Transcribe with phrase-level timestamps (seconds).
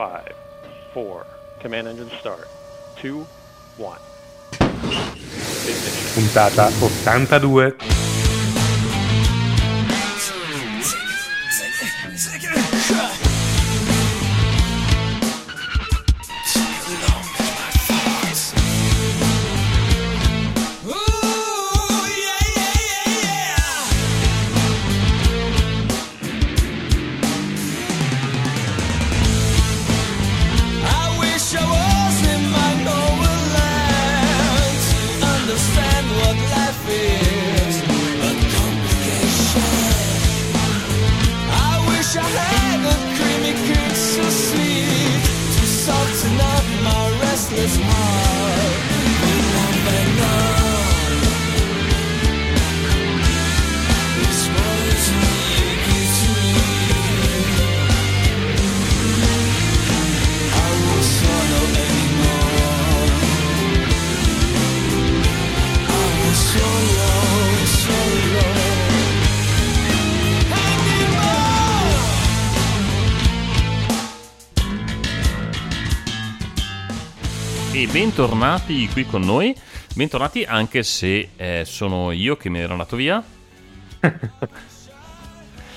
[0.00, 0.34] 5,
[0.94, 1.26] 4,
[1.60, 2.48] command engine start,
[3.02, 3.26] 2,
[3.76, 3.98] 1.
[6.14, 8.09] Puntata 82.
[78.30, 79.52] Bentornati qui con noi.
[79.92, 83.22] Bentornati anche se eh, sono io che me ne ero andato via.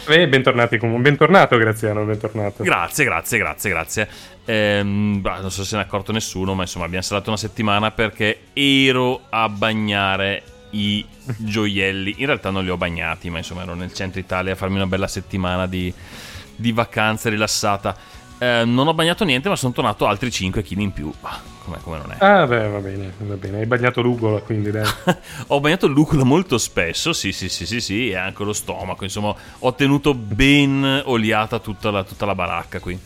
[0.06, 1.10] E bentornati comunque.
[1.10, 2.62] Bentornato Graziano, bentornato.
[2.62, 4.10] Grazie, grazie, grazie, grazie.
[4.44, 7.90] Ehm, bah, non so se ne è accorto nessuno, ma insomma abbiamo salato una settimana
[7.92, 11.06] perché ero a bagnare i
[11.38, 12.16] gioielli.
[12.18, 14.88] In realtà non li ho bagnati, ma insomma ero nel centro Italia a farmi una
[14.88, 15.92] bella settimana di,
[16.54, 17.96] di vacanze rilassata.
[18.38, 21.14] Eh, non ho bagnato niente, ma sono tornato altri 5 kg in più.
[21.64, 22.16] Ah, Come, come non è?
[22.20, 23.60] Ah, beh, va bene, va bene.
[23.60, 24.86] Hai bagnato l'ugola, quindi dai.
[25.48, 29.04] ho bagnato luculo molto spesso, sì, sì, sì, sì, sì, e anche lo stomaco.
[29.04, 33.00] Insomma, ho tenuto ben oliata tutta la, tutta la baracca qui.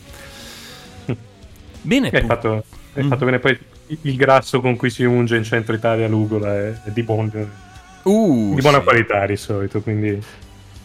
[1.82, 2.64] Bene, hai pu- fatto,
[2.94, 3.08] hai Mm.
[3.08, 3.38] fatto bene.
[3.38, 3.58] Poi
[4.02, 7.30] il grasso con cui si unge in centro Italia l'ugola è, è di, buon-
[8.02, 8.84] Uh, di buona sì.
[8.84, 10.20] qualità di solito, quindi...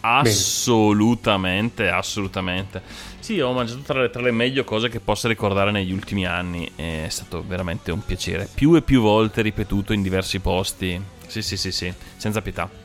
[0.06, 2.82] Assolutamente, assolutamente.
[3.20, 6.70] Sì, ho mangiato tra le, tra le meglio cose che posso ricordare negli ultimi anni.
[6.76, 8.46] È stato veramente un piacere.
[8.52, 11.02] Più e più volte ripetuto in diversi posti.
[11.26, 12.68] Sì, sì, sì, sì, senza pietà.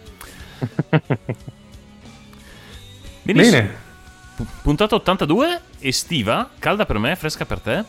[3.22, 3.58] Benissimo.
[3.58, 3.76] Bene.
[4.38, 7.84] Pu- Puntata 82, estiva, calda per me, fresca per te.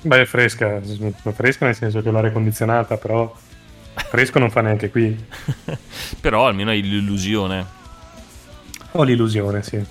[0.00, 0.80] Beh, è fresca,
[1.34, 3.30] fresca nel senso che l'aria condizionata, però
[3.94, 5.22] fresco non fa neanche qui.
[6.20, 7.82] Però almeno hai l'illusione.
[8.96, 9.84] Ho l'illusione, sì.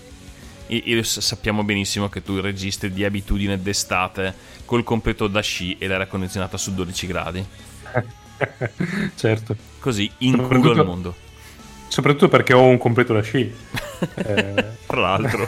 [1.02, 4.34] S- sappiamo benissimo che tu registri di abitudine d'estate
[4.64, 7.46] col completo da sci e l'aria condizionata su 12 gradi.
[9.16, 9.56] certo.
[9.80, 11.16] Così in culo Soprattutto- al mondo.
[11.90, 13.54] Soprattutto perché ho un completo da sci.
[14.16, 15.48] Eh, Tra l'altro.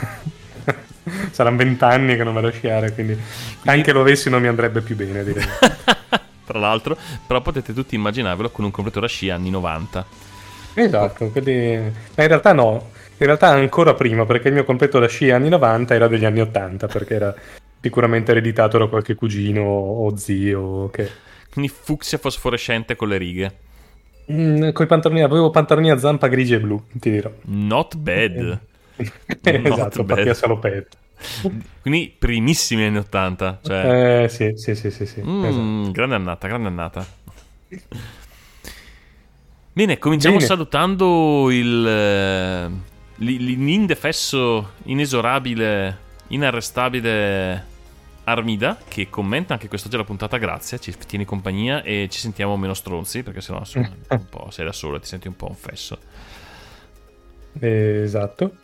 [1.30, 3.18] saranno vent'anni che non vado a sciare, quindi
[3.64, 5.44] anche lo avessi non mi andrebbe più bene, direi.
[6.44, 6.96] Tra l'altro,
[7.26, 10.06] però potete tutti immaginarvelo con un completo da sci anni 90.
[10.74, 11.76] esatto, quelli...
[11.76, 15.48] ma in realtà no, in realtà ancora prima, perché il mio completo da sci anni
[15.48, 17.34] 90 era degli anni 80, perché era
[17.80, 21.08] sicuramente ereditato da qualche cugino o zio che...
[21.52, 23.56] Quindi fucsia fosforescente con le righe.
[24.30, 27.30] Mm, coi pantaloni, avevo pantaloni a zampa grigia e blu, ti dirò.
[27.44, 28.60] Not bad.
[29.42, 30.16] esatto, bad.
[30.16, 30.96] patti a salopetto.
[31.80, 33.60] Quindi primissimi anni 80.
[33.62, 35.22] Cioè, Eh, sì, sì, sì, sì, sì.
[35.22, 35.90] mm, esatto.
[35.92, 37.06] grande annata, grande annata.
[39.72, 40.46] Bene, cominciamo Bene.
[40.46, 42.70] salutando il, eh,
[43.16, 47.74] l'indefesso, inesorabile, inarrestabile
[48.24, 50.36] Armida che commenta anche quest'oggi la puntata.
[50.36, 54.64] Grazie, ci tieni compagnia e ci sentiamo meno stronzi perché sennò insomma, un po' sei
[54.64, 55.98] da solo e ti senti un po' un fesso.
[57.58, 58.56] Esatto.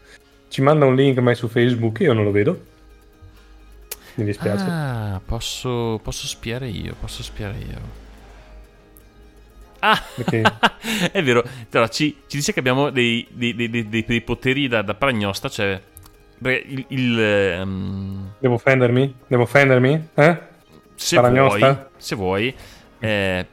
[0.49, 2.67] Ci manda un link mai su Facebook, io non lo vedo.
[4.15, 4.65] Mi dispiace.
[4.69, 8.02] Ah, posso, posso spiare io, posso spiare io.
[9.85, 10.43] Ah, Perché-
[11.11, 11.43] è vero.
[11.73, 15.81] Allora, ci, ci dice che abbiamo dei, dei- dei- dei- poteri da, da pragnosta, cioè...
[16.45, 16.85] il...
[16.89, 19.15] il, ehm, Devo offendermi?
[19.27, 20.09] Devo offendermi?
[20.15, 20.39] Eh?
[20.95, 21.73] se Paragnosta?
[21.73, 22.55] vuoi, se vuoi...
[23.01, 23.47] eh,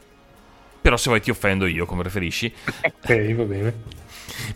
[0.82, 2.54] però se vuoi ti offendo io, come preferisci.
[2.84, 3.74] Ok, va bene.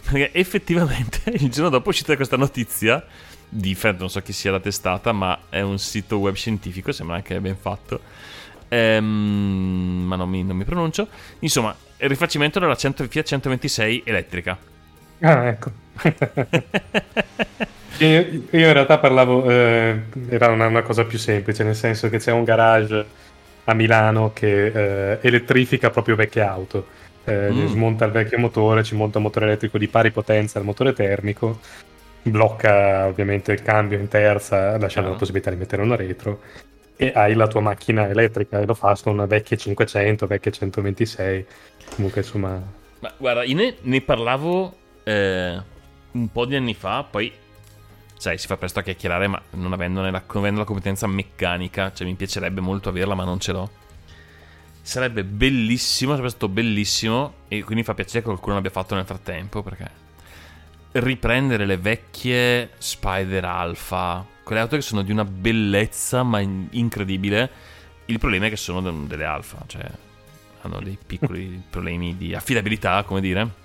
[0.03, 3.03] Perché effettivamente il giorno dopo è uscita questa notizia
[3.49, 7.15] di Fred, non so chi sia la testata, ma è un sito web scientifico, sembra
[7.15, 7.99] anche ben fatto.
[8.73, 11.07] Ehm, ma non mi, non mi pronuncio.
[11.39, 14.57] Insomma, il rifacimento della 100 Fiat 126 elettrica.
[15.21, 15.71] Ah, ecco.
[17.99, 22.17] io, io in realtà parlavo, eh, era una, una cosa più semplice, nel senso che
[22.17, 23.05] c'è un garage
[23.65, 24.65] a Milano che
[25.13, 26.87] eh, elettrifica proprio vecchie auto.
[27.25, 27.67] Eh, Mm.
[27.67, 31.59] Smonta il vecchio motore, ci monta un motore elettrico di pari potenza al motore termico,
[32.23, 35.11] blocca ovviamente il cambio in terza, lasciando Ah.
[35.13, 36.41] la possibilità di mettere una retro
[36.95, 41.45] e hai la tua macchina elettrica e lo fa su una vecchia 500, vecchia 126.
[41.95, 42.61] Comunque insomma...
[42.99, 45.61] Ma guarda, io ne, ne parlavo eh,
[46.11, 47.31] un po' di anni fa, poi
[48.23, 52.07] sai, si fa presto a chiacchierare, ma non avendone la, avendo la competenza meccanica, cioè
[52.07, 53.69] mi piacerebbe molto averla, ma non ce l'ho.
[54.81, 59.61] Sarebbe bellissimo, sarebbe stato bellissimo, e quindi fa piacere che qualcuno l'abbia fatto nel frattempo,
[59.61, 60.01] perché
[60.93, 67.49] riprendere le vecchie Spider Alpha, quelle auto che sono di una bellezza ma in- incredibile.
[68.05, 69.89] Il problema è che sono de- delle Alfa, cioè
[70.61, 73.61] hanno dei piccoli problemi di affidabilità, come dire.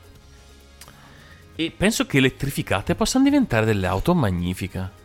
[1.57, 4.97] E penso che elettrificate possano diventare delle auto magnifiche.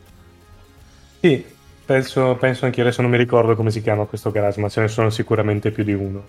[1.19, 1.43] Sì,
[1.83, 4.87] penso, penso anch'io, adesso non mi ricordo come si chiama questo garage, ma ce ne
[4.87, 6.25] sono sicuramente più di uno.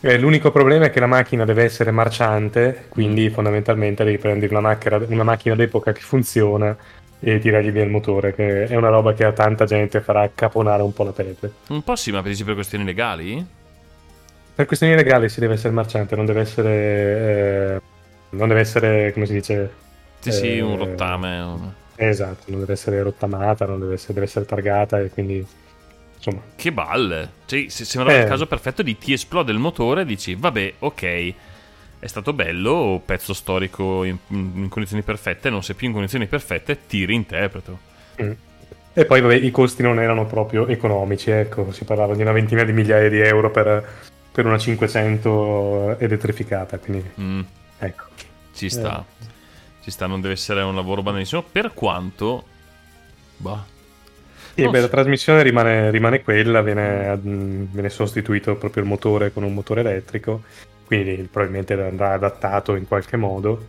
[0.00, 4.60] Eh, l'unico problema è che la macchina deve essere marciante, quindi fondamentalmente devi prendere una
[4.60, 6.76] macchina, una macchina d'epoca che funziona
[7.24, 10.82] e tirargli via il motore, che è una roba che a tanta gente farà caponare
[10.82, 11.36] un po' la pelle.
[11.68, 13.44] Un po' sì, ma pensi per questioni legali?
[14.54, 16.70] Per questioni legali si deve essere marciante, non deve essere...
[16.70, 17.80] eh,
[18.30, 19.70] non deve essere, come si dice...
[20.20, 21.72] Sì, sì, eh, un rottame.
[21.96, 25.44] Esatto, non deve essere rottamata, non deve essere, deve essere targata e quindi...
[26.16, 27.30] Insomma, Che balle!
[27.46, 28.26] Cioè, se- sembra il Eh.
[28.26, 31.34] caso perfetto di ti esplode il motore e dici, vabbè, ok,
[32.04, 36.86] è stato bello, pezzo storico in, in condizioni perfette, non sei più in condizioni perfette,
[36.86, 37.78] ti reinterpreto.
[38.22, 38.32] Mm.
[38.92, 42.62] E poi vabbè, i costi non erano proprio economici, ecco, si parlava di una ventina
[42.62, 43.82] di migliaia di euro per,
[44.30, 47.40] per una 500 elettrificata, quindi Mm,
[47.78, 48.04] ecco.
[48.54, 49.02] ci sta.
[49.80, 52.44] Ci sta, non deve essere un lavoro banalissimo, per quanto...
[53.38, 53.64] Bah.
[54.54, 54.84] E Non beh, so.
[54.84, 59.80] la trasmissione rimane, rimane quella, viene, mm, viene sostituito proprio il motore con un motore
[59.80, 60.42] elettrico,
[61.02, 63.68] quindi probabilmente andrà adattato in qualche modo.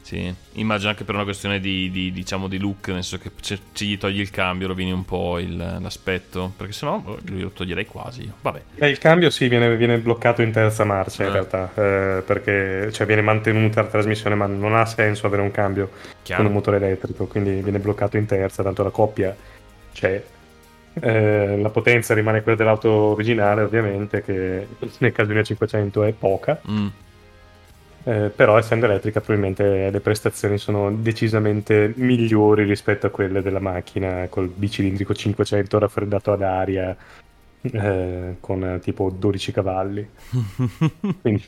[0.00, 3.30] Sì, immagino anche per una questione di, di, diciamo, di look, nel senso che
[3.74, 7.84] ci, gli togli il cambio, rovini un po' il- l'aspetto, perché sennò boh, lo toglierei
[7.84, 8.30] quasi.
[8.40, 8.62] Vabbè.
[8.76, 11.32] E il cambio sì, viene, viene bloccato in terza marcia in Eh.
[11.32, 15.90] realtà, eh, perché cioè, viene mantenuta la trasmissione, ma non ha senso avere un cambio
[16.22, 16.40] Chiaro.
[16.40, 19.36] con un motore elettrico, quindi viene bloccato in terza, tanto la coppia
[19.92, 20.24] c'è.
[21.00, 24.66] Eh, la potenza rimane quella dell'auto originale, ovviamente, che
[24.98, 26.88] nel caso di una 500 è poca, Mm,
[28.04, 34.26] eh, però essendo elettrica probabilmente le prestazioni sono decisamente migliori rispetto a quelle della macchina
[34.28, 36.96] col bicilindrico 500 raffreddato ad aria
[37.62, 40.08] eh, con tipo 12 cavalli.
[41.20, 41.44] Quindi,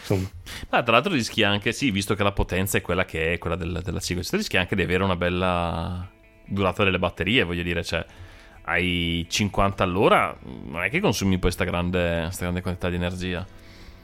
[0.00, 0.28] insomma,
[0.70, 3.56] Ma tra l'altro rischi anche, sì, visto che la potenza è quella che è, quella
[3.56, 6.08] del- della 500, rischi anche di avere una bella
[6.44, 8.04] durata delle batterie, voglio dire, cioè
[8.66, 13.46] hai 50 all'ora, non è che consumi poi questa grande, grande quantità di energia.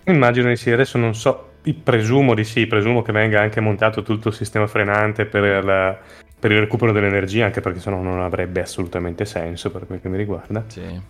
[0.05, 4.29] immagino di sì, adesso non so, presumo di sì, presumo che venga anche montato tutto
[4.29, 5.99] il sistema frenante per, la-
[6.39, 10.17] per il recupero dell'energia, anche perché sennò non avrebbe assolutamente senso per quel che mi
[10.17, 10.65] riguarda.
[10.69, 11.01] Sì.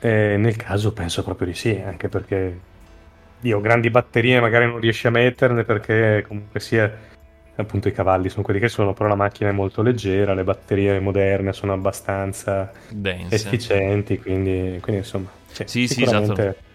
[0.00, 2.60] E nel caso penso proprio di sì, anche perché
[3.40, 7.10] io grandi batterie magari non riesci a metterne perché comunque sia
[7.56, 10.98] appunto i cavalli sono quelli che sono, però la macchina è molto leggera, le batterie
[11.00, 13.34] moderne sono abbastanza Dense.
[13.34, 16.70] efficienti, quindi, quindi insomma sì, Sì, sì, sicuramente- esatto.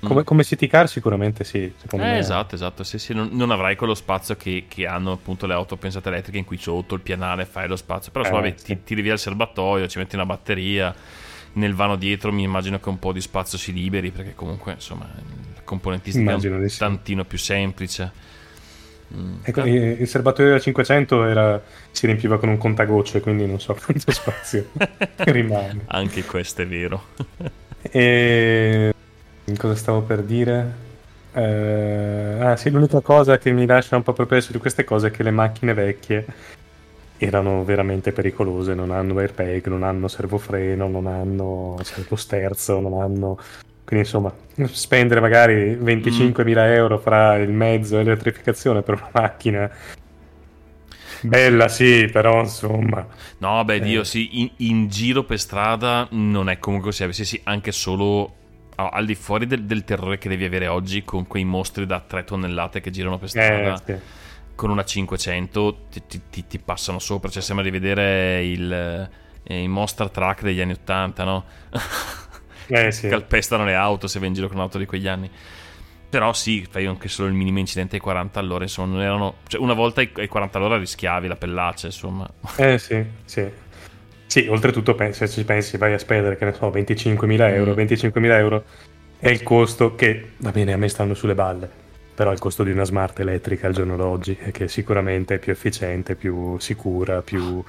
[0.00, 0.24] Come, Mm.
[0.24, 2.18] come city car sicuramente sì, secondo Eh, me.
[2.18, 2.84] esatto, esatto.
[2.84, 6.38] Sì, sì, non, non avrai quello spazio che, che hanno appunto le auto pensate elettriche
[6.38, 8.12] in cui sotto il pianale fai lo spazio.
[8.12, 8.64] Però insomma, Eh, vabbè, sì.
[8.66, 10.94] ti tiri via il serbatoio, ci metti una batteria.
[11.54, 15.08] Nel vano dietro mi immagino che un po' di spazio si liberi perché comunque insomma
[15.54, 16.78] la componentistica è un sì.
[16.78, 18.12] tantino più semplice.
[19.14, 19.36] Mm.
[19.42, 21.60] Ecco, il il serbatoio della 500 era-
[21.90, 24.66] si riempiva con un contagocce, quindi non so quanto spazio
[25.24, 25.84] rimane.
[25.86, 27.02] Anche questo è vero.
[27.90, 28.92] E
[29.56, 30.86] cosa stavo per dire?
[31.32, 35.10] Eh, ah sì, l'unica cosa che mi lascia un po' perplesso di queste cose è
[35.10, 36.26] che le macchine vecchie
[37.16, 43.38] erano veramente pericolose, non hanno airbag, non hanno servofreno, non hanno servosterzo, non hanno...
[43.88, 44.30] Quindi insomma,
[44.70, 49.70] spendere magari 25.000 euro fra il mezzo e l'elettrificazione per una macchina
[51.22, 53.06] bella sì, però insomma...
[53.38, 53.80] No, beh, Eh.
[53.80, 57.10] Dio, sì, in, in giro per strada non è comunque così.
[57.14, 58.34] Sì, sì, anche solo
[58.74, 62.00] ah, al di fuori del, del terrore che devi avere oggi con quei mostri da
[62.00, 63.74] 3 tonnellate che girano per strada.
[63.74, 63.96] Eh, sì.
[64.54, 69.08] con una 500 ti, ti- ti- ti passano sopra, cioè sembra di vedere il,
[69.44, 71.44] eh, i monster truck degli anni 80, no?
[72.68, 73.08] Eh, sì.
[73.08, 75.30] Calpestano le auto se vai in giro con un'auto di quegli anni.
[76.10, 79.36] Però sì, fai anche solo il minimo incidente ai 40 all'ora, insomma, erano...
[79.46, 82.26] Cioè, una volta ai ai 40 all'ora rischiavi la pellaccia, insomma.
[82.56, 83.46] Eh sì, sì.
[84.26, 87.76] Sì, oltretutto se ci pensi vai a spendere, che ne so, 25.000 euro, Mm.
[87.76, 88.64] 25.000 euro
[89.18, 91.68] è il costo che, va bene, a me stanno sulle balle,
[92.14, 95.52] però è il costo di una smart elettrica al giorno d'oggi, che sicuramente è più
[95.52, 97.62] efficiente, più sicura, più,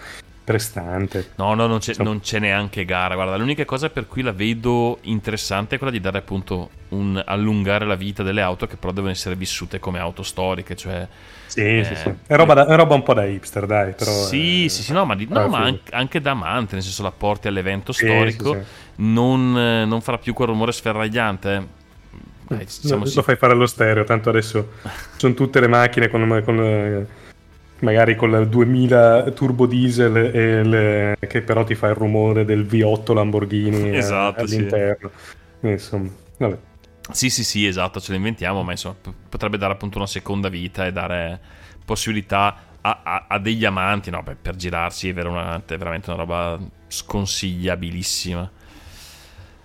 [0.50, 1.29] prestante.
[1.36, 2.10] No, no, non c'è, Insomma.
[2.10, 3.13] non c'è neanche gara.
[3.13, 7.86] Guarda, l'unica cosa per cui la vedo interessante è quella di dare appunto un allungare
[7.86, 11.08] la vita delle auto che però devono essere vissute come auto storiche, cioè
[11.46, 12.13] Sì, Eh, sì, sì.
[12.25, 13.94] È roba, da- è roba un po' da hipster, dai.
[13.94, 16.74] Però, sì, eh, sì, sì, no, ma, di- no, alla ma anche, anche da amante,
[16.74, 18.60] nel senso la porti all'evento Sì, storico, sì,
[18.96, 21.53] Non, eh, non farà più quel rumore sferragliante.
[21.56, 21.77] eh.
[22.48, 23.15] Dai, diciamo No, sì.
[23.15, 24.70] Lo fai fare allo stereo, tanto adesso
[25.18, 27.08] sono tutte le macchine con, con, eh,
[27.81, 30.12] magari con la 2000 turbo diesel
[30.69, 34.55] le- che però ti fa il rumore del V8 Lamborghini eh, Esatto, sì.
[34.55, 35.12] all'interno.
[35.62, 36.57] Insomma, vabbè.
[37.12, 40.48] Sì, sì, sì, esatto, ce lo inventiamo, ma insomma p- potrebbe dare appunto una seconda
[40.50, 41.39] vita e dare
[41.83, 46.19] possibilità a, a- a degli amanti, no, beh, per girarsi è una- è veramente una
[46.19, 48.51] roba sconsigliabilissima.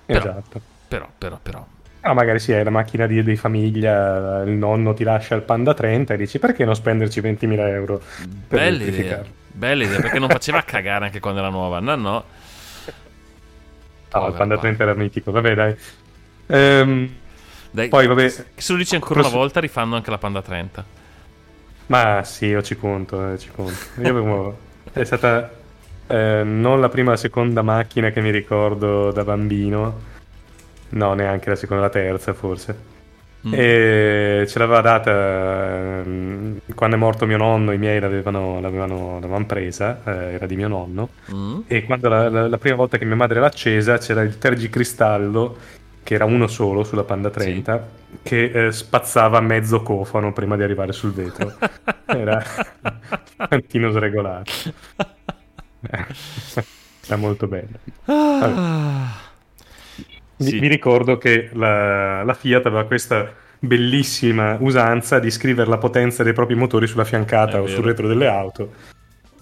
[0.07, 0.61] Però- Esatto.
[0.89, 1.67] Però, però, però.
[2.07, 5.73] Ah, magari sì, è la macchina di, di famiglia, il nonno ti lascia il Panda
[5.73, 7.99] 30 e dici perché non spenderci 20.000 euro
[8.47, 11.81] per Bella idea, bella idea, perché non faceva cagare anche quando era nuova.
[11.81, 12.13] No, no.
[12.13, 12.25] No, il
[14.11, 14.61] Povero Panda Panda.
[14.61, 15.77] 30 era mitico, vabbè dai.
[16.47, 17.15] Ehm,
[17.71, 20.85] Dai, Poi, vabbè, Se lo dici ancora una pross- volta, rifanno anche la Panda 30.
[21.87, 23.73] Ma sì, io ci conto, eh, ci conto.
[24.01, 24.59] Io avevo...
[24.93, 25.51] È stata
[26.07, 30.13] eh, non la prima, la seconda macchina che mi ricordo da bambino.
[30.91, 32.93] No, neanche la seconda, la terza forse.
[33.47, 33.53] Mm.
[33.55, 35.11] E ce l'aveva data
[36.03, 40.57] ehm, quando è morto mio nonno, i miei l'avevano, l'avevano, l'avevano presa, eh, era di
[40.57, 41.11] mio nonno.
[41.35, 41.61] Mm.
[41.67, 45.57] E quando la, la- la prima volta che mia madre l'ha accesa c'era il tergicristallo,
[46.03, 47.87] che era uno solo sulla Panda 30,
[48.23, 51.57] che eh, spazzava mezzo cofano prima di arrivare sul vetro.
[52.07, 52.43] Era
[53.39, 54.53] un tantino sregolato.
[55.87, 56.07] Eh,
[57.07, 57.79] Era molto bello.
[58.07, 59.24] Ah.
[60.45, 60.59] Sì.
[60.59, 66.33] vi ricordo che la, la Fiat aveva questa bellissima usanza di scrivere la potenza dei
[66.33, 67.89] propri motori sulla fiancata È o sul vero.
[67.89, 68.73] retro delle auto.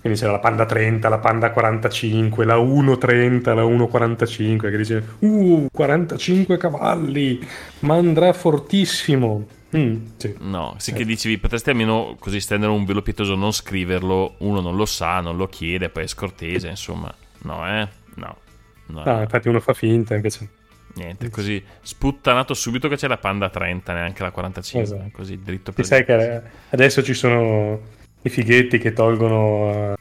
[0.00, 5.68] Quindi c'era la Panda 30, la Panda 45, la 130, la 145 che dice Uh,
[5.72, 7.40] 45 cavalli,
[7.80, 9.46] ma andrà fortissimo.
[9.76, 10.34] Mm, sì.
[10.40, 11.04] No, sì che Eh.
[11.04, 15.36] dicevi, potresti almeno così stendere un velo pietoso, non scriverlo, uno non lo sa, non
[15.36, 17.12] lo chiede, poi è scortese, insomma.
[17.42, 17.88] No, eh?
[18.16, 18.36] No.
[18.86, 20.48] No, Ah, infatti uno fa finta invece.
[20.94, 25.10] Niente, così sputtanato subito che c'è la Panda 30, neanche la 45, Esatto.
[25.12, 27.80] così dritto Ti per sai che adesso ci sono
[28.22, 29.94] i fighetti che tolgono eh,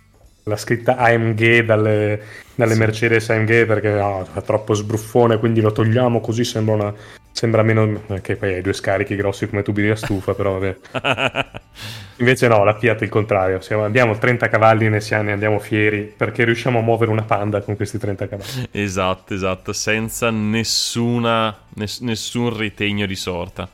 [0.44, 2.22] la scritta AMG dalle,
[2.56, 2.80] dalle Sì.
[2.80, 6.94] Mercedes AMG perché no, fa troppo sbruffone, quindi lo togliamo così sembra, una,
[7.32, 8.02] sembra meno...
[8.08, 10.78] eh, che poi hai due scarichi grossi come tubi di stufa, però vabbè.
[12.22, 16.02] Invece no, la Fiat è il contrario, siamo- abbiamo 30 cavalli e ne andiamo fieri
[16.16, 18.68] perché riusciamo a muovere una Panda con questi 30 cavalli.
[18.70, 23.68] Esatto, esatto, senza nessuna, ness- nessun ritegno di sorta.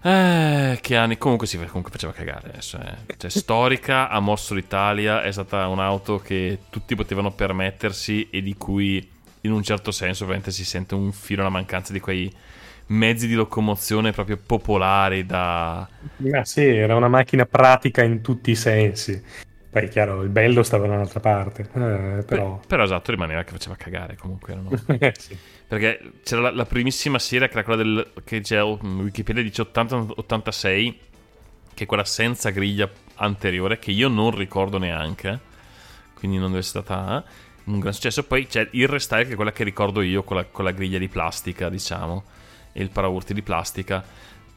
[0.00, 1.18] Eh, che anni.
[1.18, 2.78] Comunque sì, comunque faceva cagare adesso.
[2.78, 3.14] eh.
[3.16, 9.06] Cioè, storica, ha mosso l'Italia, è stata un'auto che tutti potevano permettersi e di cui
[9.42, 12.32] in un certo senso ovviamente si sente un filo la mancanza di quei
[12.86, 15.88] mezzi di locomozione proprio popolari da...
[16.16, 19.22] Ma sì, era una macchina pratica in tutti i sensi.
[19.70, 22.60] Poi chiaro, il bello stava da un'altra parte, eh, però...
[22.64, 24.52] Però esatto, rimaneva che faceva cagare comunque.
[24.52, 24.70] Erano...
[24.98, 25.36] Eh, sì.
[25.66, 28.12] Perché c'era la, la primissima serie, che era quella del.
[28.22, 30.94] che c'è Wikipedia dice 80-86,
[31.74, 35.40] che è quella senza griglia anteriore, che io non ricordo neanche.
[36.14, 37.30] Quindi non deve essere stata eh,
[37.64, 38.22] un gran successo.
[38.22, 40.98] Poi c'è il restyle, che è quella che ricordo io, con la, con la griglia
[40.98, 42.22] di plastica, diciamo,
[42.74, 44.04] e il paraurti di plastica.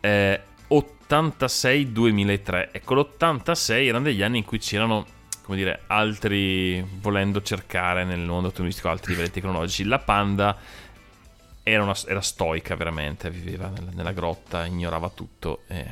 [0.01, 2.69] Eh, 86-2003.
[2.73, 5.05] Ecco, l'86 erano degli anni in cui c'erano,
[5.43, 9.85] come dire, altri, volendo cercare nel mondo automobilistico altri livelli tecnologici.
[9.85, 10.57] La Panda
[11.63, 15.61] era, una- era stoica veramente, viveva nella, nella grotta, ignorava tutto.
[15.67, 15.85] e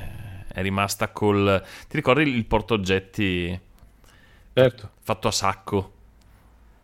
[0.55, 1.61] è rimasta col...
[1.89, 3.59] Ti ricordi il portaoggetti
[4.53, 4.89] Certo.
[5.01, 5.91] fatto a sacco?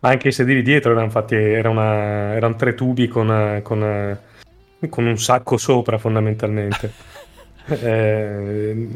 [0.04, 4.20] Anche i sedili dietro erano fatti, era una- erano tre tubi con, con-
[4.90, 6.92] con un sacco sopra fondamentalmente.
[7.72, 8.88] Eh,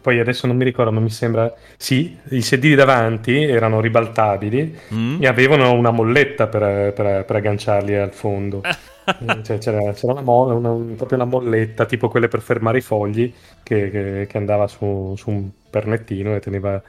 [0.00, 1.50] poi adesso non mi ricordo, ma mi sembra...
[1.78, 5.22] Sì, i sedili davanti erano ribaltabili Mm?
[5.22, 8.60] e avevano una molletta per, per- per agganciarli al fondo.
[9.04, 12.82] Eh, cioè, c'era c'era una, mo- una- proprio una molletta, tipo quelle per fermare i
[12.82, 16.80] fogli, che, che- che andava su, su un pernettino e teneva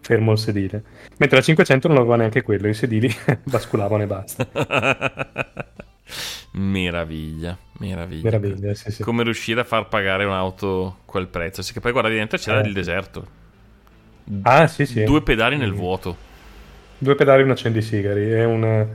[0.00, 0.82] fermo il sedile.
[1.18, 3.08] Mentre la 500 non aveva neanche quello, i sedili
[3.44, 4.46] basculavano e basta.
[6.56, 8.22] Meraviglia, meraviglia.
[8.30, 9.02] Meraviglia, sì, sì.
[9.02, 11.62] Come riuscire a far pagare un'auto quel prezzo?
[11.62, 12.66] Sì, che poi guardavi dentro c'era Eh.
[12.66, 13.26] il deserto.
[14.42, 15.04] Ah, sì, sì.
[15.04, 16.16] Due pedali nel vuoto.
[16.98, 18.30] Due pedali e un accendisigari.
[18.30, 18.86] È, un,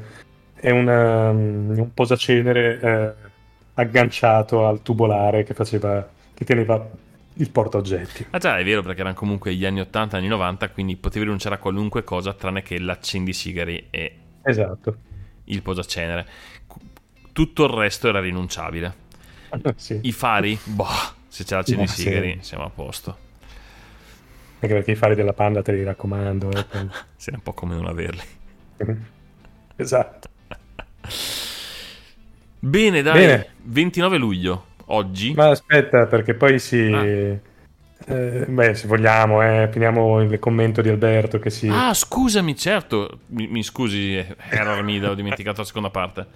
[0.55, 3.29] è una- un posacenere eh,
[3.75, 6.89] agganciato al tubolare che faceva, che teneva
[7.35, 8.27] il portaoggetti.
[8.31, 11.55] Ah già, è vero perché erano comunque gli anni 80, anni 90, quindi potevi rinunciare
[11.55, 14.95] a qualunque cosa tranne che l'accendisigari e Esatto.
[15.45, 16.25] il posacenere.
[17.31, 18.99] Tutto il resto era rinunciabile.
[19.75, 19.99] Sì.
[20.03, 20.57] I fari?
[20.63, 20.85] Boh,
[21.27, 22.47] se c'è l'accendisigari sì.
[22.47, 23.17] siamo a posto.
[24.59, 26.51] Anche perché i fari della panda te li raccomando.
[26.51, 28.21] eh, Sei un po' come non averli.
[29.75, 30.29] esatto.
[32.59, 33.47] Bene, dai, Bene.
[33.63, 35.33] 29 luglio, oggi.
[35.33, 36.77] Ma aspetta, perché poi si...
[36.93, 37.03] Ah.
[37.05, 41.67] eh, beh, se vogliamo, eh, finiamo il commento di Alberto che si...
[41.67, 43.19] Ah, scusami, certo.
[43.27, 46.27] Mi, mi scusi, eh, error mio, ho dimenticato la seconda parte.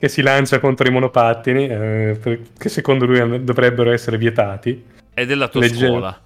[0.00, 4.82] Che si lancia contro i monopattini, eh, che secondo lui dovrebbero essere vietati.
[5.12, 6.18] È della tua Legge- scuola.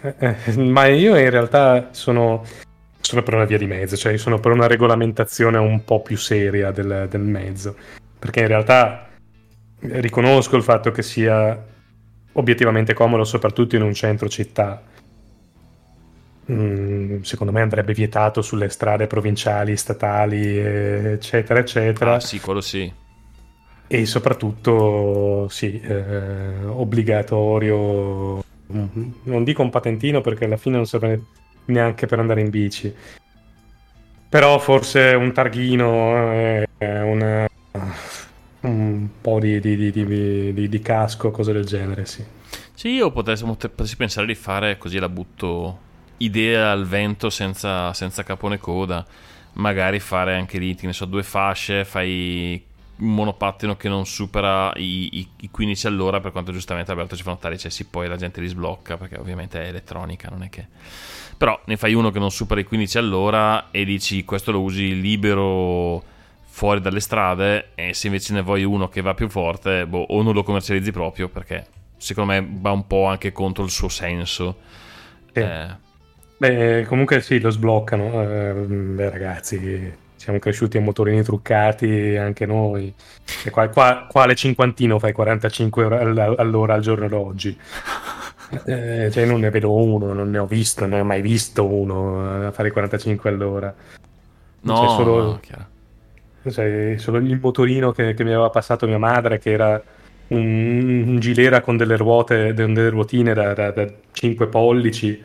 [0.00, 2.44] Eh, eh, ma io in realtà sono,
[3.00, 6.72] sono per una via di mezzo, cioè sono per una regolamentazione un po' più seria
[6.72, 7.76] del, del mezzo.
[8.18, 9.06] Perché in realtà
[9.78, 11.56] riconosco il fatto che sia
[12.32, 14.82] obiettivamente comodo, soprattutto in un centro città.
[16.50, 22.14] Mm, secondo me andrebbe vietato sulle strade provinciali, statali, eh, eccetera, eccetera.
[22.14, 22.90] Ah, sì, quello sì.
[23.90, 31.22] E soprattutto, sì, eh, obbligatorio, mm, non dico un patentino perché alla fine non serve
[31.66, 32.94] neanche per andare in bici,
[34.28, 37.46] però forse un targhino, eh, una-
[38.60, 42.24] un po' di, di- di- di- di- di casco, cose del genere, sì.
[42.74, 45.86] Sì, io potessi, potessi pensare di fare così la butto
[46.18, 49.04] idea al vento senza, senza capone coda.
[49.54, 52.64] Magari fare anche lì, che ne so, due fasce, fai
[52.98, 57.22] un monopattino che non supera i, i- i 15 all'ora, per quanto giustamente Alberto ci
[57.22, 60.48] fa notare, cioè sì, poi la gente li sblocca, perché ovviamente è elettronica, non è
[60.48, 60.66] che...
[61.36, 65.00] Però ne fai uno che non supera i 15 all'ora e dici questo lo usi
[65.00, 66.02] libero
[66.44, 70.22] fuori dalle strade e se invece ne vuoi uno che va più forte, boh, o
[70.22, 74.56] non lo commercializzi proprio perché secondo me va un po' anche contro il suo senso.
[75.32, 75.38] Sì.
[75.38, 75.86] Eh,
[76.38, 78.22] Beh, comunque sì, lo sbloccano.
[78.22, 82.94] eh, beh, ragazzi, siamo cresciuti a motorini truccati anche noi.
[83.44, 87.56] E qua, qua- quale cinquantino fai 45 ore all- all'ora al giorno d'oggi?
[88.64, 91.66] Eh, cioè, non ne vedo uno, non ne ho visto, non ne ho mai visto
[91.66, 93.74] uno a fare 45 all'ora.
[94.60, 96.50] no, C'è solo- no.
[96.50, 99.82] Cioè, solo il motorino che, che mi aveva passato mia madre, che era
[100.28, 105.22] un, un gilera con delle ruote, delle ruotine da, da, 5 pollici,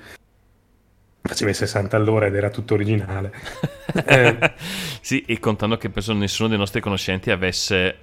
[1.23, 3.31] faceva i 60 all'ora ed era tutto originale.
[3.93, 4.53] Eh,
[5.01, 7.97] sì, e contando che penso nessuno dei nostri conoscenti avesse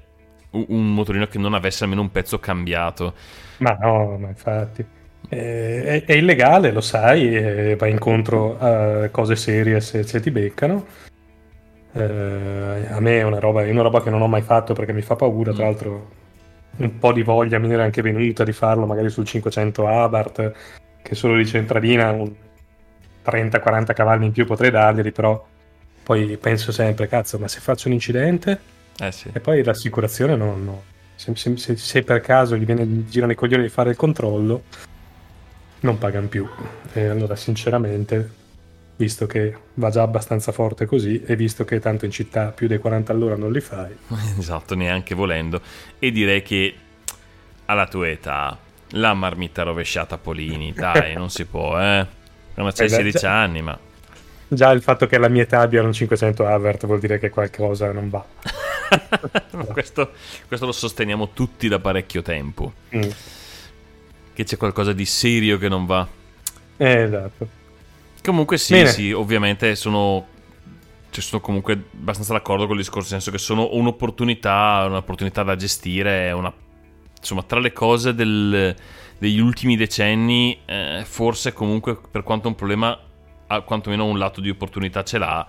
[0.50, 3.14] un, motorino che non avesse almeno un pezzo cambiato.
[3.59, 4.85] ma no, ma infatti.
[5.28, 10.30] Eh, è, è illegale, lo sai, e va incontro a cose serie se, se ti
[10.30, 10.87] beccano.
[11.92, 14.92] Eh, a me è una roba, è una roba che non ho mai fatto perché
[14.92, 15.66] mi fa paura, tra Mm.
[15.66, 16.11] l'altro
[16.76, 20.52] un po' di voglia mi era anche venuta di farlo magari sul 500 Abarth,
[21.02, 22.33] che solo di centralina un
[23.24, 25.46] 30-40 cavalli in più potrei darglieli, però
[26.02, 28.59] poi penso sempre, cazzo, ma se faccio un incidente
[28.98, 29.30] Eh sì.
[29.33, 30.64] e poi l'assicurazione non...
[30.64, 30.83] no.
[31.14, 34.62] Se, se- se- per caso gli viene, girano i coglioni di fare il controllo,
[35.80, 36.48] non pagano più.
[36.94, 38.30] E allora, sinceramente,
[38.96, 42.78] visto che va già abbastanza forte così, e visto che tanto in città più dei
[42.78, 43.94] 40 all'ora non li fai,
[44.38, 45.61] Esatto, neanche volendo.
[45.98, 46.74] E direi che
[47.66, 48.59] alla tua età
[48.94, 52.06] la marmita rovesciata Polini, dai, non si può, eh.
[52.54, 53.78] Quando c'hai Eh beh, 16 già- anni, ma...
[54.48, 57.90] già il fatto che alla mia età abbiano un 500 Avert vuol dire che qualcosa
[57.92, 58.24] non va.
[59.52, 60.12] Ma questo,
[60.48, 62.72] questo lo sosteniamo tutti da parecchio tempo.
[62.94, 63.02] Mm.
[64.32, 66.06] Che c'è qualcosa di serio che non va.
[66.76, 67.48] Eh, esatto.
[68.22, 68.88] Comunque sì, Bene.
[68.88, 70.26] sì, ovviamente sono...
[71.10, 75.56] Cioè, sono comunque abbastanza d'accordo con il discorso, nel senso che sono un'opportunità, un'opportunità da
[75.56, 76.52] gestire, una...
[77.18, 78.74] insomma, tra le cose del-
[79.20, 82.98] degli ultimi decenni, eh, forse comunque per quanto un problema,
[83.48, 85.46] ha quantomeno un lato di opportunità ce l'ha,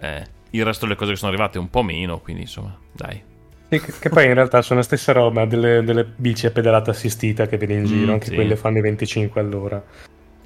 [0.00, 3.22] eh, il resto delle cose che sono arrivate un po' meno, quindi insomma, dai.
[3.68, 7.46] Che, che poi in realtà sono la stessa roba delle, delle bici a pedalata assistita
[7.46, 8.34] che vedi in giro, Mm, anche sì.
[8.34, 9.84] quelle fanno i 25 all'ora.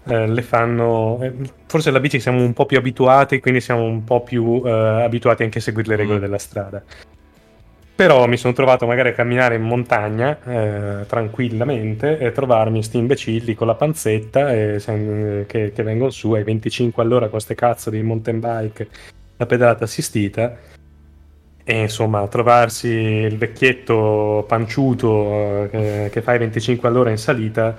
[0.07, 1.19] Eh, le fanno.
[1.23, 1.33] eh,
[1.67, 5.43] forse la bici siamo un po' più abituati, quindi siamo un po' più eh, abituati
[5.45, 6.21] anche a seguire le regole Mm.
[6.23, 6.83] della strada.
[7.97, 13.55] Però mi sono trovato magari a camminare in montagna eh, tranquillamente e trovarmi sti imbecilli
[13.55, 17.91] con la panzetta e sem- che, che vengono su ai 25 all'ora con queste cazzo
[17.91, 18.89] di mountain bike
[19.37, 20.59] a pedalata assistita.
[21.63, 27.79] E insomma, trovarsi il vecchietto panciuto eh, che fa i 25 all'ora in salita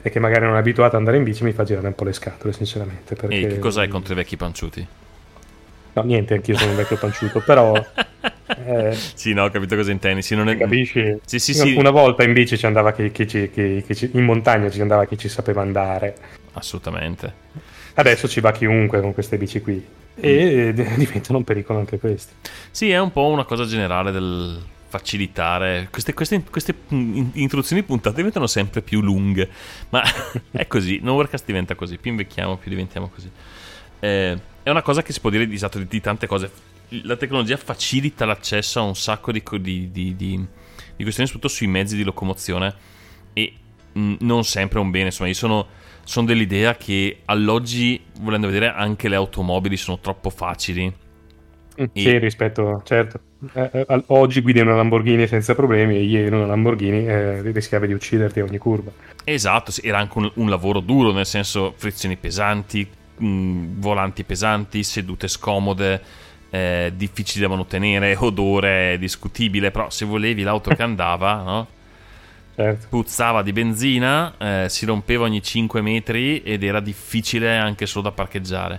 [0.00, 2.04] e che magari non è abituato ad andare in bici mi fa girare un po'
[2.04, 3.14] le scatole, sinceramente.
[3.14, 3.40] Perché...
[3.40, 4.86] E che cos'hai contro i vecchi panciuti?
[5.94, 7.74] No, niente, anch'io sono un vecchio panciuto, però
[8.64, 10.22] Eh, Sì, no, ho capito cosa intendi.
[10.22, 10.56] Sì, non è...
[10.56, 11.16] capisci?
[11.24, 11.74] Sì, sì, sì.
[11.74, 14.80] Una volta in bici ci andava chi, chi ci- chi- chi ci- in montagna ci
[14.80, 16.14] andava chi ci sapeva andare.
[16.52, 17.32] Assolutamente.
[17.94, 19.82] Adesso ci va chiunque con queste bici qui.
[20.14, 22.32] E d- diventano un pericolo anche questi.
[22.70, 25.88] Sì, è un po' una cosa generale del facilitare.
[25.90, 29.48] Queste, queste- queste in- introduzioni puntate diventano sempre più lunghe.
[29.90, 30.02] Ma
[30.50, 31.00] è così.
[31.02, 31.96] Novercast diventa così.
[31.96, 33.30] Più invecchiamo, più diventiamo così.
[34.00, 36.50] Eh, è una cosa che si può dire di, esatto, di, di tante cose.
[37.02, 40.46] La tecnologia facilita l'accesso a un sacco di, di, di-
[40.96, 42.74] questioni, soprattutto sui mezzi di locomozione.
[43.32, 43.52] E
[43.92, 45.06] mh, non sempre è un bene.
[45.06, 45.66] Insomma, io sono,
[46.04, 51.00] sono dell'idea che all'oggi, volendo vedere, anche le automobili sono troppo facili.
[51.94, 53.18] Sì, rispetto, certo.
[53.54, 57.94] Eh, eh, oggi guidi una Lamborghini senza problemi e ieri una Lamborghini eh, rischiavi di
[57.94, 58.92] ucciderti a ogni curva.
[59.24, 62.86] Esatto, era anche un, un lavoro duro, nel senso frizioni pesanti,
[63.22, 66.02] mh, volanti pesanti, sedute scomode,
[66.50, 71.66] eh, difficili da mantenere, odore discutibile, però se volevi l'auto che andava, no?
[72.54, 72.86] Certo.
[72.90, 78.12] puzzava di benzina, eh, si rompeva ogni 5 metri ed era difficile anche solo da
[78.12, 78.78] parcheggiare.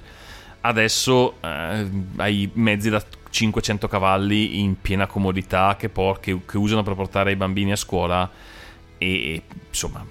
[0.62, 6.84] Adesso eh, hai mezzi da 500 cavalli in piena comodità che, por- che- che usano
[6.84, 8.30] per portare i bambini a scuola
[9.00, 10.06] e insomma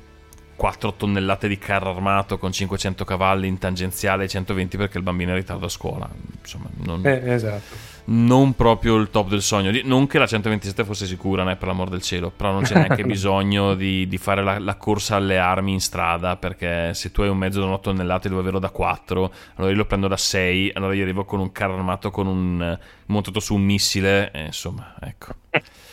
[0.63, 5.31] 4 tonnellate di carro armato con 500 cavalli in tangenziale e 120 perché il bambino
[5.31, 6.09] è in ritardo a scuola.
[6.39, 7.75] Insomma, non, Eh, esatto.
[8.05, 9.73] non proprio il top del sogno.
[9.83, 13.03] Non che la 127 fosse sicura, né, per l'amor del cielo, però non c'è neanche
[13.05, 17.29] bisogno di, di fare la, la corsa alle armi in strada, perché se tu hai
[17.29, 20.71] un mezzo da 1 tonnellate devo averlo da 4, allora io lo prendo da 6,
[20.75, 24.45] allora io arrivo con un carro armato con un eh, montato su un missile, e
[24.45, 25.35] insomma, ecco.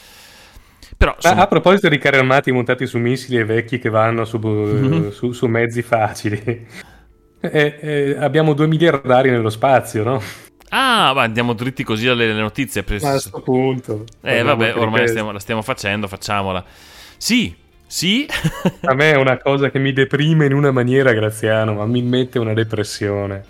[0.99, 4.25] Però, Ma insomma, a proposito di carri armati montati su missili e vecchi che vanno
[4.25, 6.39] su, eh, su- su mezzi facili,
[7.39, 10.21] eh, eh, abbiamo due miliardari nello spazio, no?
[10.69, 12.83] ah, ma andiamo dritti così alle, alle notizie.
[12.99, 14.05] Ma a questo punto.
[14.21, 16.63] eh, vabbè, ormai stiamo, la stiamo facendo, facciamola.
[17.17, 18.27] Sì, sì.
[18.83, 22.39] A me è una cosa che mi deprime in una maniera, Graziano, ma mi mette
[22.39, 23.45] una depressione.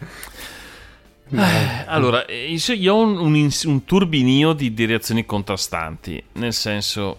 [1.31, 7.17] Eh, allora, eh, io ho un, un un turbinio di, di reazioni contrastanti, nel senso,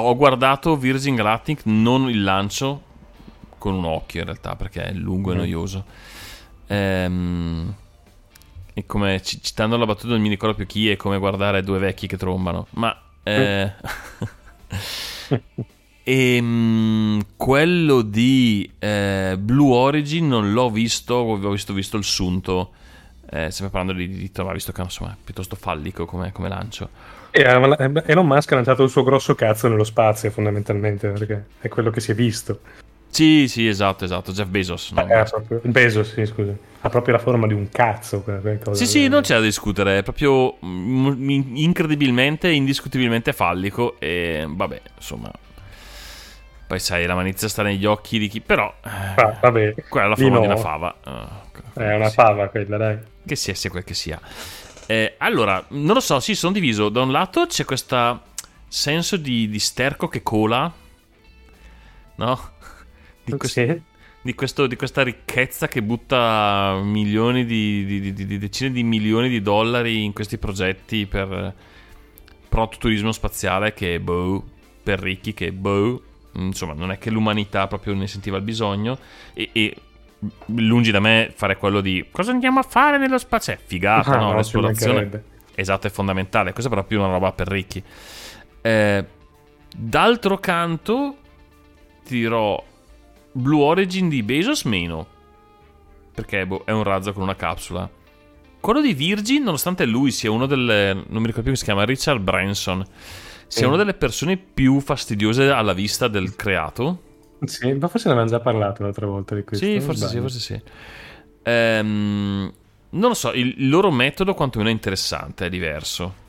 [0.00, 2.82] ho guardato Virgin Galactic, non il lancio,
[3.58, 5.38] con un occhio in realtà, perché è lungo e Mm.
[5.38, 5.84] noioso.
[6.66, 7.74] Ehm,
[8.74, 11.78] e come ci- citando la battuta non mi ricordo più chi è come guardare due
[11.78, 12.96] vecchi che trombano, ma...
[13.22, 13.72] eh,
[16.04, 22.72] Ehm, quello di eh, Blue Origin non l'ho visto, ho visto, visto il sunto.
[23.30, 26.88] Eh, sempre parlando di, di trovare, visto che insomma, è piuttosto fallico come, come lancio.
[27.34, 31.68] E eh, Elon Musk ha lanciato il suo grosso cazzo nello spazio, fondamentalmente, perché è
[31.68, 32.60] quello che si è visto.
[33.08, 34.32] Sì, sì, esatto, esatto.
[34.32, 34.92] Jeff Bezos.
[34.92, 35.06] no?
[35.06, 36.54] Eh, ha proprio- Bezos, sì, scusa.
[36.82, 38.24] Ha proprio la forma di un cazzo.
[38.72, 44.80] Sì, sì, non c'è da discutere, è proprio mm, in- incredibilmente, indiscutibilmente fallico e vabbè,
[44.96, 45.30] insomma.
[46.66, 48.40] Poi sai, la manizia sta negli occhi di chi...
[48.40, 48.72] Però...
[48.82, 50.52] eh, Ah, vabbè, quella è la forma di no.
[50.52, 50.94] una fava.
[51.04, 51.42] Ah,
[51.74, 52.14] È una sì.
[52.14, 52.98] fava quella, dai.
[53.26, 54.18] Che sia, sia quel che sia.
[54.86, 56.88] Eh, allora, non lo so, sì, sono diviso.
[56.88, 58.22] Da un lato c'è questo
[58.68, 60.72] senso di, di sterco che cola,
[62.16, 62.50] no?
[63.24, 63.80] Di, quest- Sì.
[64.20, 70.12] di questo- di questa ricchezza che butta milioni di, decine di milioni di dollari in
[70.12, 71.54] questi progetti per
[72.48, 74.44] prototurismo spaziale che, boh,
[74.82, 76.02] per ricchi che, boh,
[76.34, 78.98] insomma, non è che l'umanità proprio ne sentiva il bisogno
[79.32, 79.76] e, e
[80.46, 83.52] lungi da me fare quello di cosa andiamo a fare nello spazio?
[83.54, 84.30] È figata, Ah, no?
[84.30, 85.24] no, L'esplorazione.
[85.54, 86.52] Esatto, è fondamentale.
[86.52, 87.82] Questa è però più una roba per ricchi.
[88.62, 89.04] Eh,
[89.76, 91.16] d'altro canto,
[92.04, 92.62] ti dirò
[93.32, 95.06] Blue Origin di Bezos meno.
[96.14, 97.88] Perché boh, è un razzo con una capsula.
[98.60, 100.92] Quello di Virgin, nonostante lui sia uno delle.
[100.94, 102.84] Non mi ricordo più come si chiama, Richard Branson.
[103.46, 103.64] Sia Sì.
[103.64, 107.02] una delle persone più fastidiose alla vista del creato.
[107.44, 109.64] Sì, ma forse ne avevamo già parlato l'altra volta di questo.
[109.64, 110.60] Sì, forse sì, forse sì.
[111.42, 112.52] Ehm,
[112.90, 116.20] non lo so, il, loro metodo quantomeno è interessante, è diverso.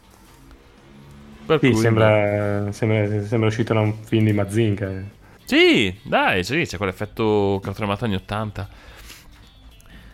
[1.46, 5.04] Per Sì, cui- sembra, sembra, sembra uscito da un film di Mazinga.
[5.46, 8.70] Sì, dai, sì, c'è quell'effetto cartone animato anni 80.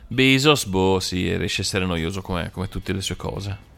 [0.07, 3.68] Bezos, boh, sì, riesce a essere noioso come, come tutte le sue cose.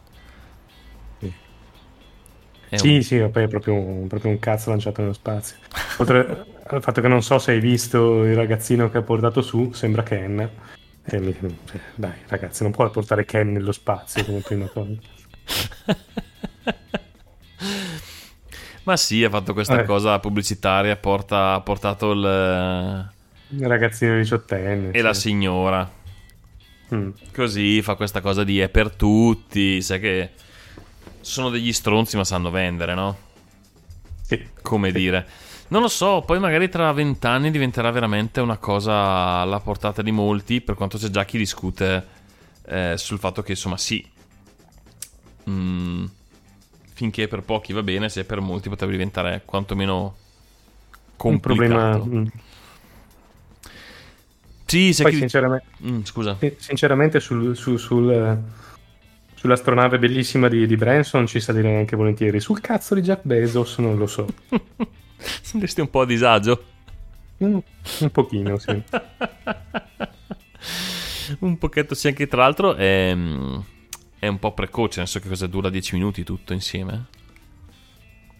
[2.72, 2.74] Sì.
[2.74, 5.56] È Sì, un- sì, poi è proprio un, proprio un cazzo lanciato nello spazio.
[5.98, 9.72] Oltre al fatto che non so se hai visto il ragazzino che ha portato su,
[9.72, 10.48] sembra Ken.
[11.04, 14.90] E mi- cioè, dai, ragazzi, non puoi portare Ken nello spazio come prima cosa.
[18.84, 19.84] Ma sì, ha fatto questa Eh.
[19.84, 23.10] cosa pubblicitaria, porta- ha portato il...
[23.48, 24.90] Il ragazzino diciottenne.
[24.92, 25.88] e la signora.
[26.94, 27.10] Mm.
[27.34, 30.30] Così fa questa cosa di è per tutti, sai che
[31.22, 33.16] sono degli stronzi ma sanno vendere, no?
[34.22, 34.46] Sì.
[34.62, 35.26] Come dire.
[35.68, 38.92] Non lo so, poi magari tra vent'anni diventerà veramente una cosa
[39.40, 42.06] alla portata di molti, per quanto c'è già chi discute
[42.66, 44.06] eh, sul fatto che insomma sì,
[45.48, 46.04] mm,
[46.94, 50.14] finché per pochi va bene, se per molti potrebbe diventare quantomeno
[51.24, 51.98] Un problema...
[51.98, 52.06] complicato.
[52.06, 52.26] mm.
[54.66, 55.18] Sì, se Poi chi...
[55.18, 56.38] sinceramente, Mm, scusa.
[56.56, 58.38] Sinceramente, sul, su- sul, eh,
[59.42, 62.38] sull'astronave bellissima di, di Branson ci salirei anche volentieri.
[62.38, 64.24] Sul cazzo di Jeff Bezos non lo so.
[65.18, 66.64] Senti un po' a disagio.
[67.42, 67.58] Mm,
[67.98, 68.70] un pochino, sì.
[71.40, 73.58] un pochetto sì, anche tra l'altro è, mm,
[74.20, 77.06] è un po' precoce, nel senso che cosa dura 10 minuti tutto insieme.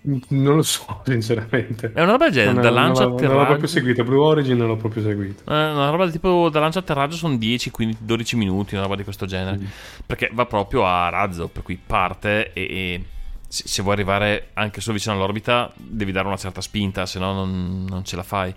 [0.04, 1.92] Non lo so, sinceramente.
[1.94, 3.46] È una roba del genere, non, da non lancia l'ho- non l'ho atterraggio.
[3.46, 4.04] proprio seguito.
[4.04, 5.42] Blue Origin non l'ho proprio seguito.
[5.50, 8.96] Eh, una roba del tipo da lancia atterraggio sono 10, 15, 12 minuti, una roba
[8.96, 9.58] di questo genere.
[9.58, 9.64] Mm.
[10.06, 13.04] Perché va proprio a razzo, per cui parte e, e
[13.46, 17.32] se, se vuoi arrivare anche solo vicino all'orbita devi dare una certa spinta, se no
[17.32, 18.52] non, non ce la fai.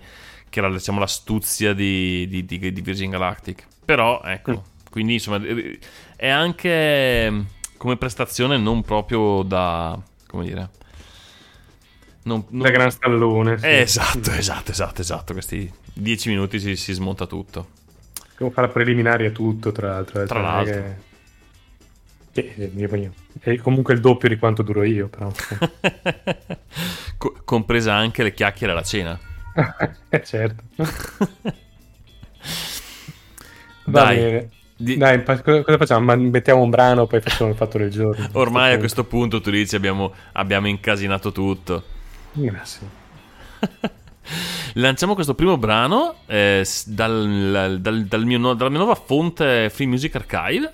[0.48, 3.66] Che era diciamo l'astuzia di, di, di- di Virgin Galactic.
[3.84, 4.90] Però ecco, Mm.
[4.90, 5.78] quindi insomma eh,
[6.16, 7.40] è anche mm,
[7.76, 9.96] come prestazione non proprio da...
[10.26, 10.70] come dire...
[12.26, 13.56] Non, non- Da gran stallone.
[13.58, 13.66] sì.
[13.66, 15.32] Eh, esatto, esatto, esatto, esatto.
[15.32, 17.68] Questi 10 minuti si, si smonta tutto.
[18.36, 20.22] Come fare preliminari a tutto, tra l'altro.
[20.22, 21.04] eh, Tra cioè, l'altro.
[22.32, 22.54] Che...
[22.54, 23.10] che-
[23.40, 25.30] È comunque il doppio di quanto duro io, però.
[27.16, 29.18] Co- compresa anche le chiacchiere alla cena.
[30.10, 30.64] eh, certo.
[33.84, 34.48] Dai.
[34.78, 36.04] Di- Dai, cosa facciamo?
[36.04, 38.28] Ma mettiamo un brano, poi facciamo il fatto del giorno.
[38.32, 41.94] Ormai a questo questo punto tu dici abbiamo, abbiamo incasinato tutto.
[42.38, 42.88] Grazie.
[44.74, 50.14] Lanciamo questo primo brano eh, dal- dal- dal mio dalla mia nuova fonte Free Music
[50.16, 50.70] Archive,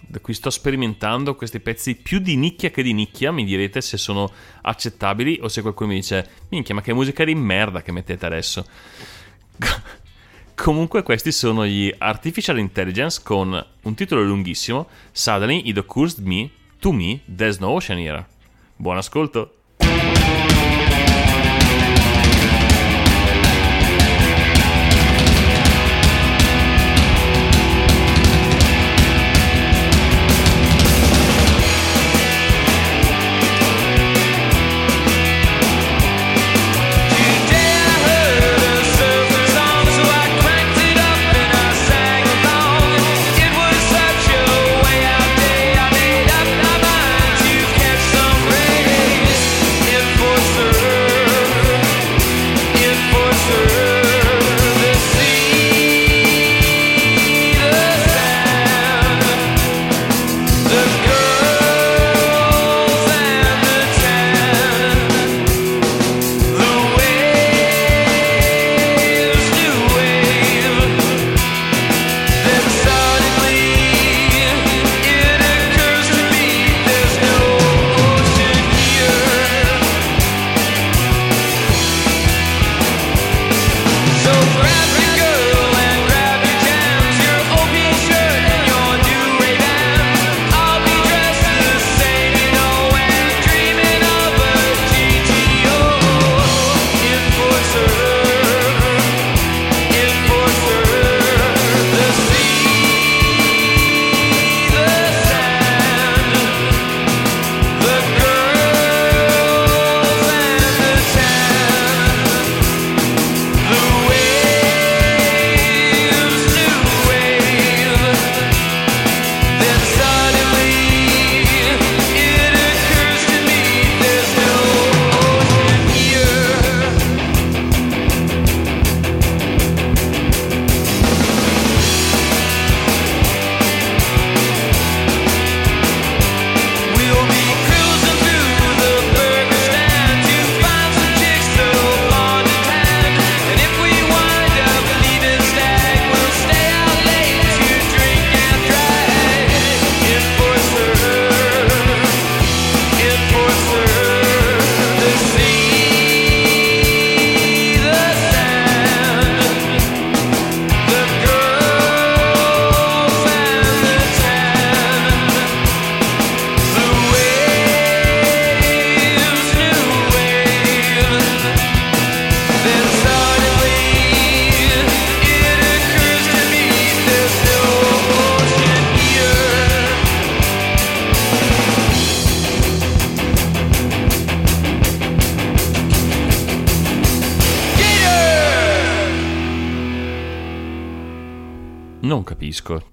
[0.00, 3.32] da cui sto sperimentando questi pezzi più di nicchia che di nicchia.
[3.32, 4.30] Mi direte se sono
[4.62, 8.64] accettabili o se qualcuno mi dice: Minchia, ma che musica di merda che mettete adesso.
[10.54, 16.92] Comunque, questi sono gli Artificial Intelligence con un titolo lunghissimo: Suddenly it occurs me, to
[16.92, 18.26] me, there's no ocean here.
[18.74, 19.57] Buon ascolto.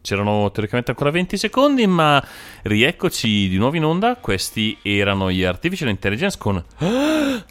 [0.05, 2.23] C'erano teoricamente ancora 20 secondi, ma
[2.61, 4.17] rieccoci di nuovo in onda.
[4.17, 6.63] Questi erano gli Artificial Intelligence con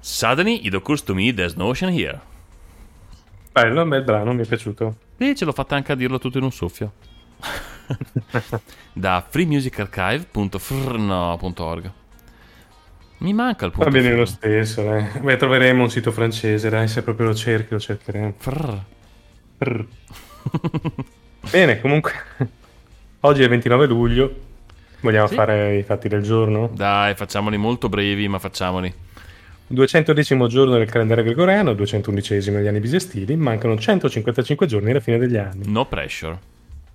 [0.00, 2.20] Suddenly it occurs to me there's no ocean here.
[3.52, 4.96] Bello, bel brano, mi è piaciuto.
[5.16, 6.92] E ce l'ho fatta anche a dirlo tutto in un soffio.
[8.92, 11.92] da freemusicarchive.frno.org.
[13.18, 13.88] Mi manca il punto.
[13.88, 14.18] Va bene frno.
[14.18, 15.06] lo stesso, dai.
[15.20, 18.34] Beh, troveremo un sito francese, dai, se proprio lo cerchi lo cercheremo.
[18.38, 18.82] Frr.
[19.56, 19.86] Brr.
[21.50, 22.12] bene, comunque,
[23.20, 24.34] oggi è il 29 luglio,
[25.00, 25.34] vogliamo Sì.
[25.34, 26.70] fare i fatti del giorno?
[26.72, 28.92] Dai, facciamoli molto brevi, ma facciamoli.
[29.66, 35.36] 210 giorno del calendario gregoriano, 211 degli anni bisestili, mancano 155 giorni alla fine degli
[35.36, 35.62] anni.
[35.70, 36.50] No pressure.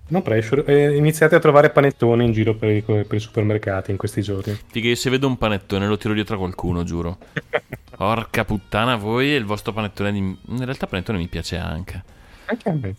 [0.10, 3.97] No pressure, eh, iniziate a trovare panettoni in giro per i, per i supermercati in
[3.97, 4.57] questi giorni.
[4.67, 7.17] Figa, io se vedo un panettone lo tiro dietro a qualcuno, giuro.
[7.97, 10.19] Porca puttana, voi e il vostro panettone di...
[10.19, 12.03] In realtà il panettone mi piace anche.
[12.45, 12.95] Anche a me.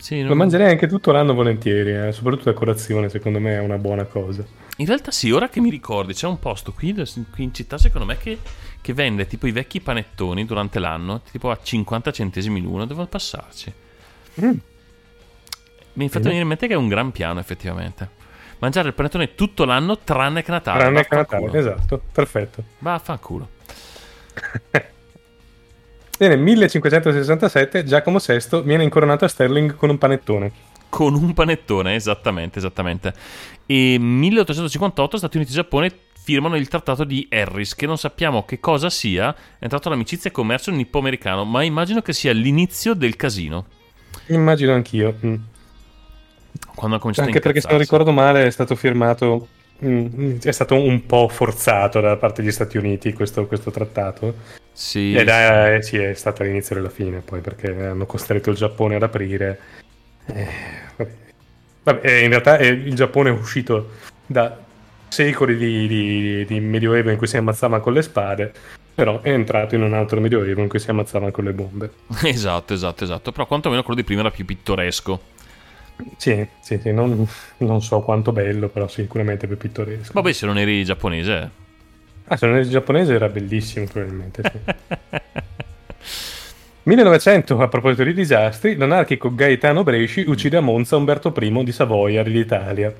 [0.00, 3.60] Sì, Lo non- mangerei anche tutto l'anno volentieri, eh, soprattutto a colazione, secondo me è
[3.60, 4.42] una buona cosa.
[4.78, 8.06] In realtà sì, ora che mi ricordi, c'è un posto qui, qui in città, secondo
[8.06, 8.38] me, che,
[8.80, 13.72] che vende tipo i vecchi panettoni durante l'anno, tipo a 50 centesimi l'uno, devo passarci.
[14.40, 14.52] Mm.
[15.92, 18.08] Mi hai fatto venire in mente che è un gran piano, effettivamente.
[18.60, 20.78] Mangiare il panettone tutto l'anno, tranne che Natale.
[20.78, 22.64] Tranne che Natale, esatto, perfetto.
[22.78, 23.48] Vaffanculo.
[26.20, 30.52] Bene, 1567 Giacomo VI viene incoronato a Sterling con un panettone.
[30.90, 33.14] Con un panettone, esattamente, esattamente.
[33.64, 35.90] E 1858 Stati Uniti e Giappone
[36.22, 40.32] firmano il trattato di Harris, che non sappiamo che cosa sia, è entrato l'amicizia e
[40.34, 43.64] commercio nippo-americano, ma immagino che sia l'inizio del casino.
[44.26, 45.16] Immagino anch'io.
[45.24, 45.34] mm.
[46.74, 49.48] Quando ha cominciato Anche perché se non ricordo male è stato firmato,
[49.82, 54.59] mm, è stato un po' forzato da parte degli Stati Uniti questo, questo trattato.
[54.72, 58.94] Sì, Ed è, sì, è stato l'inizio della fine poi perché hanno costretto il Giappone
[58.96, 59.58] ad aprire.
[60.26, 60.48] Eh,
[60.96, 61.10] vabbè.
[61.82, 63.90] Vabbè, eh, in realtà eh, il Giappone è uscito
[64.26, 64.56] da
[65.08, 68.52] secoli di, di- di medioevo in cui si ammazzavano con le spade,
[68.94, 71.92] però è entrato in un altro medioevo in cui si ammazzavano con le bombe.
[72.24, 73.32] esatto, esatto, esatto.
[73.32, 75.20] Però quantomeno quello di prima era più pittoresco.
[76.16, 77.26] Sì, sì, sì, non,
[77.58, 80.12] non so quanto bello, però sicuramente più pittoresco.
[80.14, 81.50] Vabbè, se non eri giapponese.
[82.32, 84.58] Ah, se non eri giapponese era bellissimo probabilmente, sì.
[86.84, 92.22] 1900, a proposito di disastri, l'anarchico Gaetano Bresci uccide a Monza Umberto I di Savoia,
[92.22, 92.94] re d'Italia.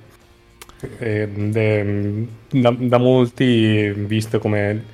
[0.99, 4.85] Ed è, mm, da, da molti visto come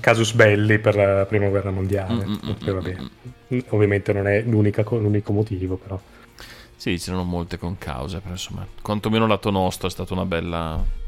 [0.00, 2.26] casus belli per la prima guerra mondiale.
[2.26, 2.96] Mm, mm, mm, vabbè,
[3.54, 5.98] mm, Ovviamente non è l'unico motivo, però.
[6.76, 11.06] Sì, c'erano molte concause, però insomma, quantomeno lato nostro è stata una bella...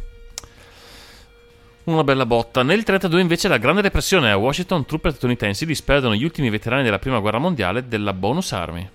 [1.90, 2.62] Una bella botta.
[2.62, 7.00] Nel 32 invece la Grande Depressione a Washington, truppe statunitensi disperdono gli ultimi veterani della
[7.00, 8.88] Prima Guerra Mondiale della Bonus Army.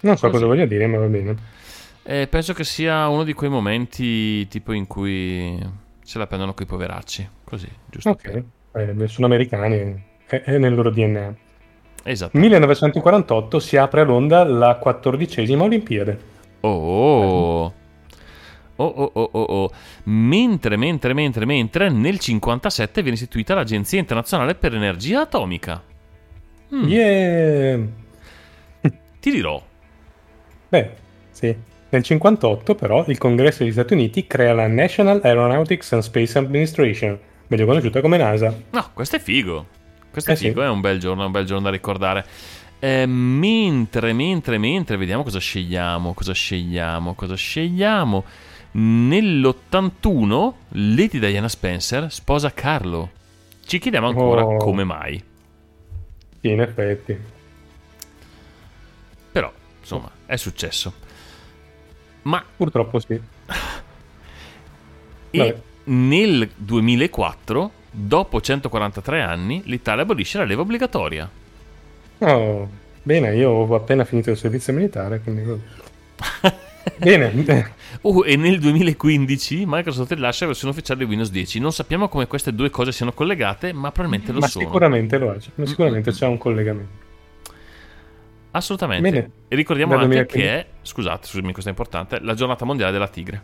[0.00, 0.32] Non so Così.
[0.32, 1.36] cosa voglia dire, ma va bene.
[2.02, 5.56] E penso che sia uno di quei momenti tipo in cui
[6.02, 7.28] se la prendono coi poveracci.
[7.44, 8.10] Così, giusto?
[8.10, 11.34] Ok, eh, sono americani, è, è nel loro DNA.
[12.02, 12.36] Esatto.
[12.36, 16.18] 1948 si apre a Londra la quattordicesima Olimpiade.
[16.60, 17.72] Oh.
[18.76, 19.70] Oh oh oh oh oh.
[20.04, 25.82] Mentre, mentre, mentre, mentre nel 57 viene istituita l'Agenzia Internazionale per l'Energia Atomica.
[26.74, 27.78] Mm, Yeah!
[29.20, 29.62] Ti dirò.
[30.68, 30.90] Beh,
[31.30, 31.54] sì.
[31.90, 37.18] Nel 58 però il Congresso degli Stati Uniti crea la National Aeronautics and Space Administration,
[37.46, 38.52] meglio conosciuta come NASA.
[38.70, 39.66] No, questo è figo.
[40.10, 40.46] Questo è Eh sì.
[40.48, 42.26] figo, è un bel giorno, è un bel giorno da ricordare.
[42.80, 48.24] Eh, mentre, mentre, mentre, vediamo cosa scegliamo, cosa scegliamo, cosa scegliamo.
[48.76, 53.10] Nell'81 Lady Diana Spencer sposa Carlo.
[53.64, 54.56] Ci chiediamo ancora Oh.
[54.56, 55.22] come mai.
[56.40, 57.16] Sì, in effetti.
[59.30, 60.92] Però, insomma, è successo.
[62.22, 63.20] Ma Purtroppo sì.
[65.30, 65.60] e Vabbè.
[65.84, 71.30] nel 2004, dopo 143 anni, l'Italia abolisce la leva obbligatoria.
[72.18, 72.68] Oh,
[73.02, 75.42] bene, io ho appena finito il servizio militare, quindi...
[76.98, 77.72] bene.
[78.02, 81.58] Oh, e nel 2015 Microsoft rilascia la versione ufficiale di Windows 10.
[81.60, 84.64] Non sappiamo come queste due cose siano collegate, ma probabilmente lo Ma sono.
[84.64, 87.02] sicuramente lo è, sicuramente c'è un collegamento.
[88.52, 89.10] Assolutamente.
[89.10, 89.30] Bene.
[89.48, 90.64] E ricordiamo Dal anche 2015.
[90.64, 93.42] che scusate, scusami, questo è importante, la giornata mondiale della tigre.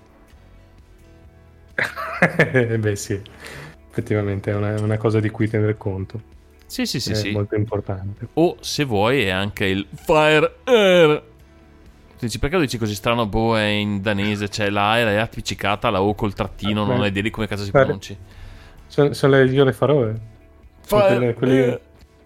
[2.79, 3.21] Beh sì,
[3.89, 6.39] effettivamente è una, una cosa di cui tenere conto.
[6.67, 7.31] Sì, sì, sì, è sì.
[7.33, 8.29] molto importante.
[8.35, 11.23] O se vuoi è anche il Fire Air.
[12.21, 13.27] Dici perché lo dici così strano?
[13.27, 17.07] Boh, è in danese, c'è la A è appiccicata, la O col trattino, Ah, non
[17.07, 18.17] idea di come cazzo si pronunci.
[18.87, 20.21] Sono, sono le isole Faroe.
[20.85, 21.81] Sono Fire quelle, quelle- Air.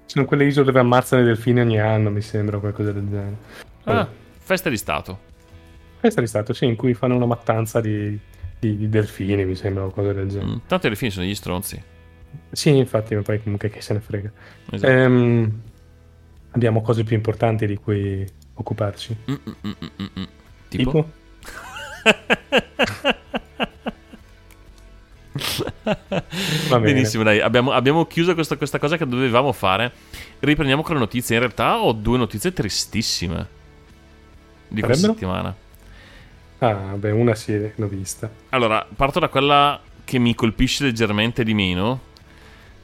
[0.06, 3.36] sono quelle isole dove ammazzano i delfini ogni anno, mi sembra, qualcosa del genere.
[3.84, 4.08] Ah, Vabbè.
[4.38, 5.18] Festa di Stato.
[6.00, 8.18] Questo è stato, sì, in cui fanno una mattanza di,
[8.58, 10.50] di- di delfini, mi sembra, o cose del genere.
[10.50, 11.80] Mm, Tanto i delfini sono gli stronzi.
[12.50, 14.30] Sì, infatti, ma poi comunque che se ne frega.
[14.72, 14.92] Esatto.
[14.92, 15.60] Ehm,
[16.50, 19.16] abbiamo cose più importanti di cui occuparci.
[19.30, 20.24] Mm, mm, mm, mm, mm, mm.
[20.68, 20.90] Tipo?
[20.90, 21.10] Tipo?
[26.80, 29.92] Benissimo, dai, abbiamo, abbiamo chiuso questa, questa cosa che dovevamo fare.
[30.40, 31.34] Riprendiamo con le notizie.
[31.36, 33.48] In realtà ho due notizie tristissime
[34.68, 35.12] di questa Sarebbero?
[35.12, 35.56] settimana.
[36.58, 38.30] Ah, beh, una sì, l'ho vista.
[38.50, 42.12] Allora, parto da quella che mi colpisce leggermente di meno.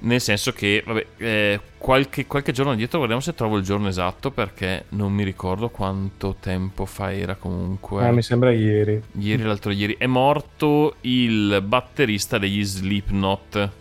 [0.03, 4.30] Nel senso che, vabbè, eh, qualche, qualche giorno dietro, guardiamo se trovo il giorno esatto,
[4.30, 8.07] perché non mi ricordo quanto tempo fa era comunque.
[8.07, 9.03] Ah, mi sembra ieri.
[9.12, 13.72] Ieri, l'altro ieri, è morto il batterista degli Slipknot.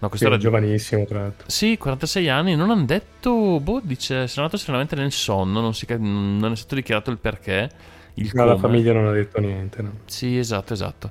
[0.00, 1.48] No, questo Sì, era giovanissimo, tra l'altro.
[1.48, 5.86] Sì, 46 anni, non hanno detto, boh, dice, è andato serenamente nel sonno, non, si
[5.98, 7.70] non è stato dichiarato il perché,
[8.14, 8.56] il la come.
[8.56, 10.00] famiglia non ha detto niente, no?
[10.06, 11.10] Sì, esatto, esatto.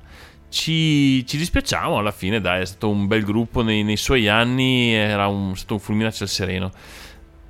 [0.50, 4.92] Ci, ci dispiacciamo alla fine, dai, è stato un bel gruppo nei, nei suoi anni,
[4.92, 6.70] era un, stato un fulmine a ciel sereno.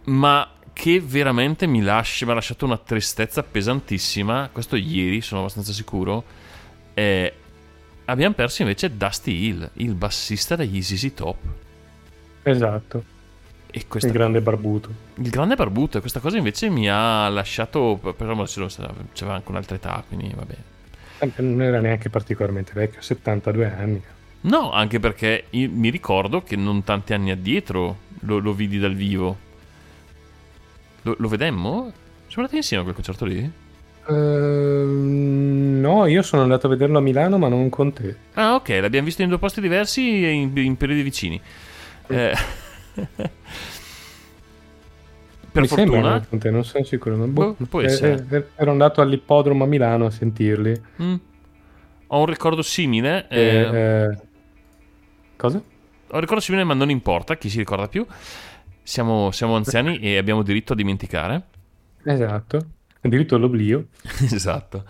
[0.05, 5.73] Ma che veramente mi, lascia, mi ha lasciato una tristezza pesantissima, questo ieri, sono abbastanza
[5.73, 6.25] sicuro,
[6.95, 7.35] eh,
[8.07, 11.37] abbiamo perso invece Dusty Hill, il bassista degli ZZ Top.
[12.43, 13.05] Esatto,
[13.71, 14.95] E questa il grande barbuto.
[15.15, 17.99] Il grande barbuto, e questa cosa invece mi ha lasciato.
[18.17, 20.78] Però ce lo- c'aveva anche un'altra età, quindi va bene.
[21.37, 24.03] Non era neanche particolarmente vecchio, 72 anni.
[24.43, 29.37] No, anche perché mi ricordo che non tanti anni addietro lo, lo vidi dal vivo.
[31.03, 31.93] Lo, lo vedemmo?
[32.27, 33.51] Siamo andati insieme a quel concerto lì?
[34.09, 38.17] Ehm, no, io sono andato a vederlo a Milano, ma non con te.
[38.35, 41.41] Ah, ok, l'abbiamo visto in due posti diversi e in, in periodi vicini.
[42.07, 42.35] Eh,
[45.61, 46.27] per Mi sembra fortuna.
[46.31, 47.17] non te, non sono sicuro.
[47.17, 48.27] Ma boh, Boh, può eh, essere.
[48.31, 50.81] eh, ero andato all'ippodromo a Milano a sentirli.
[51.03, 51.15] Mm,
[52.09, 53.27] ho un ricordo simile.
[53.29, 53.39] Eh,
[53.73, 54.19] eh,
[55.37, 55.59] Cosa?
[55.59, 58.05] Ho un ricordo simile, ma non importa, chi si ricorda più.
[58.83, 61.43] Siamo, siamo anziani e abbiamo diritto a dimenticare.
[62.05, 62.59] Esatto,
[63.03, 63.89] diritto all'oblio.
[64.25, 64.85] esatto.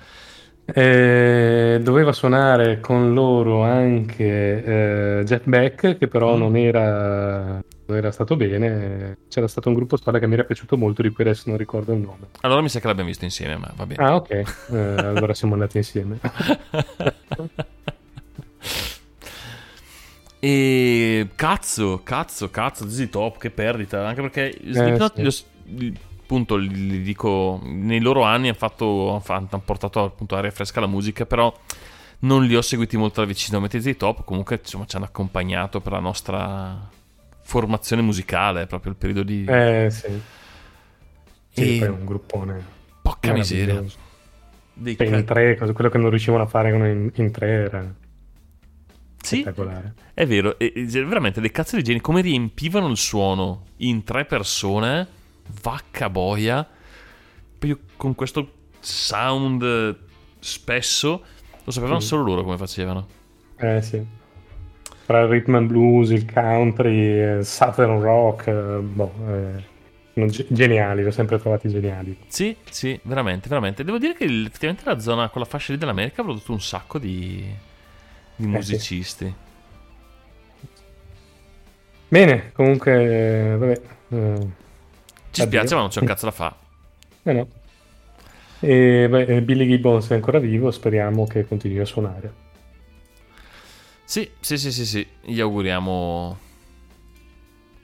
[0.64, 6.38] Eh, doveva suonare con loro anche eh, Jeff Beck, che però Mm.
[6.38, 7.62] non, era, non
[7.96, 9.16] era stato bene.
[9.28, 11.92] C'era stato un gruppo spalla che mi era piaciuto molto, di cui adesso non ricordo
[11.92, 12.28] il nome.
[12.40, 14.04] Allora mi sa che l'abbiamo visto insieme, ma va bene.
[14.04, 16.18] Ah, ok, Eh, allora siamo andati insieme.
[20.40, 24.06] e cazzo, cazzo, cazzo, ZZ Top, che perdita.
[24.06, 25.22] Anche perché Slipknot, sì.
[25.22, 30.36] lo s- li- appunto, li li dico, nei loro anni hanno, fatto, hanno portato appunto
[30.36, 31.52] aria fresca alla musica, però
[32.20, 33.58] non li ho seguiti molto da vicino.
[33.60, 36.88] Mentre ZZ Top comunque insomma, ci hanno accompagnato per la nostra
[37.48, 39.44] formazione musicale, proprio il periodo di...
[39.48, 40.20] Eh, sì.
[41.48, 42.62] Sì, E- poi è un gruppone.
[43.00, 43.82] Porca miseria.
[44.74, 47.94] Dei ca- in tre, quello che non riuscivano a fare in, in tre era
[49.22, 49.94] Sì, spettacolare.
[50.12, 54.26] È vero, e- e veramente dei cazzo di geni come riempivano il suono in tre
[54.26, 55.06] persone,
[55.62, 56.68] vacca boia,
[57.58, 59.96] poi con questo sound
[60.38, 61.24] spesso,
[61.64, 62.06] lo sapevano Sì.
[62.06, 63.08] solo loro come facevano.
[63.56, 64.04] Eh sì.
[65.08, 71.08] Tra il rhythm and blues, il country, il southern rock, eh, boh, eh, geniali, li
[71.08, 72.14] ho sempre trovati geniali.
[72.26, 73.84] Sì, sì, veramente, veramente.
[73.84, 77.42] Devo dire che effettivamente la zona, quella fascia lì dell'America ha prodotto un sacco di,
[78.36, 78.46] di sì.
[78.48, 79.34] musicisti.
[82.08, 83.80] Bene, comunque, eh, vabbè.
[84.10, 84.46] eh,
[85.30, 86.54] Ci spiace ma non c'è un cazzo da fare.
[87.22, 87.48] eh no.
[88.60, 92.46] E beh, eh, Billy Gibbons è ancora vivo, speriamo che continui a suonare.
[94.08, 96.38] Sì, sì, sì, sì, sì, gli auguriamo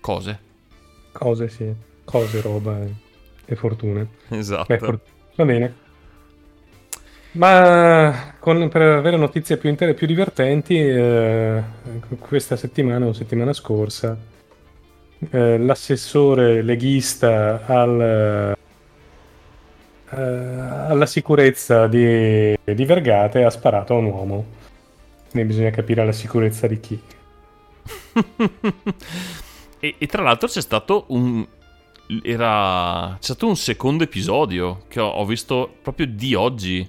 [0.01, 0.39] cose.
[1.13, 1.71] Cose, sì.
[2.03, 2.95] Cose, roba e,
[3.45, 4.09] e fortune.
[4.31, 4.65] Esatto.
[4.67, 5.01] Beh, for-
[5.37, 5.75] va bene.
[7.33, 11.63] Ma con- per avere notizie più, inter- più divertenti, eh,
[12.19, 14.17] questa settimana o settimana scorsa,
[15.31, 18.57] eh, l'assessore leghista al,
[20.09, 24.63] eh, alla sicurezza di, di Vergate ha sparato a un uomo.
[25.35, 27.01] Ne bisogna capire la sicurezza di chi.
[29.81, 31.45] e, e tra l'altro c'è stato un.
[32.23, 33.17] Era.
[33.19, 36.89] C'è stato un secondo episodio che ho, ho visto proprio di oggi.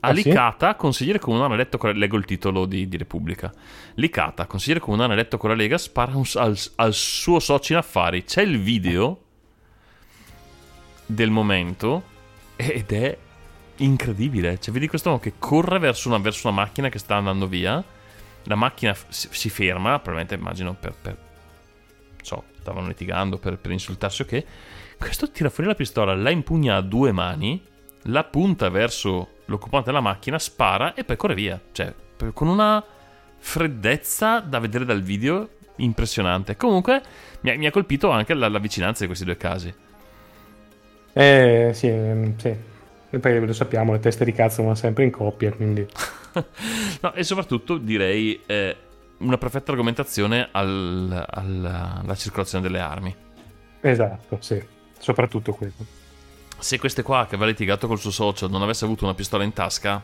[0.00, 0.76] A Ah, sì?
[0.76, 3.52] Consigliere comunale eletto con la leggo il titolo di, di Repubblica.
[3.94, 8.24] Licata, consigliere comunale eletto con la Lega, spara un- al, al suo socio in affari.
[8.24, 9.20] C'è il video
[11.06, 12.02] del momento
[12.56, 13.16] ed è
[13.76, 14.58] incredibile.
[14.58, 17.82] Cioè, vedi questo uomo che corre verso una, verso una macchina che sta andando via.
[18.44, 21.16] La macchina f- si, ferma, probabilmente immagino per, per
[22.22, 24.44] so, stavano litigando per, per insultarsi o che.
[24.98, 27.62] Questo tira fuori la pistola, la impugna a due mani
[28.08, 31.60] la punta verso l'occupante della macchina, spara e poi corre via.
[31.72, 31.92] Cioè,
[32.32, 32.84] con una
[33.38, 36.56] freddezza da vedere dal video impressionante.
[36.56, 37.02] Comunque,
[37.40, 39.74] mi ha, mi ha colpito anche la, la vicinanza di questi due casi.
[41.12, 42.56] Eh, sì, ehm, sì.
[43.10, 45.86] E poi lo sappiamo, le teste di cazzo vanno sempre in coppia, quindi...
[47.00, 48.76] no, e soprattutto direi eh,
[49.18, 53.14] una perfetta argomentazione al- al- alla circolazione delle armi.
[53.80, 54.62] Esatto, sì.
[54.98, 55.72] Soprattutto quello.
[56.58, 59.52] Se queste qua che aveva litigato col suo socio non avesse avuto una pistola in
[59.52, 60.02] tasca,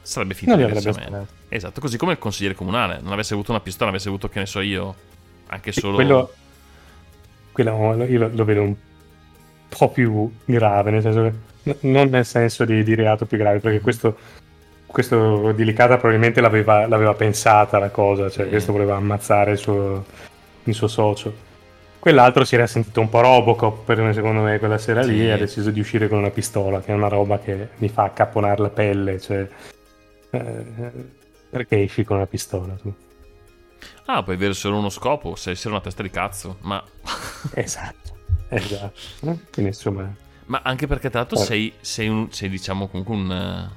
[0.00, 1.26] sarebbe finita Non diversamente.
[1.48, 4.46] Esatto, così come il consigliere comunale, non avesse avuto una pistola, avesse avuto, che ne
[4.46, 4.94] so io,
[5.48, 5.96] anche solo...
[5.96, 6.32] Quello,
[7.52, 8.76] quello io lo, lo vedo un
[9.68, 11.32] po' più grave, nel senso che
[11.80, 14.16] non nel senso di, di reato più grave, perché questo,
[14.86, 18.48] questo di Licata probabilmente l'aveva, l'aveva pensata la cosa, cioè Mm.
[18.48, 20.04] questo voleva ammazzare il suo,
[20.64, 21.48] il suo socio.
[21.98, 25.26] Quell'altro si era sentito un po' Robocop, per- secondo me, quella sera lì Sì.
[25.26, 28.04] e ha deciso di uscire con una pistola, che è una roba che mi fa
[28.04, 29.46] accapponare la pelle, cioè...
[30.30, 30.64] eh,
[31.50, 32.92] perché esci con una pistola tu?
[34.06, 36.82] Ah, puoi avere solo uno scopo, se essere una testa di cazzo, ma...
[37.54, 38.16] Esatto,
[38.48, 38.98] esatto.
[39.20, 40.10] Quindi insomma...
[40.50, 41.44] ma anche perché tra l'altro Eh.
[41.44, 43.70] sei, sei, un, sei diciamo comunque un, eh,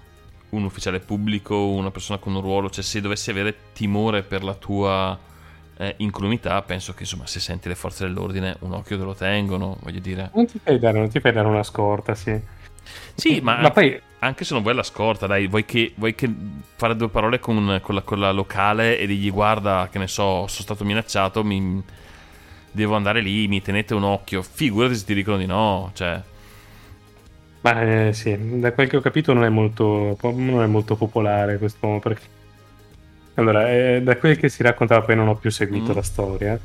[0.49, 4.55] un ufficiale pubblico, una persona con un ruolo, cioè se dovessi avere timore per la
[4.55, 5.17] tua
[5.77, 9.77] eh, incolumità, penso che insomma se senti le forze dell'ordine un occhio te lo tengono,
[9.81, 10.31] voglio dire.
[10.33, 12.39] Non ti fai dare, non ti fai dare una scorta, sì.
[13.13, 16.27] Sì, ma, Ma poi, anche se non vuoi la scorta, dai, vuoi che, vuoi che
[16.75, 20.47] fare due parole con, con la, con la locale e digli guarda, che ne so,
[20.47, 21.83] sono stato minacciato, mi,
[22.71, 24.41] devo andare lì, mi tenete un occhio.
[24.41, 26.31] Figurati se ti dicono di no, cioè...
[27.63, 31.57] ma eh, sì, da quel che ho capito non è molto, non è molto popolare
[31.57, 32.21] quest'uomo perché...
[33.35, 35.95] Allora, eh, da quel che si raccontava, poi non ho più seguito Mm.
[35.95, 36.59] la storia.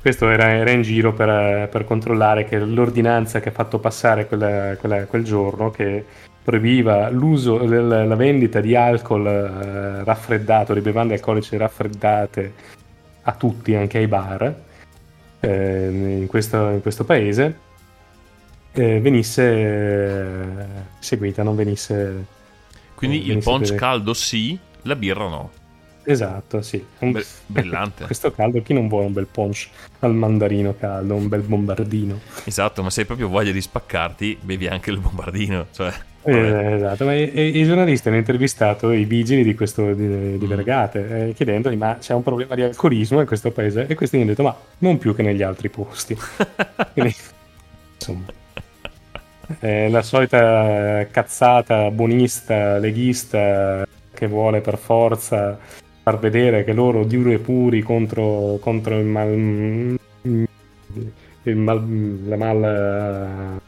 [0.00, 4.76] Questo era, era in giro per, per controllare che l'ordinanza che ha fatto passare quella-
[4.78, 6.04] quella- quel giorno, che
[6.44, 12.52] proibiva l'uso, la, la vendita di alcol eh, raffreddato, di bevande alcoliche raffreddate
[13.22, 14.54] a tutti, anche ai bar,
[15.40, 15.88] eh,
[16.20, 17.61] in, questo, in questo paese,
[18.72, 20.66] eh, venisse
[20.98, 22.26] seguita, non venisse...
[22.94, 25.50] Quindi il venisse punch beve- caldo sì, la birra no.
[26.04, 26.84] Esatto, sì.
[26.98, 28.04] Be- brillante.
[28.06, 29.68] Questo caldo, chi non vuole un bel punch
[30.00, 32.20] al mandarino caldo, un bel bombardino?
[32.44, 35.92] Esatto, ma se hai proprio voglia di spaccarti, bevi anche il bombardino, cioè...
[36.24, 40.48] Eh, esatto, ma i, i- giornalisti hanno intervistato i vigili di, questo, di, di Mm.
[40.48, 44.26] Vergate eh, chiedendogli ma c'è un problema di alcolismo in questo paese e questi hanno
[44.26, 46.16] detto ma non più che negli altri posti.
[46.94, 47.12] Quindi,
[47.96, 48.24] insomma,
[49.58, 55.58] è la solita cazzata buonista, leghista che vuole per forza
[56.02, 59.98] far vedere che loro duri e puri contro, contro il mal...
[61.44, 62.62] Il mal la mal...
[62.64, 63.60] eh,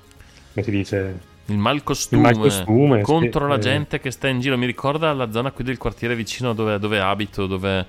[0.53, 1.19] come si dice?
[1.47, 3.61] Il malcostume, Il malcostume, contro sì, la eh.
[3.61, 4.57] gente che sta in giro.
[4.57, 7.87] Mi ricorda la zona qui del quartiere vicino dove, dove abito, dove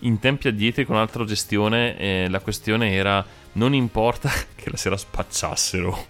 [0.00, 4.96] in tempi addietri con altra gestione eh, la questione era non importa che la sera
[4.96, 6.04] spacciassero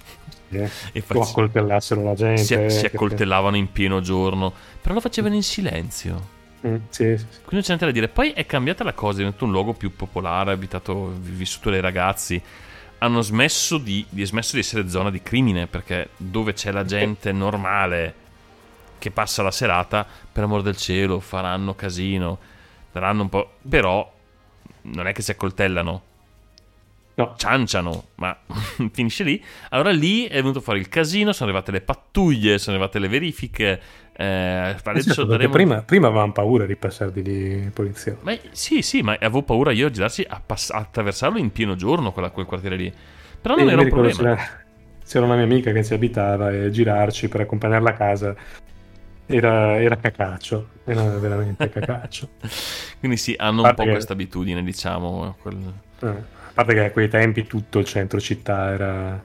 [0.50, 2.42] eh, e fac- accoltellassero la gente.
[2.42, 6.34] si, si accoltellavano in pieno giorno, però lo facevano in silenzio.
[6.66, 7.40] Mm, sì, sì, sì.
[7.44, 8.08] Quindi c'è niente da dire.
[8.08, 12.40] Poi è cambiata la cosa, è diventato un luogo più popolare, abitato, vissuto dai ragazzi.
[12.98, 17.30] Hanno smesso di, di- smesso di essere zona di crimine, perché dove c'è la gente
[17.32, 18.14] normale
[18.98, 22.38] che passa la serata, per amor del cielo, faranno casino,
[22.90, 23.52] daranno un po'...
[23.68, 24.12] Però
[24.82, 26.02] non è che si accoltellano,
[27.18, 28.36] No, cianciano, ma
[28.92, 29.42] finisce lì.
[29.70, 33.80] Allora lì è venuto fuori il casino, sono arrivate le pattuglie, sono arrivate le verifiche.
[34.18, 34.24] Eh,
[34.74, 38.16] Esatto, adesso perché daremo- prima, prima avevamo paura di passare di lì polizia.
[38.20, 41.74] Ma sì, sì, ma avevo paura io a girarsi a, pass- a attraversarlo in pieno
[41.74, 42.92] giorno quella- quel quartiere lì.
[43.40, 44.14] Però non E era un problema.
[44.16, 44.38] C'era,
[45.06, 48.34] c'era una mia amica che ci abitava e girarci per accompagnarla a casa
[49.26, 52.28] era, era cacaccio, era veramente cacaccio.
[52.98, 55.36] Quindi sì, hanno un Parte po' che- questa abitudine, diciamo.
[55.40, 59.22] quel- Eh, parte che a quei tempi tutto il centro città era,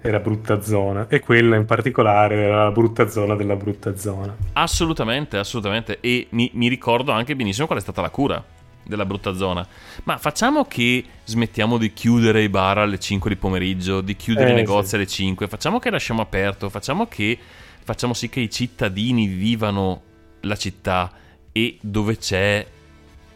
[0.00, 4.36] era brutta zona e quella in particolare era la brutta zona della brutta zona.
[4.52, 5.98] Assolutamente, assolutamente.
[6.00, 8.44] E mi, mi ricordo anche benissimo qual è stata la cura
[8.82, 9.66] della brutta zona.
[10.02, 14.52] Ma facciamo che smettiamo di chiudere i bar alle 5 di pomeriggio, di chiudere Eh,
[14.52, 14.94] i negozi sì.
[14.96, 17.38] alle 5, facciamo che lasciamo aperto, facciamo che
[17.82, 20.02] facciamo sì che i cittadini vivano
[20.40, 21.10] la città
[21.50, 22.66] e dove c'è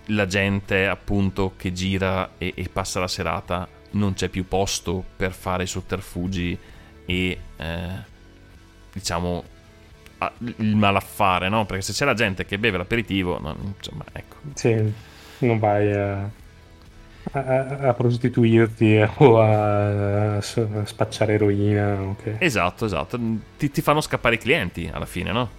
[0.08, 5.32] la gente appunto che gira e, e passa la serata non c'è più posto per
[5.32, 6.58] fare i sotterfugi
[7.06, 7.88] e eh,
[8.92, 9.44] diciamo
[10.18, 11.64] a- il malaffare, no?
[11.64, 14.36] Perché se c'è la gente che beve l'aperitivo, no, insomma, ecco.
[14.54, 14.92] Sì,
[15.40, 16.28] non vai a...
[17.32, 22.00] a, a prostituirti o a, spacciare eroina.
[22.02, 22.36] ok.
[22.38, 23.18] Esatto, esatto.
[23.56, 25.50] Ti, ti fanno scappare i clienti alla fine, no?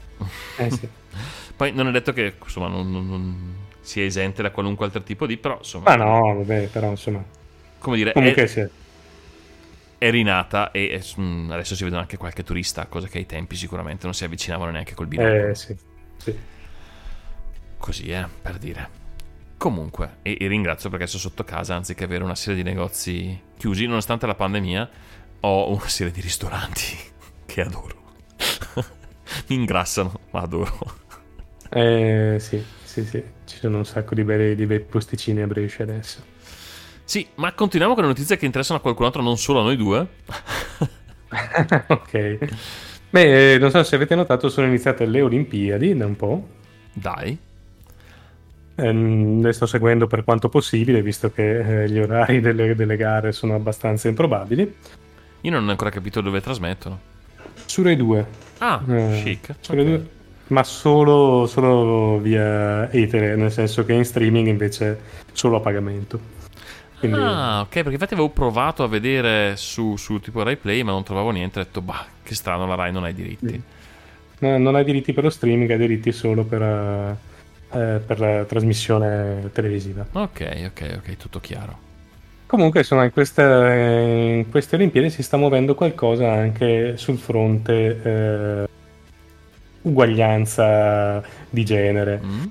[0.57, 0.87] Eh sì.
[1.55, 5.25] Poi non è detto che insomma non, non- non sia esente da qualunque altro tipo
[5.25, 7.23] di, però insomma, Ma no, vabbè, però insomma.
[7.79, 8.67] come dire, Comunque è, sì.
[9.97, 13.55] è rinata e e, mm, adesso si vedono anche qualche turista, cosa che ai tempi
[13.55, 15.49] sicuramente non si avvicinavano neanche col binocolo.
[15.49, 15.75] Eh sì.
[16.17, 16.35] sì.
[17.77, 18.89] Così, eh, per dire.
[19.57, 23.85] Comunque, e, e ringrazio perché sono sotto casa, anziché avere una serie di negozi chiusi,
[23.85, 24.89] nonostante la pandemia,
[25.41, 26.97] ho una serie di ristoranti
[27.45, 27.97] che adoro.
[29.47, 30.97] Mi ingrassano, ma adoro.
[31.71, 33.23] Eh, sì, sì, sì.
[33.49, 36.21] Ci sono un sacco di bei, di bei posticini a Brescia adesso.
[37.03, 39.75] Sì, ma continuiamo con le notizie che interessano a qualcun altro, non solo a noi
[39.75, 40.07] due.
[41.87, 42.37] ok.
[43.09, 46.47] Beh, eh, non so se avete notato, sono iniziate le Olimpiadi da un po'.
[46.93, 47.35] Dai.
[48.75, 53.31] Ehm, le sto seguendo per quanto possibile, visto che eh, gli orari delle, delle gare
[53.31, 54.75] sono abbastanza improbabili.
[55.41, 56.99] Io non ho ancora capito dove trasmettono.
[57.65, 58.25] Su Rai 2.
[58.59, 59.55] Ah, Eh, chic.
[59.59, 59.87] su Rai Ok.
[59.87, 60.09] 2,
[60.49, 64.99] ma solo, solo via etere, nel senso che in streaming invece
[65.31, 66.37] solo a pagamento.
[66.99, 70.91] Quindi, Ah, ok, perché infatti avevo provato a vedere su, su tipo Rai Play, ma
[70.91, 71.59] non trovavo niente.
[71.59, 73.61] Ho detto, bah, che strano, la Rai non ha i diritti.
[74.39, 79.49] no, non hai diritti per lo streaming, hai diritti solo per, eh, per la trasmissione
[79.53, 80.05] televisiva.
[80.11, 81.87] Ok, ok, ok, tutto chiaro.
[82.47, 88.67] Comunque, insomma, in, questa- in queste Olimpiadi si sta muovendo qualcosa anche sul fronte eh,
[89.81, 92.21] uguaglianza di genere.
[92.23, 92.43] Mm?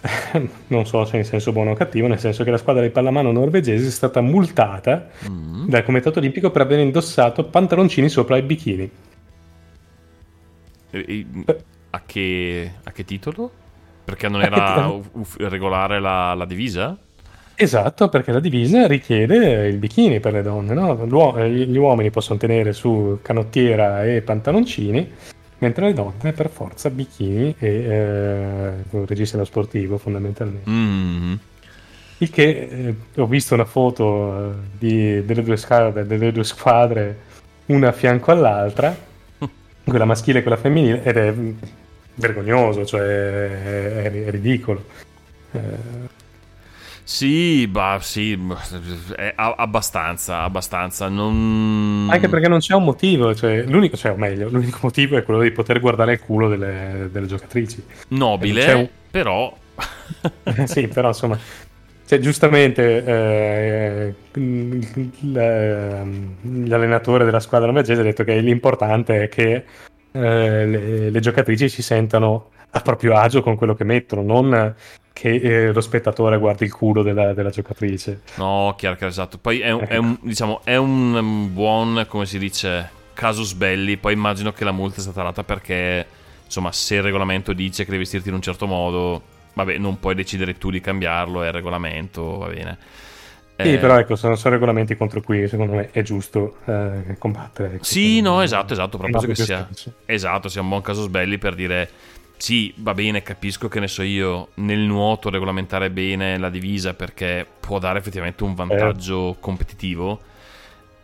[0.68, 3.32] non so se in senso buono o cattivo, nel senso che la squadra di pallamano
[3.32, 5.66] norvegese è stata multata Mm?
[5.68, 8.90] dal Comitato Olimpico per aver indossato pantaloncini sopra i bikini.
[10.90, 11.56] E- e- Eh.
[11.90, 13.50] a, che, a che titolo?
[14.04, 16.96] Perché non era uff- regolare la, la divisa?
[17.60, 21.44] Esatto, perché la divisa richiede il bikini per le donne, no?
[21.46, 25.10] Gli uomini possono tenere su canottiera e pantaloncini,
[25.58, 30.70] mentre le donne per forza bikini e eh, un registro sportivo fondamentalmente.
[30.70, 31.34] Mm.
[32.18, 32.68] Il che
[33.14, 37.18] eh, ho visto una foto eh, di- delle, due squadre, delle due squadre,
[37.66, 38.96] una a fianco all'altra,
[39.84, 41.34] quella maschile e quella femminile, ed è
[42.14, 44.84] vergognoso, cioè è, è- è ridicolo.
[45.52, 46.16] Eh,
[47.08, 48.38] Sì, bah, sì,
[49.36, 51.08] abbastanza, abbastanza.
[51.08, 52.06] Non...
[52.10, 55.40] Anche perché non c'è un motivo, cioè, l'unico, cioè, o meglio, l'unico motivo è quello
[55.40, 57.82] di poter guardare il culo delle, delle giocatrici.
[58.08, 59.56] Nobile, C'è un- però...
[60.66, 61.38] sì, però insomma,
[62.06, 65.32] cioè, giustamente eh, l-
[66.66, 69.64] l'allenatore della squadra norvegese ha detto che l'importante è che
[70.12, 74.74] eh, le, le giocatrici si sentano a proprio agio con quello che mettono, non
[75.18, 78.20] che eh, lo spettatore guardi il culo della, della giocatrice.
[78.36, 79.36] No, chiaro, chiaro, esatto.
[79.38, 83.96] Poi è un, è un- diciamo, è un um, buon, come si dice, casus belli.
[83.96, 86.06] Poi immagino che la multa è stata data perché,
[86.44, 89.20] insomma, se il regolamento dice che devi vestirti in un certo modo,
[89.54, 92.78] vabbè, non puoi decidere tu di cambiarlo, è il regolamento, va bene.
[93.60, 97.74] Sì, Eh, però ecco, sono, sono regolamenti contro cui secondo me è giusto eh, combattere.
[97.74, 97.82] ecco.
[97.82, 99.68] Sì, no, esatto, esatto, proprio che sia...
[100.06, 101.90] Esatto, sia un buon casus belli per dire...
[102.38, 107.44] Sì, va bene, capisco che ne so io, nel nuoto regolamentare bene la divisa perché
[107.58, 110.20] può dare effettivamente un vantaggio competitivo.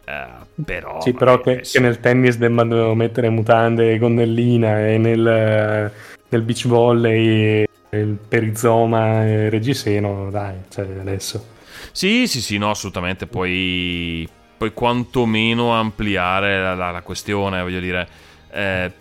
[0.05, 0.27] eh,
[0.65, 1.01] però...
[1.01, 5.93] Sì, però che, che nel tennis debbano mettere mutande e gonnellina e nel,
[6.29, 11.53] nel beach volley il perizoma e reggiseno, dai, cioè adesso.
[11.93, 13.27] Sì, sì, sì, no, assolutamente.
[13.27, 18.09] Puoi, puoi quantomeno ampliare la, la- la questione, voglio dire.
[18.51, 18.93] eh,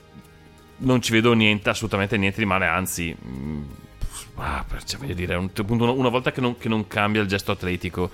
[0.78, 3.16] non ci vedo niente, assolutamente niente di male, anzi...
[3.26, 3.62] mm,
[4.36, 7.52] ah, cioè, voglio dire, un- appunto, una, volta che non, che non cambia il gesto
[7.52, 8.10] atletico,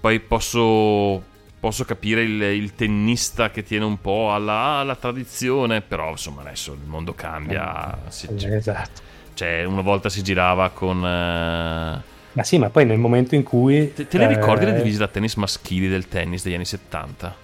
[0.00, 1.22] poi posso,
[1.58, 6.72] posso capire il, il tennista che tiene un po' alla, alla tradizione, però insomma adesso
[6.72, 7.98] il mondo cambia.
[8.08, 9.00] si- Eh, esatto.
[9.34, 10.98] cioè, una volta si girava con...
[11.04, 12.02] eh,
[12.32, 13.92] Ma sì, ma poi nel momento in cui...
[13.92, 17.36] te, te le ricordi le eh, divise da tennis maschili del tennis degli anni 70?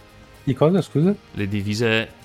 [0.44, 1.14] Di cosa, scusa?
[1.32, 2.22] Le divise...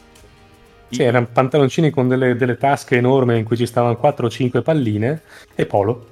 [0.89, 4.61] Sì, erano pantaloncini con delle, delle tasche enormi in cui ci stavano 4 o 5
[4.61, 5.21] palline
[5.55, 6.07] e polo.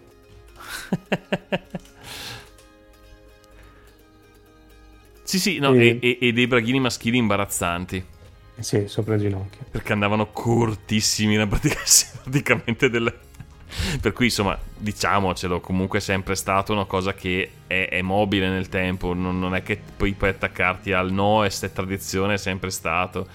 [5.24, 8.06] sì, sì, no, E- e, e- dei braghini maschili imbarazzanti.
[8.60, 9.66] Sì, sopra il ginocchio.
[9.70, 13.14] Perché andavano cortissimi, praticamente del...
[14.02, 18.70] Per cui, insomma, diciamocelo, comunque è sempre stato una cosa che è, è mobile nel
[18.70, 23.28] tempo, non, non è che poi puoi attaccarti al no, sta tradizione è sempre stato.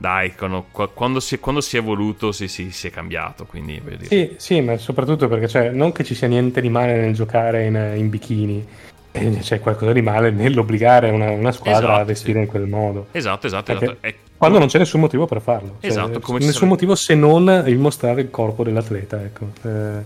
[0.00, 3.82] Dai, quando, quando si, è, quando si è voluto si, si- si è cambiato, quindi.
[4.08, 7.66] Sì, sì, ma soprattutto perché cioè, non che ci sia niente di male nel giocare
[7.66, 8.66] in, in bikini,
[9.12, 12.44] E c'è qualcosa di male nell'obbligare una, una squadra Esatto, a vestire sì.
[12.44, 13.08] in quel modo.
[13.10, 13.96] Esatto, esatto, esatto.
[14.00, 15.76] È- Quando non c'è nessun motivo per farlo.
[15.80, 19.20] Cioè, Esatto, come nessun sarebbe- motivo se non il mostrare il corpo dell'atleta.
[19.22, 19.48] Ecco.
[19.64, 20.04] Eh,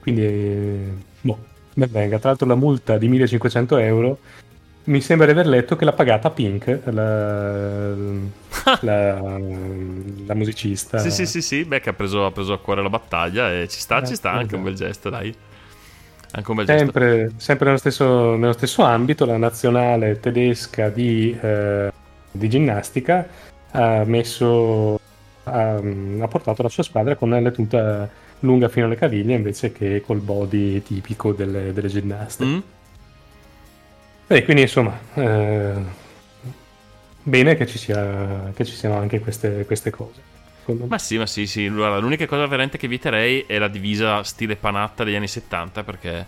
[0.00, 0.78] quindi, eh,
[1.20, 1.38] boh,
[1.74, 2.18] ben venga.
[2.18, 4.18] Tra l'altro la multa di 1500 euro
[4.86, 7.94] mi sembra di aver letto che l'ha pagata Pink, la,
[8.80, 9.38] la,
[10.26, 10.98] la musicista.
[10.98, 13.68] Sì, sì, sì, sì, beh, che ha preso, ha preso a cuore la battaglia e
[13.68, 14.88] ci sta, Eh, ci sta, anche un bel esatto.
[14.88, 15.34] gesto, dai.
[16.32, 16.82] Anche un bel gesto.
[16.82, 21.92] Sempre, sempre nello, stesso, nello stesso ambito, la nazionale tedesca di, eh,
[22.30, 23.26] di ginnastica
[23.72, 25.00] ha messo
[25.44, 28.08] ha, ha portato la sua squadra con la tuta
[28.40, 32.44] lunga fino alle caviglie invece che col body tipico delle, delle ginnaste.
[32.44, 32.58] Mm?
[34.28, 35.74] E quindi insomma, eh,
[37.22, 40.20] bene che ci, sia, che ci siano anche queste, queste cose.
[40.88, 41.68] Ma sì, ma sì, sì.
[41.68, 46.26] Guarda, l'unica cosa veramente che eviterei è la divisa stile panatta degli anni 70 perché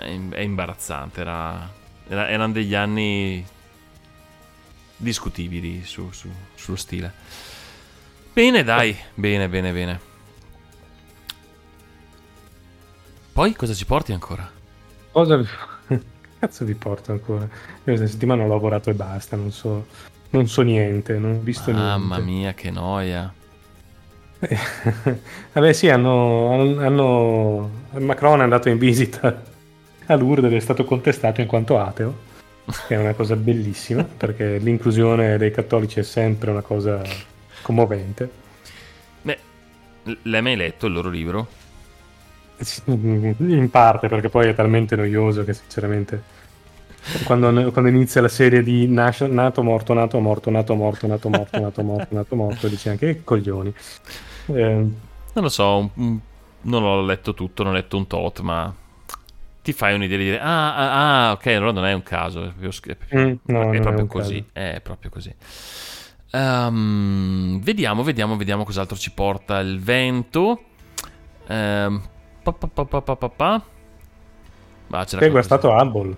[0.00, 1.20] è, im- è imbarazzante.
[1.20, 1.70] Era,
[2.08, 3.44] era- erano degli anni
[4.96, 7.12] discutibili su- su- sullo stile.
[8.32, 8.96] Bene, dai.
[9.14, 10.00] Bene, bene, bene.
[13.32, 14.50] Poi cosa ci porti ancora?
[15.12, 15.46] Cosa vi...
[16.38, 17.44] cazzo vi porto ancora?
[17.44, 17.48] Io
[17.82, 19.86] questa settimana ho lavorato e basta, non so,
[20.30, 22.32] non so niente, non ho visto Mamma niente.
[22.32, 23.32] mia, che noia.
[25.52, 29.42] Vabbè, sì, hanno, hanno- Macron è andato in visita
[30.06, 32.16] a Lourdes ed è stato contestato in quanto ateo,
[32.86, 37.02] che è una cosa bellissima, perché l'inclusione dei cattolici è sempre una cosa
[37.62, 38.30] commovente.
[39.22, 39.38] Beh,
[40.22, 41.48] l'hai mai letto il loro libro?
[42.86, 46.36] In parte, perché poi è talmente noioso che sinceramente...
[47.24, 51.58] Quando, quando inizia la serie di nasce- nato, morto, nato, morto, nato, morto, nato, morto,
[51.58, 53.72] nato, morto, nato, morto, dici anche che coglioni.
[54.46, 54.86] Eh,
[55.32, 56.22] Non lo so, non
[56.82, 58.74] l'ho letto tutto, non ho letto un tot, ma
[59.62, 62.52] ti fai un'idea di dire, ah, ah, ah, ok, allora non è un caso, è
[62.52, 64.50] proprio, è Mm, no, è è proprio un così, caso.
[64.52, 65.34] è proprio così.
[66.32, 70.62] Ehm, vediamo, vediamo, vediamo cos'altro ci porta il vento.
[71.46, 72.02] Ehm,
[72.52, 73.62] pa, pa, pa.
[74.90, 76.16] Ah, Che è guastato Hubble.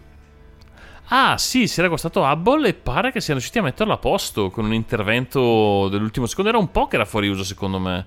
[1.13, 4.49] Ah, sì, si era guastato Hubble e pare che siano riusciti a metterlo a posto
[4.51, 6.51] con un intervento dell'ultimo secondo.
[6.51, 8.07] Era un po' che era fuori uso, secondo me.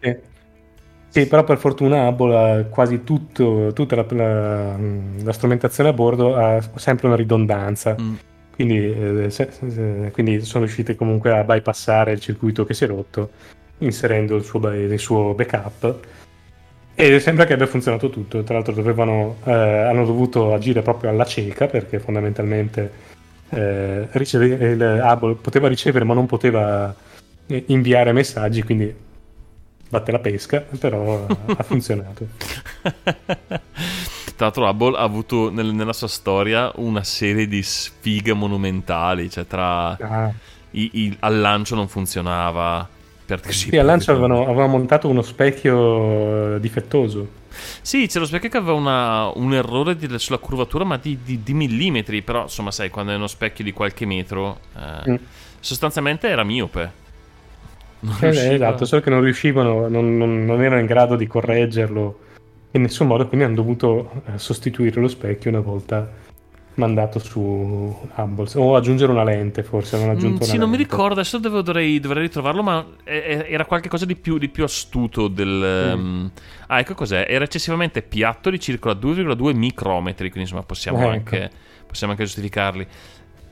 [0.00, 0.16] Sì.
[1.12, 4.76] Sì, però per fortuna Hubble ha quasi tutto, tutta la, la-
[5.24, 7.96] la strumentazione a bordo ha sempre una ridondanza.
[8.00, 8.14] Mm.
[8.54, 8.76] Quindi,
[9.24, 13.30] eh, se- se- quindi sono riusciti comunque a bypassare il circuito che si è rotto
[13.78, 15.98] inserendo il suo, il suo backup.
[17.00, 18.42] E sembra che abbia funzionato tutto.
[18.42, 23.08] Tra l'altro, dovevano, eh, hanno dovuto agire proprio alla cieca perché fondamentalmente
[23.50, 26.94] eh, riceve- il Hubble poteva ricevere ma non poteva
[27.46, 28.62] eh, inviare messaggi.
[28.62, 28.94] Quindi
[29.88, 32.26] batte la pesca, però ha funzionato.
[32.82, 39.28] Tra l'altro, Hubble ha avuto nel- nella sua storia una serie di sfighe monumentali.
[39.30, 40.32] Cioè, tra Ah,
[40.72, 42.88] i- i- al lancio non funzionava.
[43.38, 47.38] Per, sì, al lancio avevano, avevano montato uno specchio eh, difettoso.
[47.82, 51.42] Sì, c'è lo specchio che aveva una- un errore di- sulla curvatura, ma di, di-
[51.42, 52.22] di millimetri.
[52.22, 55.14] Però, insomma, sai, quando è uno specchio di qualche metro, eh, Mm.
[55.60, 56.92] sostanzialmente era miope.
[58.20, 62.18] Eh, esatto, solo che non riuscivano, non, non- non erano in grado di correggerlo
[62.72, 66.08] in nessun modo, quindi hanno dovuto eh, sostituire lo specchio una volta
[66.74, 67.40] mandato su
[68.16, 70.76] Hubble o aggiungere una lente, forse hanno Mm, aggiunto sì, una non mi lente.
[70.76, 75.62] ricordo, adesso dovrei, dovrei ritrovarlo, ma è- era qualcosa di più, di più astuto del...
[75.62, 76.30] ehm,
[76.66, 81.40] Ah, ecco cos'è, era eccessivamente piatto di circa 2,2 micrometri, quindi insomma possiamo, Eh, ecco.
[81.40, 81.50] anche,
[81.86, 82.86] possiamo anche giustificarli.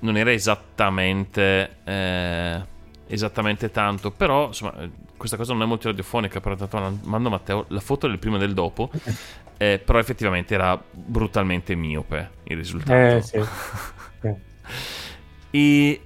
[0.00, 1.78] Non era esattamente...
[1.84, 2.66] eh,
[3.10, 7.28] esattamente tanto, però insomma eh, questa cosa non è molto radiofonica, però tanto man- mando
[7.28, 8.90] a Matteo la foto del prima e del dopo,
[9.58, 13.16] eh, però effettivamente era brutalmente miope il risultato.
[13.16, 13.40] Eh, sì.
[15.50, 16.00] E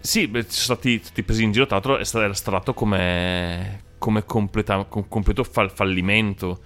[0.00, 1.64] sì, beh, ci sono stati, stati presi in giro.
[1.66, 6.60] Tra l'altro, è stato, era stato come, come completa- com- completo fall- fallimento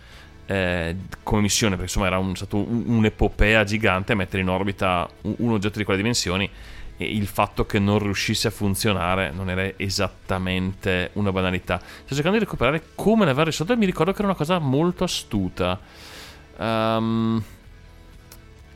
[0.46, 1.76] eh, come missione.
[1.76, 5.84] Perché insomma, era un- stato un- un'epopea gigante mettere in orbita un, un oggetto di
[5.84, 6.50] quelle dimensioni.
[6.98, 11.80] E il fatto che non riuscisse a funzionare non era esattamente una banalità.
[11.80, 13.72] Sto cercando di recuperare come l'aver risolto.
[13.72, 15.78] E mi ricordo che era una cosa molto astuta.
[16.58, 17.42] Ehm.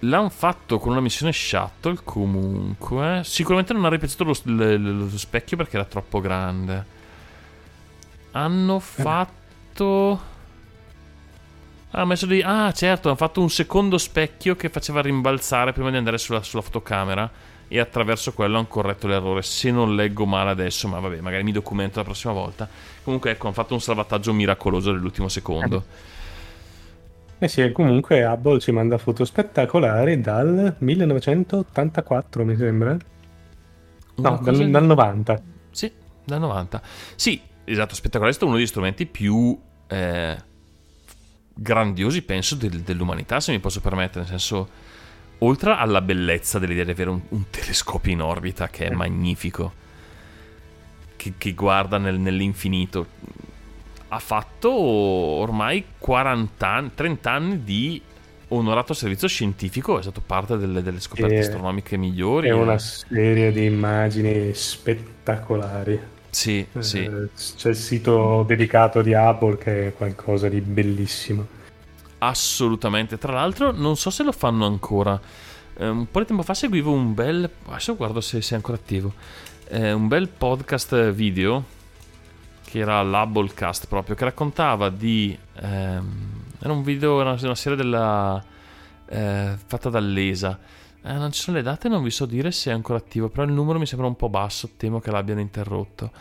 [0.04, 3.22] L'hanno fatto con una missione shuttle comunque.
[3.24, 6.86] Sicuramente non ha ripetuto lo, l- lo specchio perché era troppo grande.
[8.32, 10.20] Hanno fatto.
[11.90, 12.42] Ha messo di.
[12.42, 16.62] Ah, certo, hanno fatto un secondo specchio che faceva rimbalzare prima di andare sulla, sulla
[16.62, 17.30] fotocamera.
[17.72, 19.40] E attraverso quello hanno corretto l'errore.
[19.40, 22.68] Se non leggo male adesso, ma vabbè, magari mi documento la prossima volta.
[23.02, 25.82] Comunque, ecco, hanno fatto un salvataggio miracoloso nell'ultimo secondo.
[27.38, 32.96] Eh sì, comunque Hubble ci manda foto spettacolari dal 1984, mi sembra.
[34.16, 35.42] Una No, dal, dal 90.
[35.70, 35.90] Sì,
[36.24, 36.82] dal 90.
[37.16, 39.58] Sì, esatto, spettacolare è stato uno degli strumenti più
[39.88, 40.36] eh,
[41.54, 44.68] grandiosi, penso, del- dell'umanità, se mi posso permettere, nel senso,
[45.44, 48.94] oltre alla bellezza dell'idea di avere un, un telescopio in orbita che è Eh.
[48.94, 49.72] magnifico,
[51.16, 53.06] che, che guarda nel- nell'infinito,
[54.08, 58.00] ha fatto ormai 40 anni, 30 anni di
[58.48, 62.48] onorato servizio scientifico, è stato parte delle, delle scoperte E- astronomiche migliori.
[62.48, 62.78] È una eh.
[62.78, 65.98] serie di immagini spettacolari.
[66.28, 67.04] Sì, sì.
[67.04, 71.46] Eh, c'è il sito dedicato di Hubble che è qualcosa di bellissimo.
[72.24, 73.18] Assolutamente.
[73.18, 75.20] Tra l'altro, non so se lo fanno ancora.
[75.74, 77.50] Eh, un po' di tempo fa seguivo un bel.
[77.66, 79.12] Adesso guardo se, se ancora attivo.
[79.68, 81.64] Eh, un bel podcast video
[82.64, 85.36] che era l'Hubblecast proprio, che raccontava di.
[85.56, 88.42] ehm, era un video, era una serie della.
[89.06, 90.58] eh, fatta dall'ESA.
[91.04, 93.42] Eh, non ci sono le date, non vi so dire se è ancora attivo, però
[93.42, 96.12] il numero mi sembra un po' basso, temo che l'abbiano interrotto.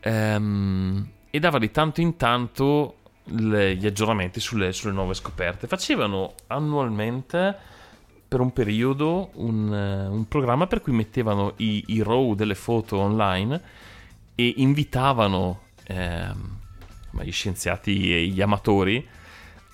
[0.00, 2.96] Ehm, e dava di tanto in tanto
[3.28, 5.66] le- gli aggiornamenti sulle, sulle nuove scoperte.
[5.66, 7.56] Facevano annualmente
[8.28, 12.98] per un periodo un, eh, un programma per cui mettevano i, i raw delle foto
[12.98, 13.60] online
[14.34, 16.56] e invitavano ehm,
[17.22, 19.04] gli scienziati e gli amatori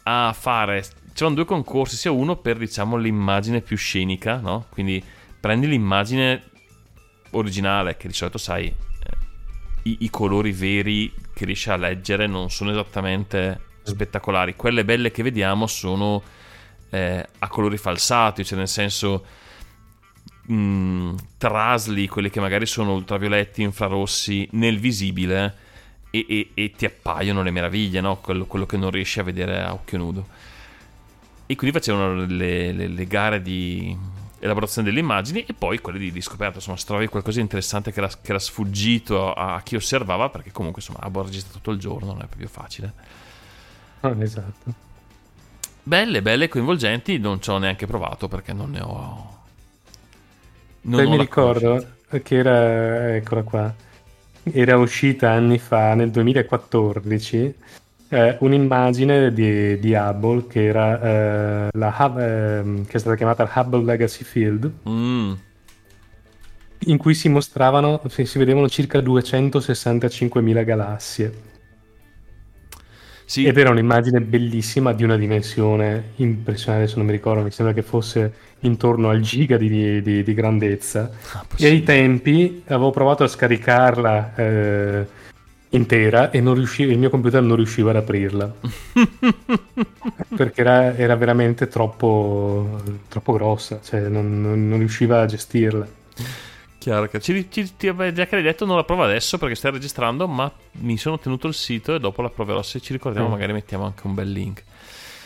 [0.05, 4.67] a fare c'erano due concorsi sia uno per diciamo l'immagine più scenica no?
[4.71, 5.03] quindi
[5.41, 6.43] prendi l'immagine
[7.31, 9.17] originale che di solito sai eh,
[9.83, 15.23] i, i colori veri che riesci a leggere non sono esattamente spettacolari quelle belle che
[15.23, 16.23] vediamo sono
[16.91, 19.25] eh, a colori falsati cioè nel senso
[20.47, 25.57] mh, trasli quelli che magari sono ultravioletti infrarossi nel visibile
[26.11, 28.17] e, e- e ti appaiono le meraviglie no?
[28.19, 30.27] quello, quello che non riesci a vedere a occhio nudo
[31.47, 36.13] e quindi facevano le, le- le gare di elaborazione delle immagini e poi quelle di,
[36.13, 39.77] di scoperta insomma se trovavi qualcosa di interessante che era, che era sfuggito a, chi
[39.77, 42.93] osservava perché comunque insomma Abo registra tutto il giorno non è proprio facile
[44.03, 44.75] Ah, esatto.
[45.83, 49.45] belle belle coinvolgenti non ci ho neanche provato perché non ne ho
[50.83, 52.23] non Poi ho mi ricordo conoscenza.
[52.23, 53.75] che era, eccola qua,
[54.45, 57.55] era uscita anni fa, nel 2014,
[58.15, 63.51] eh, un'immagine di, di Hubble che era eh, la Hub- ehm, che è stata chiamata
[63.55, 65.35] Hubble Legacy Field, Mm,
[66.87, 71.33] in cui si mostravano, si, vedevano circa 265.000 galassie.
[73.27, 77.75] sì Ed era un'immagine bellissima di una dimensione impressionante, se non mi ricordo, mi sembra
[77.75, 81.11] che fosse intorno al giga di, di- di grandezza.
[81.33, 85.07] Ah, E ai tempi avevo provato a scaricarla eh,
[85.77, 88.53] intera e non riuscivo, il mio computer non riusciva ad aprirla
[90.37, 95.87] perché era, era veramente troppo, troppo grossa, cioè non, non- non riusciva a gestirla.
[96.79, 100.29] Chiaro, che ci, ci- ti avevo già detto non la provo adesso perché stai registrando,
[100.29, 100.51] ma
[100.81, 102.63] mi sono tenuto il sito e dopo la proverò.
[102.63, 103.31] Se ci ricordiamo, Mm.
[103.33, 104.63] magari mettiamo anche un bel link.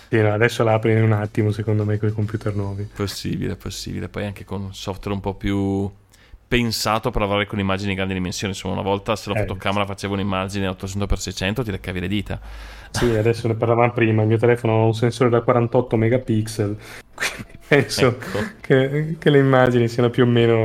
[0.08, 2.88] Sì, no, adesso la apri in un attimo, secondo me, con i computer nuovi.
[2.94, 4.08] Possibile, possibile.
[4.08, 5.90] Poi anche con software un po' più
[6.48, 8.54] pensato per lavorare con immagini di grandi dimensioni.
[8.54, 9.40] Insomma, una volta se la Eh.
[9.40, 12.40] fotocamera faceva un'immagine 800x600 ti leccavi le dita.
[12.90, 16.76] Sì, adesso ne parlavamo prima, il mio telefono ha un sensore da 48 megapixel,
[17.14, 18.38] quindi penso Ecco.
[18.60, 20.64] che, che le immagini siano più o meno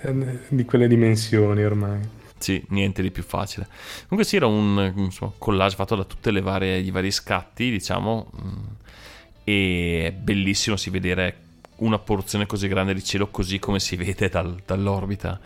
[0.00, 2.00] eh, di quelle dimensioni ormai.
[2.38, 3.68] Sì, niente di più facile.
[4.08, 8.64] Comunque sì, era un insomma, collage fatto da tutti i vari scatti, diciamo, mm,
[9.44, 11.36] e è bellissimo si vedere
[11.82, 15.40] una porzione così grande di cielo così come si vede dal- dall'orbita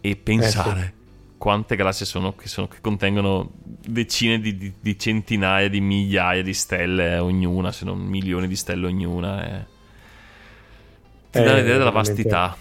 [0.00, 0.94] e pensare
[1.36, 6.52] quante galassie sono che, sono che contengono decine di, di- di centinaia di migliaia di
[6.54, 9.46] stelle ognuna, se non milioni di stelle ognuna.
[9.60, 9.66] e-
[11.30, 12.56] Ti Eh, dà l'idea della vastità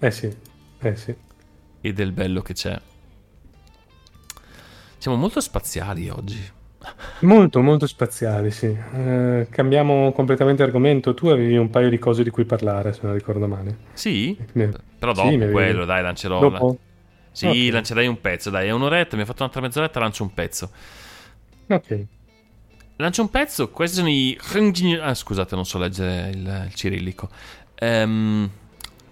[0.00, 0.34] Eh sì,
[0.80, 1.14] eh sì.
[1.80, 2.80] e del bello che c'è.
[4.98, 6.50] Siamo molto spaziali oggi.
[7.20, 8.66] Molto, molto spaziali, sì.
[8.66, 11.14] Eh, cambiamo completamente argomento.
[11.14, 13.76] Tu avevi un paio di cose di cui parlare, se non ricordo male.
[13.92, 14.36] Sì?
[14.52, 14.68] Mi-
[14.98, 16.38] Però Sì, dopo avevi- quello, dai, lancerò.
[16.38, 16.78] Dopo?
[17.32, 17.72] Sì, Ok.
[17.72, 20.70] lancerei un pezzo, dai, è un'oretta, mi ha fatto un'altra mezz'oretta, lancio un pezzo.
[21.68, 22.06] Ok.
[22.96, 24.36] Lancio un pezzo, questi sono i...
[25.00, 27.28] Ah, scusate, non so leggere il, il cirillico.
[27.76, 28.50] Ehm,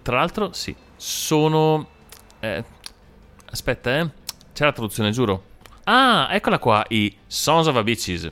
[0.01, 1.87] tra l'altro, sì, sono...
[2.39, 2.63] eh,
[3.49, 4.09] aspetta, eh.
[4.53, 5.43] C'è la traduzione, giuro.
[5.89, 8.29] Ah, eccola qua, i Sons of a Bitches.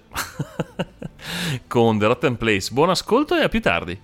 [1.67, 2.73] Con The Rotten Place.
[2.73, 3.97] Buon ascolto e a più tardi.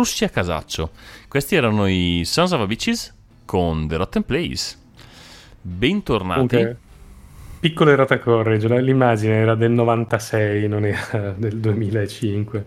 [0.00, 0.92] Russia Casaccio.
[1.28, 4.74] Questi erano i Sons of a Bitches con The Rotten Place.
[5.60, 6.56] Bentornati.
[6.56, 6.76] Comunque,
[7.60, 12.64] piccolo errata correggere, l'immagine era del 96, non era del 2005.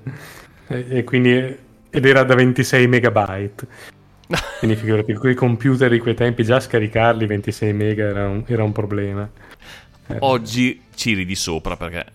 [0.67, 1.31] E, e quindi,
[1.89, 3.67] ed era da 26 megabyte.
[4.59, 8.63] Quindi figurati, con i computer di quei tempi già scaricarli 26 mega era un, era
[8.63, 9.29] un problema.
[10.07, 12.05] Eh, Oggi ci ridi sopra perché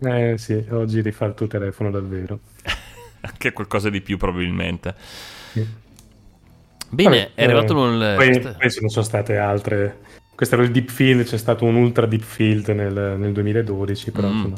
[0.00, 2.40] eh, eh, sì, oggi rifà il tuo telefono davvero.
[3.24, 4.94] anche qualcosa di più probabilmente.
[5.52, 5.66] Sì.
[6.90, 8.16] Bene, Vabbè, è arrivato eh, nel...
[8.16, 9.98] Poi, poi ne sono state altre.
[10.34, 14.28] Questo era il deep field, c'è stato un ultra deep field nel, nel 2012, però
[14.28, 14.36] Mm.
[14.36, 14.56] insomma,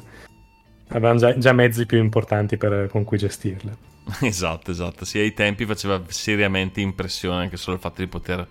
[0.89, 3.77] avevano già, già mezzi più importanti per- con cui gestirle.
[4.23, 5.05] Esatto, esatto.
[5.05, 8.47] Sì, ai tempi faceva seriamente impressione anche solo il fatto di poter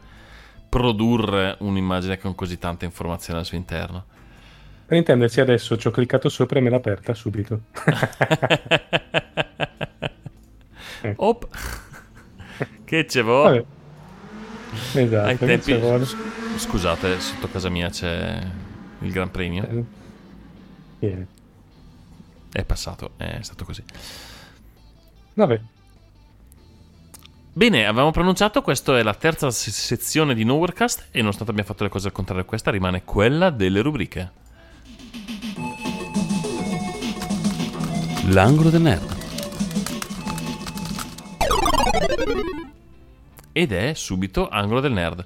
[0.69, 4.05] produrre un'immagine con così tanta informazione al suo interno.
[4.85, 7.61] Per intenderci adesso ci ho cliccato sopra e me l'ha aperta subito.
[11.15, 11.47] Op.
[12.85, 13.43] che ce vo?
[13.43, 13.65] Vabbè.
[14.93, 15.71] Esatto, Ai tempi...
[15.71, 16.05] ci vuole?
[16.57, 18.41] Scusate, sotto casa mia c'è
[18.99, 19.85] il Gran Premio.
[20.99, 21.27] Vieni.
[22.51, 23.83] È passato, è stato così.
[25.33, 25.61] Vabbè,
[27.57, 31.83] Bene, avevamo pronunciato, questa è la terza se- sezione di Nowherecast e nonostante abbiamo fatto
[31.85, 34.31] le cose al contrario, questa rimane quella delle rubriche.
[38.25, 39.14] L'angolo del nerd.
[43.51, 45.25] Ed è subito Angolo del Nerd.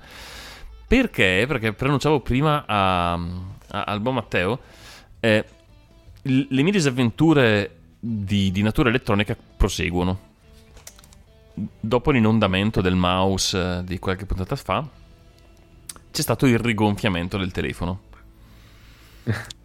[0.87, 1.45] Perché?
[1.47, 4.59] Perché pronunciavo prima a, a- al buon Matteo,
[5.19, 5.45] eh,
[6.21, 10.27] le mie disavventure di, di natura elettronica proseguono.
[11.79, 14.87] Dopo l'inondamento del mouse eh, di qualche puntata fa,
[16.11, 18.01] c'è stato il rigonfiamento del telefono.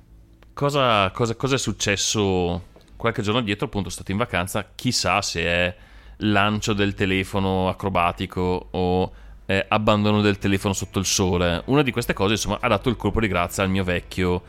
[0.54, 3.66] Cosa, cosa- cosa è successo qualche giorno dietro?
[3.66, 4.70] Appunto, sono stato in vacanza.
[4.76, 5.76] Chissà se è
[6.18, 9.12] lancio del telefono acrobatico o
[9.46, 11.62] eh, abbandono del telefono sotto il sole.
[11.66, 14.42] Una di queste cose, insomma, ha dato il colpo di grazia al mio vecchio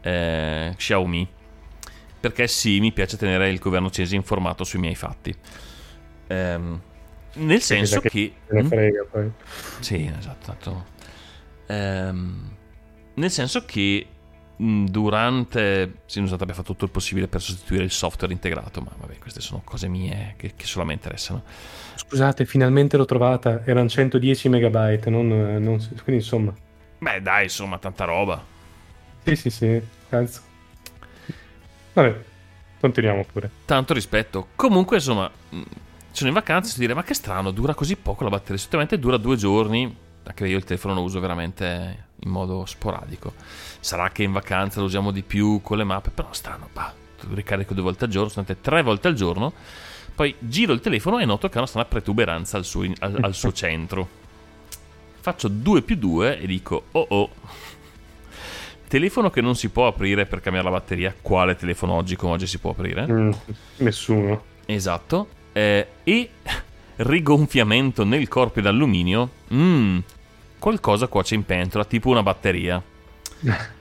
[0.00, 1.28] eh, Xiaomi.
[2.20, 5.34] Perché sì, mi piace tenere il governo cinese informato sui miei fatti.
[6.26, 6.80] Ehm,
[7.34, 8.34] nel senso che che...
[8.50, 8.66] ne Mm?
[8.66, 9.30] frega poi.
[9.80, 10.46] Sì, esatto.
[10.46, 10.84] tanto-
[11.66, 12.56] Ehm,
[13.14, 14.06] nel senso che
[14.60, 16.02] durante...
[16.04, 19.40] Sì, scusate, abbiamo fatto tutto il possibile per sostituire il software integrato, ma vabbè, queste
[19.40, 21.42] sono cose mie che, che solo a me interessano.
[21.94, 23.62] Scusate, finalmente l'ho trovata.
[23.64, 26.52] Erano 110 megabyte, non, non- quindi insomma.
[26.98, 28.44] Beh, dai, insomma, tanta roba.
[29.24, 30.40] Sì, sì, sì, cazzo.
[31.94, 32.20] Vabbè,
[32.80, 33.50] continuiamo pure.
[33.64, 34.48] Tanto rispetto.
[34.56, 35.60] Comunque, insomma, mh,
[36.10, 38.58] sono in vacanza e si dire, ma che strano, dura così poco la batteria.
[38.58, 39.96] Solitamente dura due giorni,
[40.30, 43.34] anche io il telefono lo uso veramente in modo sporadico.
[43.80, 46.94] Sarà che in vacanza lo usiamo di più con le mappe, però strano, bah,
[47.32, 49.52] ricarico due volte al giorno, sono state tre volte al giorno.
[50.14, 53.34] Poi giro il telefono e noto che ha una strana protuberanza al suo, al- al
[53.34, 54.08] suo centro.
[55.20, 57.30] Faccio 2 più 2 e dico, oh oh.
[58.88, 61.14] Telefono che non si può aprire per cambiare la batteria.
[61.20, 63.06] Quale telefono oggi come oggi si può aprire?
[63.06, 63.30] Mm,
[63.78, 64.42] nessuno.
[64.66, 65.28] Esatto.
[65.52, 66.30] Eh, e
[66.96, 69.30] rigonfiamento nel corpo in alluminio.
[69.54, 69.98] Mm,
[70.60, 72.80] qualcosa cuoce in pentola, tipo una batteria.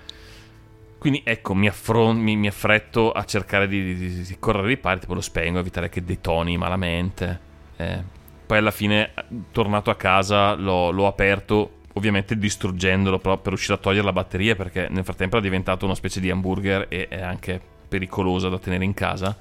[0.97, 4.99] Quindi ecco, mi, affron- mi- mi affretto a cercare di, di- di correre ai ripari,
[4.99, 7.39] tipo lo spengo, evitare che detoni malamente.
[7.77, 8.03] Eh,
[8.45, 9.13] poi alla fine,
[9.51, 14.55] tornato a casa, l'ho, l'ho aperto, ovviamente distruggendolo però per riuscire a togliere la batteria,
[14.55, 18.83] perché nel frattempo era diventato una specie di hamburger e è anche pericolosa da tenere
[18.83, 19.37] in casa.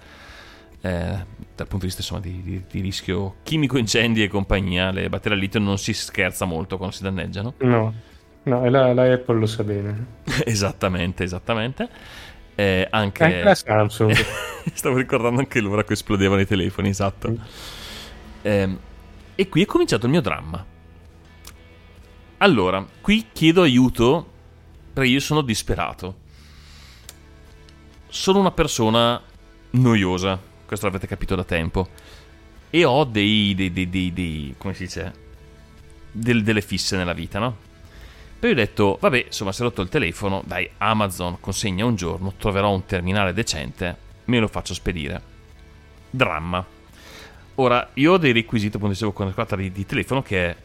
[0.81, 5.09] Eh, dal punto di vista insomma, di, di- di rischio chimico, incendi e compagnia, le
[5.09, 7.55] batterie al litio non si scherza molto quando si danneggiano.
[7.59, 7.93] No,
[8.45, 10.07] no, e la, la Apple lo sa bene.
[10.45, 11.89] esattamente, esattamente.
[12.55, 13.24] Eh, anche...
[13.24, 14.12] Anche la Samsung.
[14.72, 17.37] Stavo ricordando anche l'ora che esplodevano i telefoni, esatto.
[18.43, 18.79] Ehm,
[19.35, 20.64] e qui è cominciato il mio dramma.
[22.39, 24.31] Allora, qui chiedo aiuto
[24.93, 26.16] perché io sono disperato.
[28.09, 29.20] Sono una persona
[29.70, 31.88] noiosa, questo l'avete capito da tempo.
[32.70, 33.54] E ho dei.
[33.54, 35.12] dei, dei, dei- dei- come si dice?
[36.12, 37.56] Del- delle fisse nella vita, no?
[38.38, 42.34] Poi ho detto, vabbè, insomma, si è rotto il telefono, dai, Amazon consegna un giorno,
[42.36, 43.96] troverò un terminale decente,
[44.26, 45.20] me lo faccio spedire.
[46.10, 46.64] Dramma.
[47.56, 50.56] Ora, io ho dei requisiti, appunto, dicevo, quando si tratta di, di telefono, che è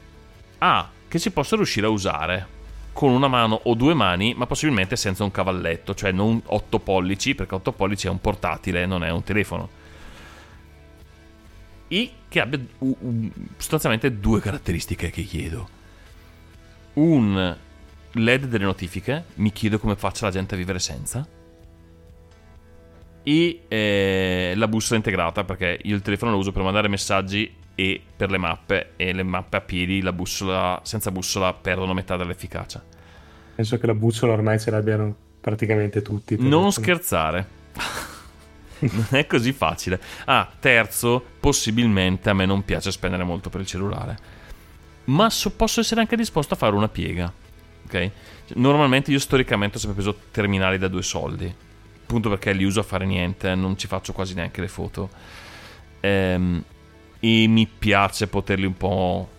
[0.59, 2.47] A, che si possa riuscire a usare
[2.93, 7.33] con una mano o due mani, ma possibilmente senza un cavalletto, cioè non 8 pollici,
[7.33, 9.81] perché 8 pollici è un portatile, non è un telefono.
[11.95, 15.69] E che abbia u- u- sostanzialmente due caratteristiche che chiedo.
[16.93, 17.55] Un
[18.13, 21.27] LED delle notifiche, mi chiedo come faccia la gente a vivere senza.
[23.25, 28.01] e eh, la bussola integrata perché io il telefono lo uso per mandare messaggi e
[28.17, 32.83] per le mappe e le mappe a piedi la bussola senza bussola perdono metà dell'efficacia
[33.55, 36.33] Penso che la bussola ormai ce l'abbiano praticamente tutti.
[36.33, 37.47] i non scherzare
[38.91, 39.99] non è così facile.
[40.25, 44.17] Ah terzo possibilmente a me non piace spendere molto per il cellulare.
[45.05, 47.31] Ma so- posso essere anche disposto a fare una piega
[47.93, 48.11] ok?
[48.55, 51.53] Normalmente io storicamente ho sempre preso terminali da due soldi.
[52.03, 55.10] Appunto perché li uso a fare niente non ci faccio quasi neanche le foto.
[55.99, 56.64] Ehm,
[57.19, 59.30] e mi piace poterli un po'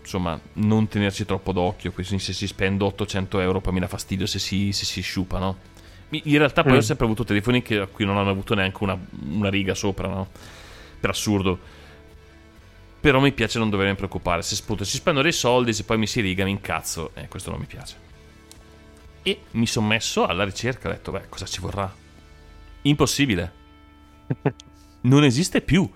[0.00, 4.26] insomma non tenerci troppo d'occhio quindi se si spendo 800 euro poi mi dà fastidio
[4.26, 5.56] se si, se si sciupa no?
[6.24, 6.76] In realtà poi Mm.
[6.76, 8.98] ho sempre avuto telefoni che, a cui non hanno avuto neanche una,
[9.30, 10.28] una riga sopra no?
[11.00, 11.58] per assurdo.
[13.00, 14.42] Però mi piace non dovermi preoccupare.
[14.42, 17.10] Se appunto si spendono dei soldi se poi mi si riga mi incazzo.
[17.14, 17.96] E questo non mi piace.
[19.22, 21.92] E mi sono messo alla ricerca ho detto beh cosa ci vorrà?
[22.82, 23.52] Impossibile.
[25.04, 25.90] Non esiste più.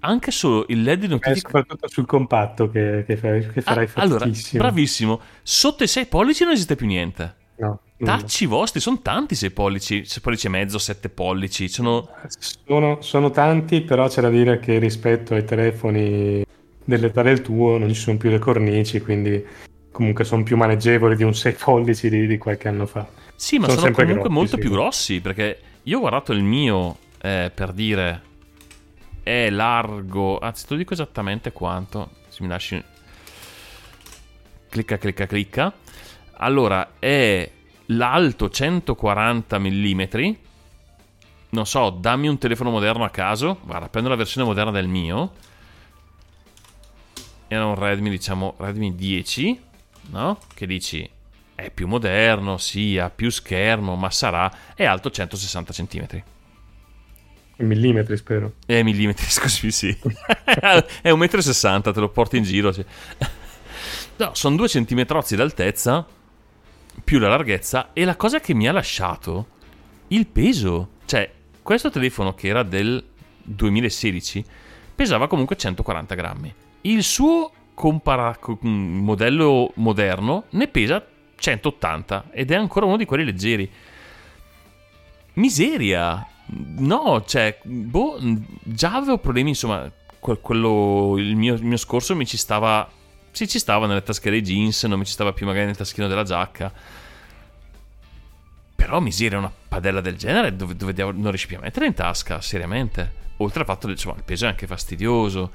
[0.00, 3.88] Anche solo il led di È notifica soprattutto sul compatto che, che fai- che farai
[3.94, 5.20] Ah, allora bravissimo.
[5.42, 10.04] Sotto i 6 pollici non esiste più niente No, tacci vostri sono tanti 6 pollici
[10.04, 14.78] 6 pollici e mezzo 7 pollici sono Sono, sono tanti, però c'è da dire che
[14.78, 16.44] rispetto ai telefoni
[16.84, 19.44] dell'età del tuo non ci sono più le cornici, quindi
[19.90, 23.06] comunque sono più maneggevoli di un 6 pollici di, di qualche anno fa.
[23.34, 24.60] Sì, ma Sono sono, comunque grossi, molto sì.
[24.60, 25.20] più grossi.
[25.20, 28.22] Perché io ho guardato il mio eh, per dire
[29.22, 30.38] è largo.
[30.38, 32.10] Anzi, te lo dico esattamente quanto.
[32.28, 32.82] Se mi lasci.
[34.68, 35.72] Clicca, clicca, clicca.
[36.38, 37.50] Allora, è
[37.86, 40.02] l'alto 140 mm.
[41.50, 43.58] Non so, dammi un telefono moderno a caso.
[43.62, 45.32] Guarda, prendo la versione moderna del mio.
[47.48, 49.60] Era un Redmi, diciamo, Redmi 10,
[50.10, 50.38] no?
[50.54, 51.08] Che dici,
[51.54, 56.22] è più moderno, sì, ha più schermo, ma sarà, è alto 160 cm.
[57.56, 58.52] Millimetri, spero.
[58.66, 59.88] Eh, millimetri, scusi, sì.
[60.44, 62.72] è 1,60 m, te lo porti in giro.
[62.72, 62.84] cioè.
[64.18, 65.04] No, sono 2 cm
[65.34, 66.06] d'altezza,
[67.02, 69.46] più la larghezza, e la cosa che mi ha lasciato,
[70.08, 70.90] il peso.
[71.04, 71.30] Cioè,
[71.62, 73.02] questo telefono che era del
[73.42, 74.44] 2016,
[74.94, 76.54] pesava comunque 140 grammi.
[76.82, 81.04] Il suo compara- co- mm, modello moderno ne pesa
[81.36, 83.70] 180 ed è ancora uno di quelli leggeri.
[85.34, 86.26] Miseria!
[86.78, 88.18] No, cioè, boh,
[88.62, 92.88] già avevo problemi, insomma, que- quello, il mio, il mio scorso mi ci stava,
[93.38, 96.08] sì, ci stava nelle tasche dei jeans, non mi ci stava più magari nel taschino
[96.08, 96.72] della giacca.
[98.74, 102.40] Però miseria, una padella del genere dove, dove non riesci più a mettere in tasca,
[102.40, 103.26] seriamente.
[103.38, 105.52] Oltre al fatto che insomma, il peso è anche fastidioso.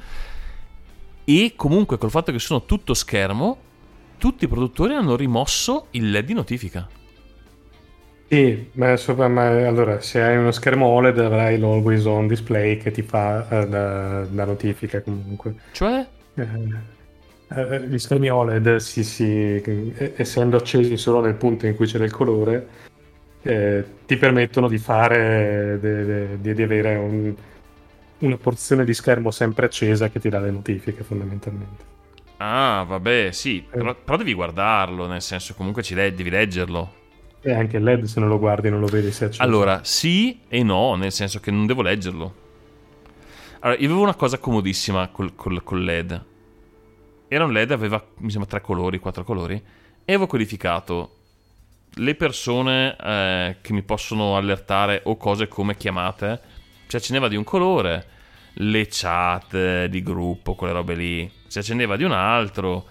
[1.25, 3.57] E comunque col fatto che sono tutto schermo,
[4.17, 6.89] tutti i produttori hanno rimosso il LED di notifica.
[8.27, 12.89] Sì, ma, sopra- ma allora se hai uno schermo OLED avrai l'always on display che
[12.91, 15.55] ti fa eh, da, da notifica comunque.
[15.71, 16.92] Cioè, Eh,
[17.55, 19.23] eh, gli schermi OLED, sì, sì,
[19.61, 22.67] eh, essendo accesi solo nel punto in cui c'è del colore,
[23.41, 27.35] eh, ti permettono di fare, di, di avere un-
[28.19, 31.85] una porzione di schermo sempre accesa che ti dà le notifiche fondamentalmente.
[32.37, 36.93] ah, vabbè, sì, però, però devi guardarlo, nel senso comunque ci le- devi leggerlo.
[37.41, 39.43] E anche il LED se non lo guardi non lo vedi se è acceso.
[39.43, 42.33] Allora, sì e no, nel senso che non devo leggerlo.
[43.59, 46.25] Allora, io avevo una cosa comodissima col, col- col LED.
[47.33, 49.55] Era un LED, aveva, mi sembra, tre colori, quattro colori.
[49.55, 51.17] E avevo codificato
[51.95, 56.39] le persone eh, che mi possono allertare o cose come chiamate.
[56.85, 58.07] Si accendeva di un colore,
[58.57, 61.31] le chat eh, di gruppo, quelle robe lì.
[61.47, 62.85] Si accendeva di un altro,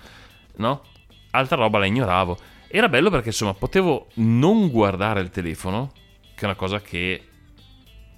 [0.57, 0.83] no?
[1.31, 2.37] Altra roba la ignoravo.
[2.67, 5.93] Era bello perché insomma potevo non guardare il telefono,
[6.35, 7.29] che è una cosa che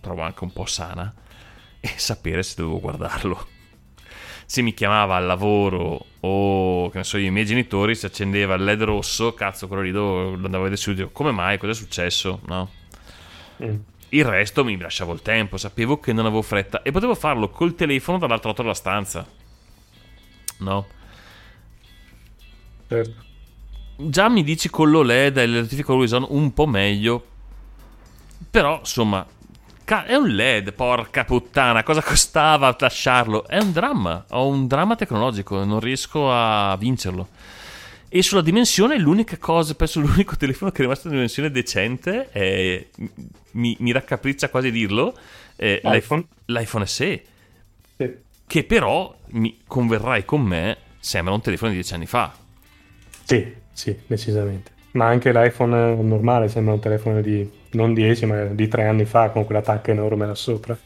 [0.00, 1.12] trovo anche un po' sana,
[1.80, 3.53] e sapere se dovevo guardarlo.
[4.46, 8.54] Se mi chiamava al lavoro o che ne so io, i miei genitori, si accendeva
[8.54, 11.10] il LED rosso, cazzo, quello lì dovevo, lo andavo a vedere subito.
[11.10, 11.58] Come mai?
[11.58, 12.40] Cosa è successo?
[12.46, 12.70] No?
[13.62, 13.76] Mm.
[14.10, 17.74] Il resto mi lasciavo il tempo, sapevo che non avevo fretta e potevo farlo col
[17.74, 19.26] telefono dall'altro lato della stanza.
[20.58, 20.86] No?
[22.86, 23.24] Certo.
[23.96, 27.26] Già mi dici con l'OLED e le notifiche always on un po' meglio.
[28.50, 29.26] Però, insomma,
[29.84, 33.46] ca- è un LED, porca puttana, cosa costava lasciarlo?
[33.46, 37.28] È un dramma, ho un dramma tecnologico, non riesco a vincerlo.
[38.08, 42.86] E sulla dimensione, l'unica cosa, penso l'unico telefono che è rimasto in dimensione decente, è,
[43.52, 45.16] mi, mi raccapriccia quasi dirlo,
[45.56, 46.24] è iPhone?
[46.46, 47.22] l'iPhone SE,
[47.96, 48.10] Sì.
[48.46, 52.32] che però, mi converrai con me, sembra un telefono di dieci anni fa.
[53.24, 54.70] Sì, sì, decisamente.
[54.92, 59.30] Ma anche l'iPhone normale sembra un telefono di non 10, ma di tre anni fa
[59.30, 60.78] con quella tacca enorme là sopra.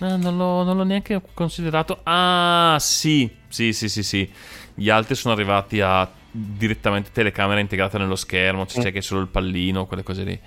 [0.00, 2.00] Eh, non, l'ho, non l'ho neanche considerato.
[2.04, 4.32] Ah, sì, sì, sì, sì, sì.
[4.74, 9.26] Gli altri sono arrivati a direttamente telecamera integrata nello schermo, c'è, c'è che solo il
[9.28, 10.40] pallino, quelle cose lì.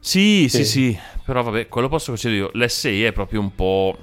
[0.00, 0.64] Sì, sì, Sì.
[0.64, 2.50] sì, però vabbè, quello posso concedere io.
[2.54, 3.98] L'SI è proprio un po'...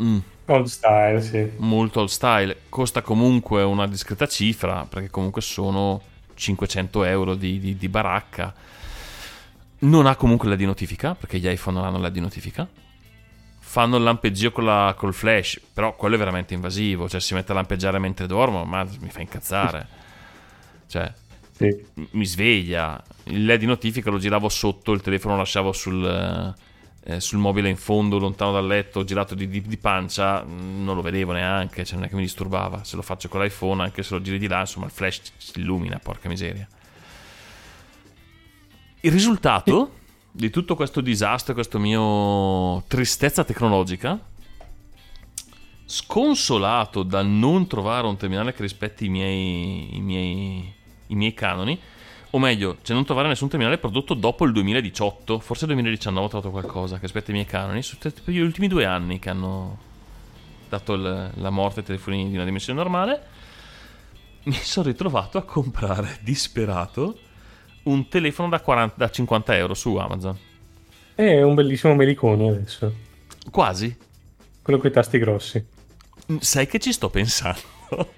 [0.00, 1.50] mm, Old style, sì.
[1.56, 2.56] molto old style.
[2.68, 6.00] Costa comunque una discreta cifra, perché comunque sono
[6.34, 8.54] 500 euro di, di- di baracca.
[9.80, 12.68] Non ha comunque la di notifica, perché gli iPhone non hanno la di notifica.
[13.58, 17.08] Fanno il lampeggio con la- col flash, però quello è veramente invasivo.
[17.08, 19.86] Cioè, si mette a lampeggiare mentre dormo, ma mi fa incazzare.
[20.90, 21.12] Cioè,
[21.52, 21.84] sì.
[22.12, 23.00] mi sveglia.
[23.26, 26.54] Il LED di notifica lo giravo sotto, il telefono lo lasciavo sul,
[27.04, 30.96] eh, sul mobile in fondo, lontano dal letto, girato di, di- di pancia, mm, non
[30.96, 32.82] lo vedevo neanche, cioè non è che mi disturbava.
[32.82, 35.60] Se lo faccio con l'iPhone, anche se lo giri di là, insomma, il flash si
[35.60, 36.66] illumina, porca miseria.
[39.02, 39.92] Il risultato
[40.30, 44.18] di tutto questo disastro, questo mio tristezza tecnologica,
[45.86, 50.72] sconsolato da non trovare un terminale che rispetti i miei, i miei,
[51.06, 51.80] i miei canoni,
[52.32, 56.50] o meglio, cioè non trovare nessun terminale prodotto dopo il 2018, forse 2019 ho trovato
[56.50, 59.78] qualcosa che rispetta i miei canoni, sono stati gli ultimi due anni che hanno
[60.68, 63.26] dato il- la morte ai telefoni di una dimensione normale,
[64.44, 67.18] mi sono ritrovato a comprare disperato
[67.84, 70.36] un telefono da, 40 da 50 euro su Amazon.
[71.14, 72.94] È un bellissimo melicone adesso.
[73.50, 73.96] Quasi.
[74.62, 75.64] Quello con i tasti grossi.
[76.32, 77.60] Mm, Sai che ci sto pensando?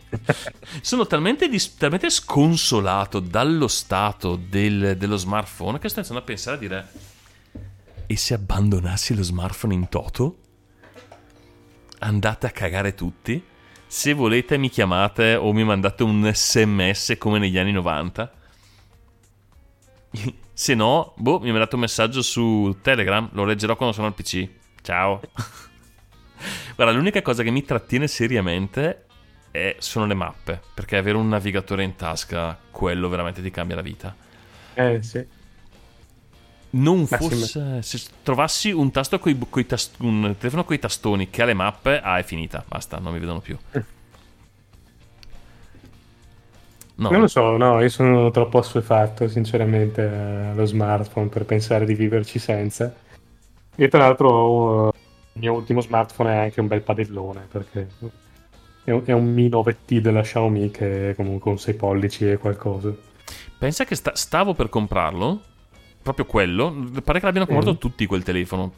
[0.82, 6.56] Sono talmente, dis- talmente sconsolato dallo stato del- dello smartphone che sto iniziando a pensare
[6.56, 6.88] a dire:
[8.06, 10.36] e se abbandonassi lo smartphone in toto?
[12.00, 13.42] Andate a cagare tutti.
[13.86, 18.32] Se volete, mi chiamate o mi mandate un sms come negli anni 90.
[20.54, 23.28] Se no, boh, mi mandate un messaggio su Telegram.
[23.32, 24.48] Lo leggerò quando sono al PC.
[24.82, 25.20] Ciao.
[26.76, 29.06] Guarda, l'unica cosa che mi trattiene seriamente
[29.50, 30.60] è- sono le mappe.
[30.74, 34.14] Perché avere un navigatore in tasca, quello veramente ti cambia la vita.
[34.74, 35.24] Eh sì.
[36.74, 37.82] Non Ma sì, fosse.
[37.82, 41.54] Se trovassi un tasto coi, coi tas- un telefono con i tastoni che ha le
[41.54, 42.64] mappe, ah, è finita.
[42.66, 43.56] Basta, non mi vedono più.
[46.94, 51.94] No, Non lo so, no, io sono troppo assuefatto sinceramente allo smartphone per pensare di
[51.94, 52.94] viverci senza.
[53.74, 54.88] E tra l'altro ho-
[55.34, 57.88] il mio ultimo smartphone è anche un bel padellone perché
[58.84, 62.36] è un, è un Mi 9T della Xiaomi che è comunque un 6 pollici e
[62.36, 62.92] qualcosa.
[63.58, 65.40] pensa che sta- stavo per comprarlo.
[66.02, 66.74] Proprio quello.
[67.02, 67.78] Pare che l'abbiano comprato Mm.
[67.78, 68.72] tutti quel telefono.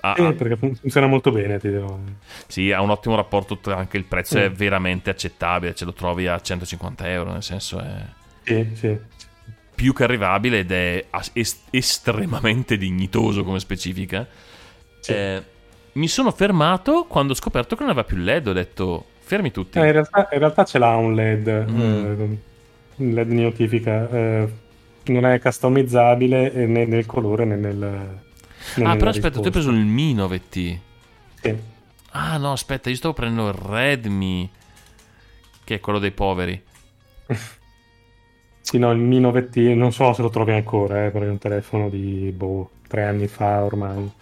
[0.00, 1.98] Ha- Sì, ha- perché fun- funziona molto bene, ti dirò.
[2.46, 4.54] Sì, ha un ottimo rapporto, anche il prezzo è Mm.
[4.54, 7.94] veramente accettabile, ce lo trovi a 150 euro, nel senso è
[8.44, 8.96] Sì, sì.
[9.74, 11.04] più che arrivabile ed è
[11.34, 14.26] est- estremamente dignitoso come specifica.
[15.00, 15.12] Sì.
[15.12, 15.42] Eh,
[15.92, 19.78] mi sono fermato quando ho scoperto che non aveva più LED, ho detto fermi tutti.
[19.78, 21.80] Eh, in, realtà, in realtà ce l'ha un LED, Mm.
[21.80, 22.38] eh,
[22.96, 24.08] un LED di notifica.
[24.10, 24.48] eh,
[25.06, 28.18] non è customizzabile eh, né nel colore né nel.
[28.76, 29.50] Né ah, però aspetta, tu hai risposta.
[29.50, 30.80] preso il Mi 9T.
[31.42, 31.56] Sì.
[32.12, 34.50] Ah no, aspetta, io stavo prendendo il Redmi,
[35.64, 36.62] che è quello dei poveri.
[38.62, 41.38] Sì, no, il Mi 9T non so se lo trovi ancora, eh, perché è un
[41.38, 44.12] telefono di boh, tre anni fa ormai.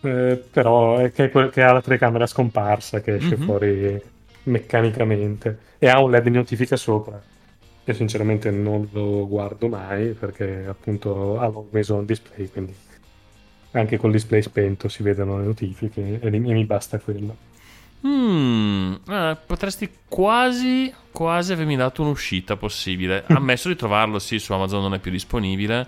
[0.00, 3.42] Eh, però è che, che ha la telecamera scomparsa che esce Mhm.
[3.44, 4.00] fuori
[4.44, 7.22] meccanicamente e ha un LED di notifica sopra.
[7.84, 12.74] Io sinceramente non lo guardo mai perché appunto ha un meso on display, quindi
[13.72, 17.36] anche col display spento si vedono le notifiche e, mi basta quello.
[18.06, 23.24] Mm, eh, potresti quasi, quasi avermi dato un'uscita possibile.
[23.28, 25.86] Ammesso di trovarlo, sì, su Amazon non è più disponibile.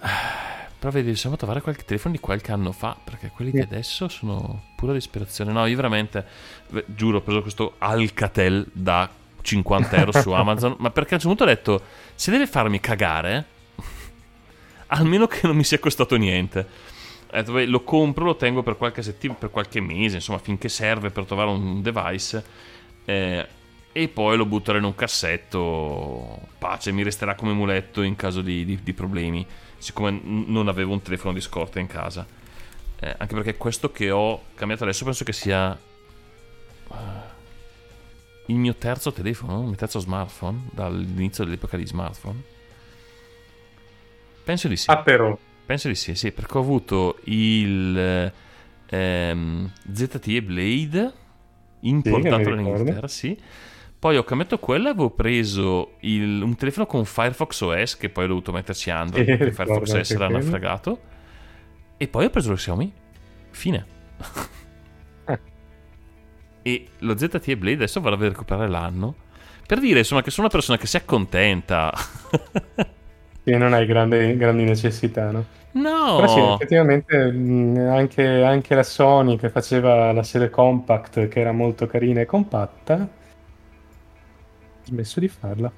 [0.78, 3.62] Però vedi, possiamo trovare qualche telefono di qualche anno fa, perché quelli di Sì.
[3.64, 5.50] adesso sono pura disperazione.
[5.50, 6.24] No, io veramente,
[6.86, 9.10] giuro, ho preso questo Alcatel da
[9.40, 11.82] 50 euro su Amazon, ma perché a un certo punto ho detto,
[12.14, 13.44] se deve farmi cagare,
[14.88, 16.66] almeno che non mi sia costato niente.
[17.30, 21.24] Beh, lo compro, lo tengo per qualche settimana, per qualche mese, insomma, finché serve per
[21.24, 22.44] trovare un device.
[23.04, 23.46] eh,
[23.92, 26.40] e poi lo butterò in un cassetto.
[26.58, 29.44] Pace, mi resterà come muletto in caso di, di- di problemi.
[29.78, 32.26] Siccome non avevo un telefono di scorta in casa.
[33.00, 35.76] Eh, anche perché questo che ho cambiato adesso penso che sia.
[36.92, 36.96] eh,
[38.46, 42.42] il mio terzo telefono, il mio terzo smartphone, dall'inizio dell'epoca di smartphone.
[44.48, 44.90] Penso di sì.
[44.90, 45.38] Ah, però.
[45.66, 48.32] Penso di sì, sì, perché ho avuto il
[48.88, 51.12] ehm, ZTE Blade
[51.80, 52.54] Sì, importato ricordo.
[52.54, 53.38] dall'Inghilterra, sì.
[53.98, 58.24] Poi ho cambiato quello e avevo preso il- un telefono con Firefox OS, che poi
[58.24, 60.48] ho dovuto metterci Android, Sì, perché Firefox OS l'hanno quello.
[60.48, 61.00] fregato.
[61.98, 62.90] E poi ho preso lo Xiaomi.
[63.50, 63.86] Fine.
[65.26, 65.38] Eh.
[66.62, 69.14] E lo ZTE Blade adesso vado a recuperare l'anno.
[69.66, 71.92] Per dire, insomma, che sono una persona che si accontenta.
[73.48, 75.48] Sì, non hai grandi, grandi necessità, no?
[75.72, 76.16] no!
[76.16, 81.52] Però sì, effettivamente mh, anche, anche la Sony che faceva la serie compact, che era
[81.52, 83.08] molto carina e compatta, ha
[84.84, 85.72] smesso di farla.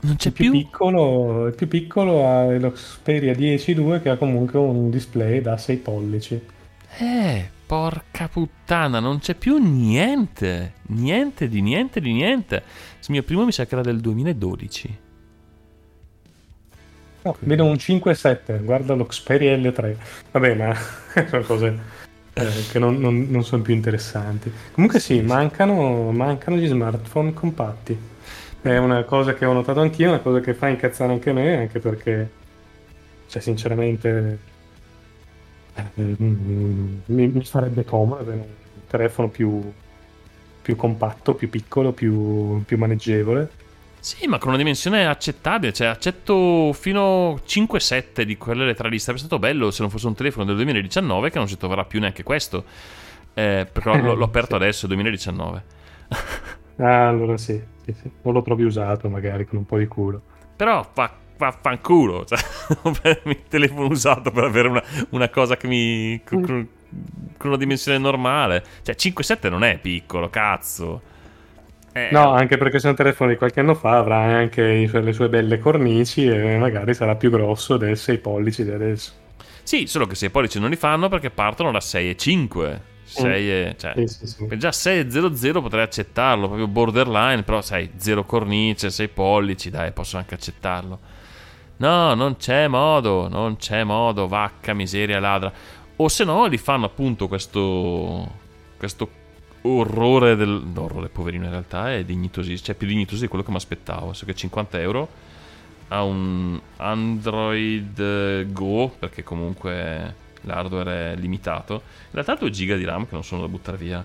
[0.00, 0.50] non c'è Il più, più...
[0.50, 5.76] piccolo, il più piccolo ha lo Xperia 10.2 che ha comunque un display da 6
[5.78, 6.46] pollici.
[6.98, 10.80] Eh, porca puttana, non c'è più niente.
[10.88, 12.56] Niente di niente di niente.
[12.56, 15.00] Il mio primo mi sa che era del 2012.
[17.26, 19.96] No, vedo un 5.7, guarda lo Xperia L3.
[20.30, 20.72] Vabbè, ma
[21.28, 21.78] sono cose
[22.34, 24.52] eh, che non, non- non sono più interessanti.
[24.72, 27.98] Comunque sì, mancano, mancano gli smartphone compatti.
[28.62, 31.80] È una cosa che ho notato anch'io, una cosa che fa incazzare anche me, anche
[31.80, 32.30] perché,
[33.28, 34.38] cioè, sinceramente,
[35.74, 39.72] eh, mi, mi farebbe comodo avere un telefono più,
[40.62, 43.50] più compatto, più piccolo, più, più maneggevole.
[44.06, 45.72] Sì, ma con una dimensione accettabile.
[45.72, 48.98] Cioè, accetto fino a 5-7 di quelle liste.
[48.98, 51.98] Sarebbe stato bello se non fosse un telefono del 2019 che non si troverà più
[51.98, 52.64] neanche questo.
[53.34, 54.62] Eh, però l'ho, l'ho aperto Sì.
[54.62, 55.64] adesso, 2019.
[56.76, 58.08] Ah, allora sì, sì, sì.
[58.22, 60.22] Non l'ho proprio usato, magari con un po' di culo.
[60.54, 62.24] Però fa, fa fanculo.
[62.30, 62.38] Cioè,
[63.24, 66.22] il telefono usato per avere una, una cosa che mi.
[66.24, 66.68] con, con-
[67.36, 68.64] con una dimensione normale.
[68.82, 71.14] Cioè, 5-7 non è piccolo, cazzo.
[71.96, 74.86] Eh, No, anche perché se è un telefono di qualche anno fa avrà anche i
[75.02, 79.12] le sue belle cornici e magari sarà più grosso del 6 pollici di adesso.
[79.62, 82.82] Sì, solo che 6 pollici non li fanno perché partono da 6 e 5.
[83.02, 83.74] 6 e.
[83.78, 84.58] Cioè, Sì, sì, sì.
[84.58, 90.34] Già 6,00 potrei accettarlo, proprio borderline, però sai, 0 cornice, 6 pollici, dai, posso anche
[90.34, 90.98] accettarlo.
[91.78, 95.52] No, non c'è modo, non c'è modo, vacca miseria ladra.
[95.96, 98.44] O se no li fanno appunto questo
[98.76, 99.08] questo
[99.66, 103.50] orrore del no, orrore poverino in realtà è dignitosissimo, cioè più dignitoso di quello che
[103.50, 105.08] mi aspettavo, so che 50 euro
[105.88, 111.74] ha un Android eh, Go perché comunque l'hardware è limitato.
[111.74, 114.04] In realtà ha 2 GB di RAM che non sono da buttare via.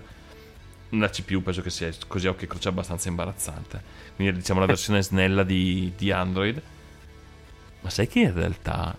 [0.90, 3.82] La CPU penso che sia così a occhio e croce abbastanza imbarazzante.
[4.14, 6.60] Quindi diciamo la versione snella di, di Android.
[7.80, 8.94] Ma sai che in realtà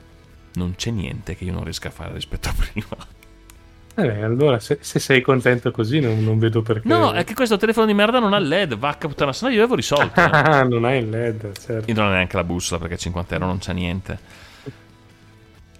[0.53, 3.21] non c'è niente che io non riesca a fare rispetto a prima.
[3.95, 6.87] Eh, allora, se, se sei contento così, non, non vedo perché.
[6.87, 9.59] No, è che questo telefono di merda non ha LED, vacca puttana, se no io
[9.59, 10.19] avevo risolto.
[10.19, 10.23] eh.
[10.31, 11.89] Ah, non hai il LED, certo.
[11.91, 14.17] Io non ho neanche la bussola perché 50 euro non c'è niente.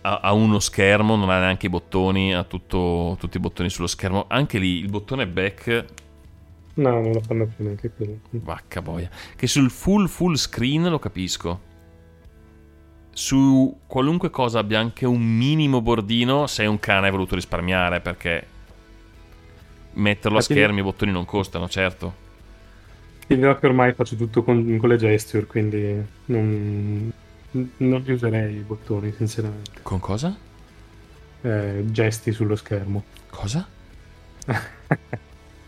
[0.02, 3.88] Ha, ha uno schermo, non ha neanche i bottoni, ha tutto- tutti i bottoni sullo
[3.88, 4.26] schermo.
[4.28, 5.86] Anche lì il bottone back,
[6.76, 8.18] No, non lo fanno più neanche quello.
[8.32, 9.10] vacca boia.
[9.36, 11.72] Che sul full full screen lo capisco.
[13.14, 18.48] Su qualunque cosa abbia anche un minimo bordino, sei un cane hai voluto risparmiare perché
[19.94, 22.22] metterlo a schermi i bottoni non costano, certo.
[23.28, 27.12] Ti dirò che ormai faccio tutto con, con le gesture, quindi non,
[27.52, 29.82] non userei i bottoni, sinceramente.
[29.82, 30.36] Con cosa?
[31.42, 33.04] Eh, gesti sullo schermo.
[33.30, 33.68] Cosa?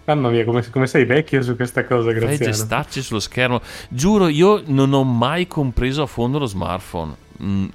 [0.06, 2.52] Mamma mia, come, come sei vecchio su questa cosa, Fai Graziano.
[2.52, 3.62] gestacci sullo schermo.
[3.90, 7.16] Giuro, io non ho mai compreso a fondo lo smartphone.
[7.44, 7.66] Mm,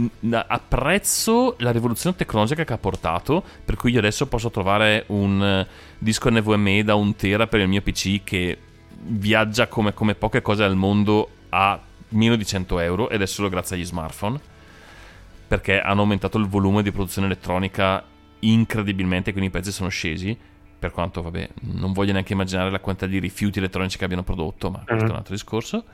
[0.00, 5.42] mm, apprezzo la rivoluzione tecnologica che ha portato, per cui io adesso posso trovare un
[5.42, 5.66] eh,
[5.98, 8.58] disco NVMe da un tera per il mio PC che
[9.00, 11.80] viaggia come, come poche cose al mondo a
[12.10, 14.40] meno di 100 euro ed è solo grazie agli smartphone
[15.48, 18.04] perché hanno aumentato il volume di produzione elettronica
[18.40, 20.36] incredibilmente, quindi i prezzi sono scesi.
[20.78, 24.70] Per quanto, vabbè, non voglio neanche immaginare la quantità di rifiuti elettronici che abbiano prodotto,
[24.70, 25.84] ma questo è un altro discorso.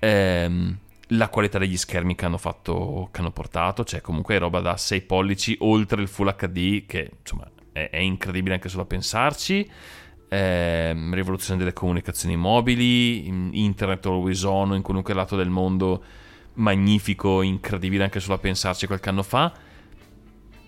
[0.00, 0.76] Ehm,
[1.10, 5.02] la qualità degli schermi che hanno fatto, che hanno portato, cioè comunque roba da 6
[5.02, 9.70] pollici oltre il Full HD, che insomma è, è incredibile anche solo a pensarci.
[10.28, 16.02] Ehm, rivoluzione delle comunicazioni mobili, in- internet always on in qualunque lato del mondo,
[16.54, 19.52] magnifico, incredibile anche solo a pensarci qualche anno fa.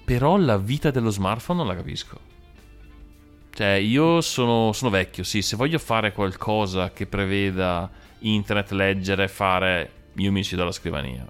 [0.05, 2.27] Però la vita dello smartphone non la capisco.
[3.51, 7.91] Cioè, io sono, sono vecchio, sì, se voglio fare qualcosa che preveda
[8.21, 11.27] internet, leggere, fare, io mi siedo alla scrivania.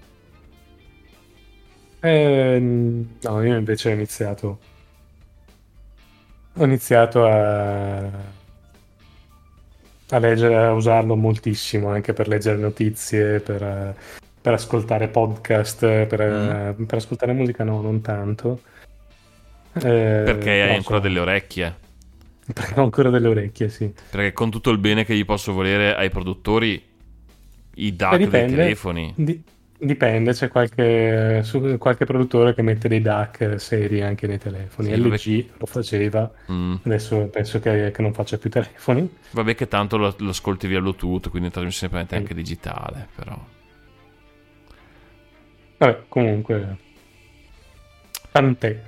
[2.01, 4.59] Eh, no, io invece ho iniziato.
[6.53, 7.97] Ho iniziato a.
[10.09, 13.95] a leggere, a usarlo moltissimo anche per leggere notizie, per,
[14.41, 18.61] per ascoltare podcast, per, eh, per ascoltare musica, no, non tanto.
[19.73, 21.75] Eh, Perché hai però ancora so- delle orecchie.
[22.51, 23.93] Perché ho ancora delle orecchie, sì.
[24.09, 26.88] Perché con tutto il bene che gli posso volere ai produttori,
[27.85, 28.55] i DAC dei dipende.
[28.55, 29.13] telefoni.
[29.15, 29.41] Di-
[29.81, 34.93] dipende, c'è qualche, su- qualche produttore che mette dei DAC seri anche nei telefoni.
[34.93, 35.15] Sì, vabbè.
[35.15, 36.75] LG lo faceva, Mm.
[36.83, 39.09] adesso penso che, che non faccia più telefoni.
[39.31, 43.37] Vabbè che tanto lo, lo ascolti via Bluetooth, quindi trasmissione praticamente anche digitale, però.
[45.77, 46.77] Vabbè, comunque,
[48.31, 48.81] tant'è.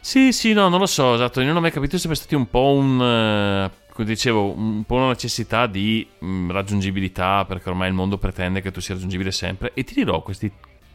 [0.00, 1.40] Sì, sì, no, non lo so, esatto.
[1.40, 2.96] Io non ho mai capito, è sempre stato un po' un.
[2.96, 3.70] come
[4.04, 8.80] dicevo, un po' una necessità di mm, raggiungibilità, perché ormai il mondo pretende che tu
[8.80, 9.72] sia raggiungibile sempre.
[9.74, 10.50] E ti dirò, questi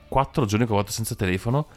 [0.08, 1.68] quattro giorni che ho fatto senza telefono,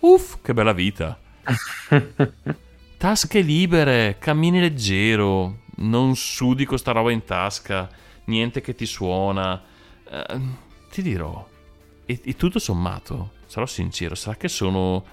[0.00, 1.18] uff, che bella vita.
[2.96, 7.88] Tasche libere, cammini leggero, non sudi con sta roba in tasca,
[8.26, 9.60] niente che ti suona.
[10.08, 10.40] Eh,
[10.90, 11.48] ti dirò,
[12.04, 15.04] e, e tutto sommato, sarò sincero, sarà che sono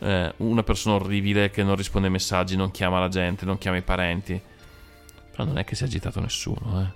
[0.00, 3.76] eh, una persona orribile che non risponde ai messaggi, non chiama la gente, non chiama
[3.76, 4.40] i parenti.
[5.40, 6.92] Però non è che si è agitato nessuno,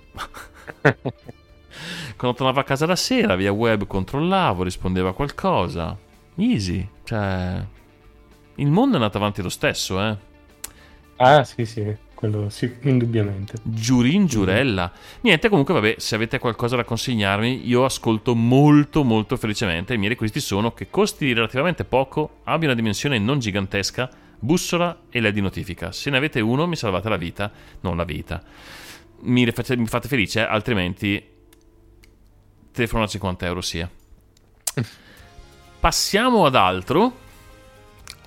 [0.83, 0.95] eh.
[2.15, 5.97] Quando tornavo a casa la sera, via web controllavo, rispondeva a qualcosa.
[6.35, 7.65] Easy, cioè...
[8.55, 10.15] Il mondo è andato avanti lo stesso, eh.
[11.17, 13.55] Ah, sì, sì, quello sì, indubbiamente.
[13.63, 14.91] Giurin giurella.
[15.21, 19.95] Niente, comunque, vabbè, se avete qualcosa da consigliarmi, io ascolto molto, molto felicemente.
[19.95, 24.09] I miei requisiti sono che costi relativamente poco, abbia una dimensione non gigantesca,
[24.39, 25.91] bussola e LED di notifica.
[25.91, 27.51] Se ne avete uno, mi salvate la vita,
[27.81, 28.41] non la vita.
[29.21, 31.23] Mi, fate, felice, altrimenti
[32.71, 33.89] telefono a 50 euro sia.
[35.79, 37.23] Passiamo ad altro.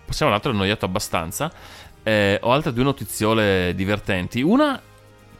[0.05, 1.52] Passiamo ad altro, ho annoiato abbastanza.
[2.02, 4.40] Eh, ho altre due notiziole divertenti.
[4.40, 4.80] Una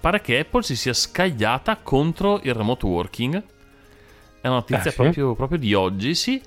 [0.01, 3.43] pare che Apple si sia scagliata contro il remote working.
[4.41, 4.97] È una notizia Ah, sì?
[4.97, 6.41] proprio, proprio di oggi, sì.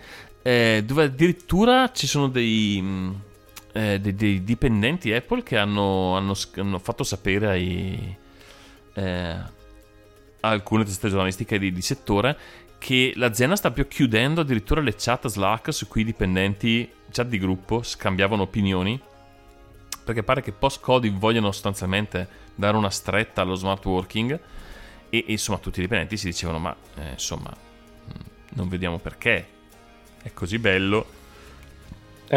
[0.44, 3.22] eh, dove addirittura ci sono dei, mh,
[3.74, 8.18] eh, dei- dei dipendenti Apple che hanno, hanno hanno fatto sapere ai,
[8.94, 9.04] eh,
[10.42, 12.38] a alcune testate giornalistiche di, di settore
[12.78, 17.38] che l'azienda sta più chiudendo addirittura le chat Slack su cui i dipendenti, chat di
[17.38, 19.00] gruppo, scambiavano opinioni
[20.04, 24.32] perché pare che post-Covid vogliono sostanzialmente dare una stretta allo smart working
[25.10, 28.12] e, e, insomma tutti i dipendenti si dicevano ma eh, insomma mh,
[28.56, 29.48] non vediamo perché
[30.24, 31.20] è così bello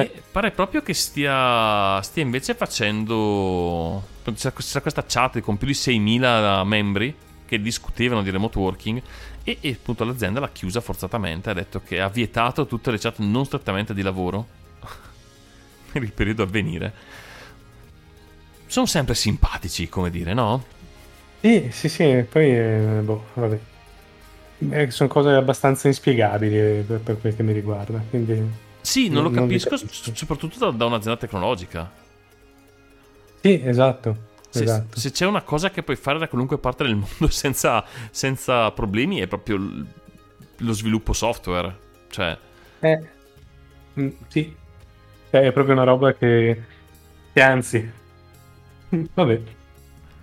[0.00, 0.22] Eh.
[0.30, 4.02] pare proprio che stia, stia invece facendo
[4.34, 7.14] c'è, c'è questa chat con più di 6.000 membri
[7.46, 9.00] che discutevano di remote working
[9.44, 13.18] e, e appunto l'azienda l'ha chiusa forzatamente ha detto che ha vietato tutte le chat
[13.18, 14.46] non strettamente di lavoro
[15.92, 16.92] per il periodo a venire
[18.74, 20.64] sono sempre simpatici, come dire, no?
[21.40, 23.58] Sì, sì, sì, poi, eh, boh, vabbè.
[24.70, 28.62] Eh, sono cose abbastanza inspiegabili eh, per, per quel che mi riguarda, quindi...
[28.84, 29.88] Sì, non lo Non- non li capisco, capisco.
[29.88, 31.90] s- soprattutto da, da un'azienda tecnologica.
[33.40, 34.16] Sì, esatto,
[34.48, 34.88] Se, esatto.
[34.92, 39.18] se c'è una cosa che puoi fare da qualunque parte del mondo senza, senza problemi
[39.18, 39.58] è proprio
[40.58, 41.76] lo sviluppo software.
[42.08, 42.38] Cioè,
[42.80, 43.10] Eh,
[44.00, 44.56] mm, sì,
[45.30, 46.64] Cioè, è proprio una roba che,
[47.32, 47.90] che anzi,
[49.14, 49.42] vabbè,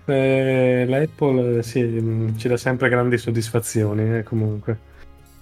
[0.06, 4.78] Eh, la Apple sì, mm, ci dà sempre grandi soddisfazioni eh, comunque.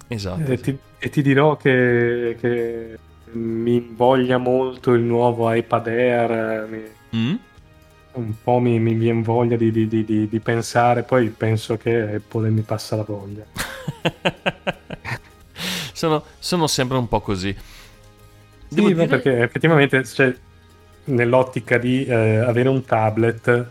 [0.07, 0.51] esatto.
[0.51, 2.97] E ti, e ti dirò che, che
[3.33, 7.35] mi invoglia molto il nuovo iPad Air, mi- Mm?
[8.13, 12.49] un po' mi, mi viene voglia di, di- di- di- pensare, poi penso che Apple
[12.49, 13.43] mi passa la voglia.
[15.93, 17.53] sono, sono sempre un po' così.
[17.53, 20.33] Sì, Devo no, dire- perché effettivamente cioè,
[21.05, 23.67] nell'ottica di eh, avere un tablet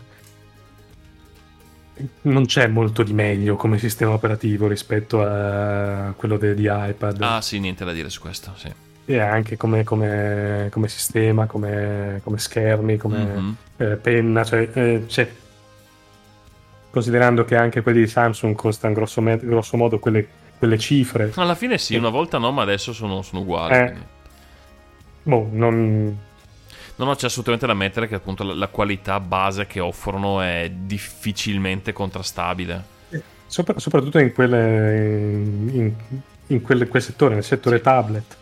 [2.23, 7.41] non c'è molto di meglio come sistema operativo rispetto a quello de- di iPad Ah,
[7.41, 8.71] sì, niente da dire su questo, sì.
[9.05, 13.55] E anche come, come- come sistema, come, come schermi, come Mhm.
[13.77, 15.29] eh, penna, cioè, eh, c'è-
[16.89, 21.55] considerando che anche quelli di Samsung costano grosso, me- grosso modo quelle, quelle cifre, Alla
[21.55, 23.73] fine sì, una volta no, ma adesso sono, sono uguali.
[23.75, 23.93] Eh.
[25.23, 26.17] boh, non,
[26.97, 30.69] No, no, c'è assolutamente da ammettere che appunto la, la qualità base che offrono è
[30.71, 32.83] difficilmente contrastabile.
[33.47, 34.95] Sopra- soprattutto in, quelle,
[35.71, 35.93] in,
[36.47, 38.37] in quelle- quel settore, nel settore tablet.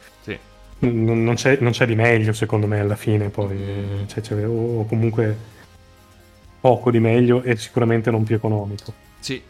[0.80, 3.30] Non, non c'è, non c'è di meglio, secondo me, alla fine.
[3.30, 5.35] Poi, eh, cioè, c'è- o, comunque
[6.61, 8.93] poco di meglio e sicuramente non più economico.
[9.19, 9.41] Sì.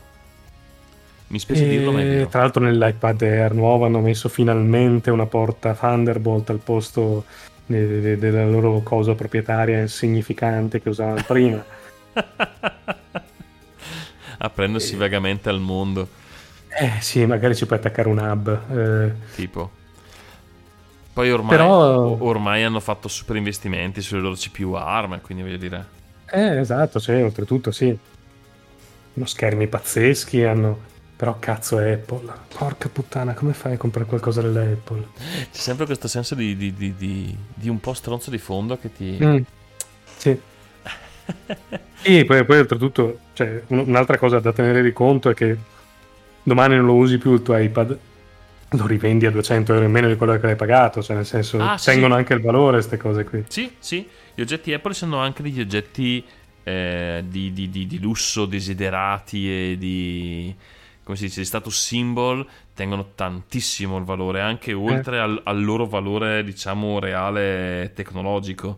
[1.27, 2.27] Mi spiace dirlo, E, vero.
[2.27, 7.25] tra l'altro, nell'iPad Air nuovo hanno messo finalmente una porta Thunderbolt al posto
[7.67, 11.63] de- de- della loro cosa proprietaria insignificante che usavano prima.
[14.41, 16.07] Apprendersi vagamente al mondo,
[16.69, 18.59] Eh sì, magari ci puoi attaccare un hub.
[18.77, 19.71] eh, tipo.
[21.19, 25.85] Poi ormai, Però- ormai hanno fatto super investimenti sulle loro CPU ARM, quindi voglio dire...
[26.31, 27.87] Eh, esatto, sì, oltretutto sì.
[29.15, 30.79] Hanno schermi pazzeschi, hanno...
[31.17, 32.31] Però cazzo è Apple.
[32.57, 35.07] Porca puttana, come fai a comprare qualcosa della Apple?
[35.17, 38.89] C'è sempre questo senso di, di- di- di- di un po' stronzo di fondo che
[38.93, 39.17] ti...
[39.21, 39.37] Mm,
[40.15, 40.39] Sì.
[42.01, 45.57] E poi, poi oltretutto, cioè, un- un'altra cosa da tenere di conto è che
[46.43, 47.97] domani non lo usi più il tuo iPad,
[48.73, 51.57] lo rivendi a 200 euro in meno di quello che l'hai pagato, cioè nel senso
[51.59, 52.19] Ah, tengono sì.
[52.19, 53.43] anche il valore queste cose qui.
[53.47, 56.23] Sì, sì, gli oggetti Apple sono anche degli oggetti
[56.63, 60.53] eh, di, di- di- di lusso, desiderati e di,
[61.03, 65.85] come si dice, di status symbol, tengono tantissimo il valore, anche oltre al, al loro
[65.87, 68.77] valore, diciamo, reale tecnologico.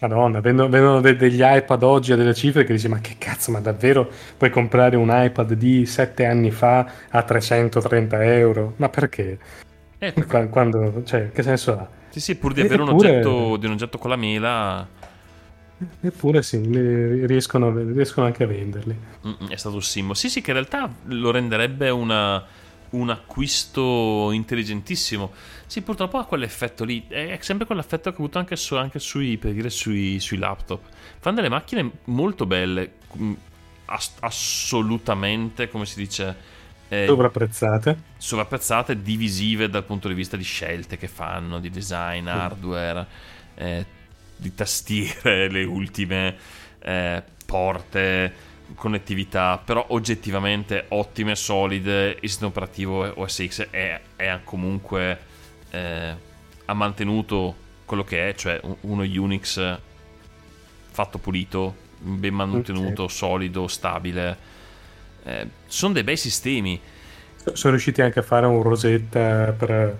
[0.00, 3.50] Madonna, vendono, vendono de- degli iPad oggi a delle cifre che dici ma che cazzo,
[3.50, 8.72] ma davvero puoi comprare un iPad di 7 anni fa a 330 euro?
[8.76, 9.38] Ma perché?
[9.98, 11.88] Eh, perché- Qua- Quando, cioè, che senso ha?
[12.08, 14.88] sì, sì, pur di avere un eppure- oggetto, di un oggetto con la mela,
[16.02, 16.60] Eppure sì,
[17.26, 18.94] riescono, riescono anche a venderli.
[19.26, 20.14] mm, è stato symbol.
[20.14, 22.42] Sì, sì, che in realtà lo renderebbe una-
[22.90, 25.30] un acquisto intelligentissimo.
[25.70, 27.06] Sì, purtroppo ha quell'effetto lì.
[27.06, 30.88] È sempre quell'effetto che ho avuto anche, su- anche sui, per dire, sui, sui laptop.
[31.20, 33.32] Fanno delle macchine molto belle, mm,
[33.84, 36.36] ass- assolutamente, come si dice,
[36.88, 38.02] eh, Sovrapprezzate.
[38.16, 43.06] sovrapprezzate, divisive dal punto di vista di scelte che fanno, di design, hardware,
[43.54, 43.86] eh,
[44.34, 46.36] di tastiere, le ultime
[46.80, 48.34] eh, porte,
[48.74, 55.28] connettività, però oggettivamente ottime, solide, il sistema operativo OS X è, è comunque
[55.70, 56.14] eh,
[56.64, 59.78] ha mantenuto quello che è, cioè un- uno Unix
[60.92, 64.36] fatto pulito, ben mantenuto, solido, stabile.
[65.24, 66.80] Eh, sono dei bei sistemi.
[67.52, 69.96] Sono riusciti anche a fare un Rosetta per,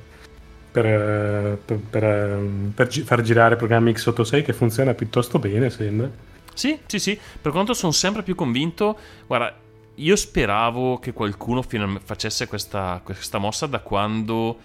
[0.70, 2.38] per, per-
[2.74, 6.10] per, gi- far girare programmi x86 che funziona piuttosto bene, sembra.
[6.52, 9.56] Sì, sì, sì, per quanto sono sempre più convinto, guarda,
[9.94, 14.58] io speravo che qualcuno facesse questa, questa mossa da quando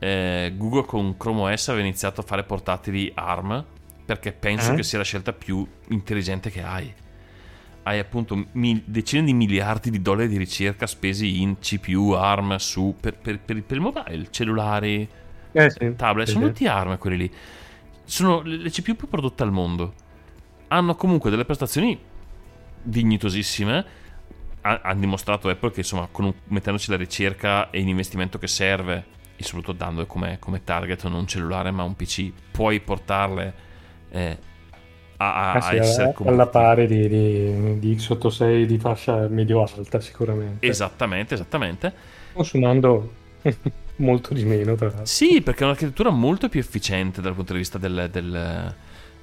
[0.00, 3.64] eh, Google con Chrome OS aveva iniziato a fare portatili ARM,
[4.04, 4.74] perché penso Eh?
[4.76, 6.92] che sia la scelta più intelligente che hai.
[7.82, 12.96] Hai appunto mil- decine di miliardi di dollari di ricerca spesi in CPU, ARM, su,
[13.00, 15.08] per, per- per- per il mobile, cellulari,
[15.52, 15.94] Eh sì.
[15.96, 17.32] tablet, Sì, sono tutti ARM quelli lì.
[18.04, 19.94] Sono le CPU più prodotte al mondo.
[20.68, 21.98] Hanno comunque delle prestazioni
[22.82, 23.84] dignitosissime.
[24.62, 29.04] Ha- hanno dimostrato Apple che insomma, un- mettendoci la ricerca e l'investimento che serve,
[29.40, 33.54] e soprattutto dando come, come target non un cellulare ma un PC, puoi portarle
[34.10, 34.38] eh,
[35.16, 36.28] a, a- Ah, sì, essere competitivi.
[36.28, 40.68] alla pari di, di, di x86 di fascia medio-alta sicuramente.
[40.68, 41.94] Esattamente, esattamente.
[42.32, 43.14] Consumando
[43.96, 45.04] molto di meno, tra l'altro.
[45.04, 48.74] Sì, perché è un'architettura molto più efficiente dal punto di vista del, del,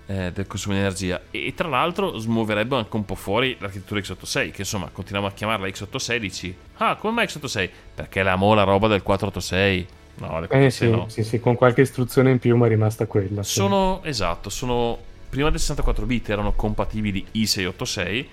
[0.06, 1.22] eh, del consumo di energia.
[1.32, 5.68] E tra l'altro smuoverebbe anche un po' fuori l'architettura x86, che insomma continuiamo a chiamarla
[5.68, 7.70] x86, dici, ah, come mai x86?
[7.96, 9.88] Perché la roba del 486.
[10.20, 11.10] No, le Eh 486 sì, no.
[11.10, 13.44] sì, sì, con qualche istruzione in più ma è rimasta quella.
[13.44, 13.54] sì.
[13.54, 14.98] Sono, esatto, sono,
[15.30, 18.28] prima del 64 bit erano compatibili i686,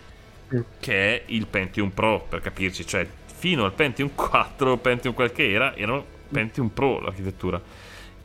[0.55, 0.61] Mm.
[0.79, 5.51] che è il Pentium Pro, per capirci, cioè fino al Pentium 4, Pentium quel che
[5.51, 7.61] era, erano Pentium Pro l'architettura.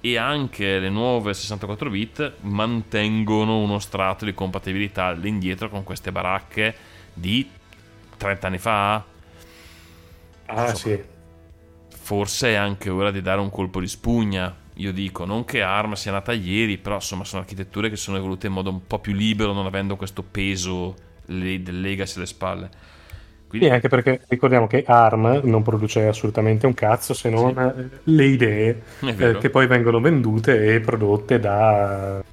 [0.02, 6.76] E anche le nuove 64 bit mantengono uno strato di compatibilità all'indietro con queste baracche
[7.14, 7.50] di
[8.18, 9.04] 30 anni fa.
[10.46, 10.74] Ah insomma.
[10.74, 11.04] sì.
[12.10, 14.52] Forse è anche ora di dare un colpo di spugna.
[14.78, 18.48] Io dico, non che ARM sia nata ieri, però insomma sono architetture che sono evolute
[18.48, 20.96] in modo un po' più libero, non avendo questo peso
[21.28, 22.70] del legacy alle spalle.
[23.48, 28.00] Quindi, Sì, anche perché ricordiamo che ARM non produce assolutamente un cazzo se non eh,
[28.06, 32.24] le idee eh, che poi vengono vendute e prodotte da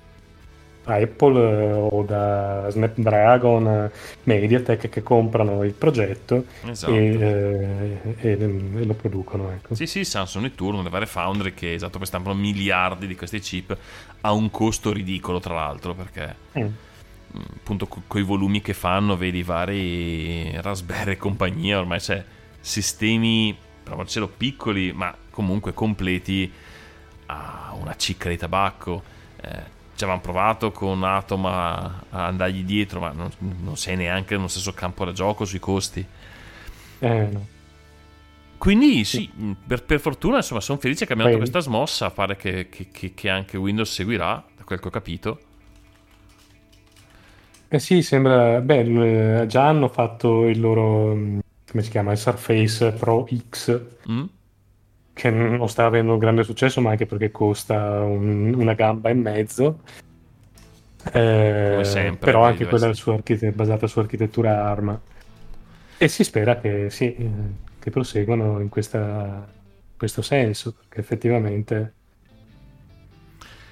[0.94, 3.90] Apple eh, o da Snapdragon, eh,
[4.24, 6.92] Mediatek che comprano il progetto Esatto.
[6.94, 9.50] e, eh, e- e lo producono.
[9.50, 9.74] Ecco.
[9.74, 13.76] Sì, sì, Samsung e Turno, le varie foundry che esatto, stampano miliardi di questi chip
[14.20, 16.62] a un costo ridicolo, tra l'altro, perché Mm.
[16.62, 22.22] mh, appunto con i volumi che fanno, vedi i vari Raspberry e compagnia, ormai c'è
[22.60, 26.50] sistemi, per cielo piccoli, ma comunque completi
[27.26, 29.02] a una cicca di tabacco.
[29.40, 34.36] Eh, ci avevamo provato con Atom a, a andargli dietro, ma non, non sei neanche
[34.36, 36.06] nello stesso campo da gioco sui costi.
[37.00, 37.48] Eh, no.
[38.58, 42.36] Quindi sì, mh, per, per fortuna insomma sono felice che abbiamo dato questa smossa, pare
[42.36, 45.40] che, che- che- che anche Windows seguirà, da quel che ho capito.
[47.68, 48.60] Eh sì, sembra.
[48.60, 51.14] Beh, eh, già hanno fatto il loro.
[51.14, 51.38] mm,
[51.70, 52.12] come si chiama?
[52.12, 54.28] Il Surface Pro X, Mm?
[55.16, 59.14] Che non sta avendo un grande successo, ma anche perché costa un- una gamba e
[59.14, 59.78] mezzo.
[61.10, 65.00] Eh, Come sempre, però anche quella su archite- basata su architettura ARMA.
[65.96, 67.30] E si spera che, sì, eh,
[67.78, 69.48] che proseguano in questa-
[69.96, 71.92] questo senso, perché effettivamente,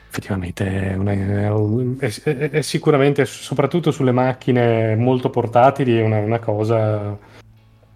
[0.08, 6.20] effettivamente è, una- è è- è- è sicuramente, soprattutto sulle macchine molto portatili, è una,
[6.20, 7.18] una cosa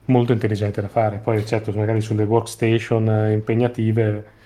[0.09, 1.19] molto intelligente da fare.
[1.19, 4.37] Poi certo, magari sulle workstation eh, impegnative...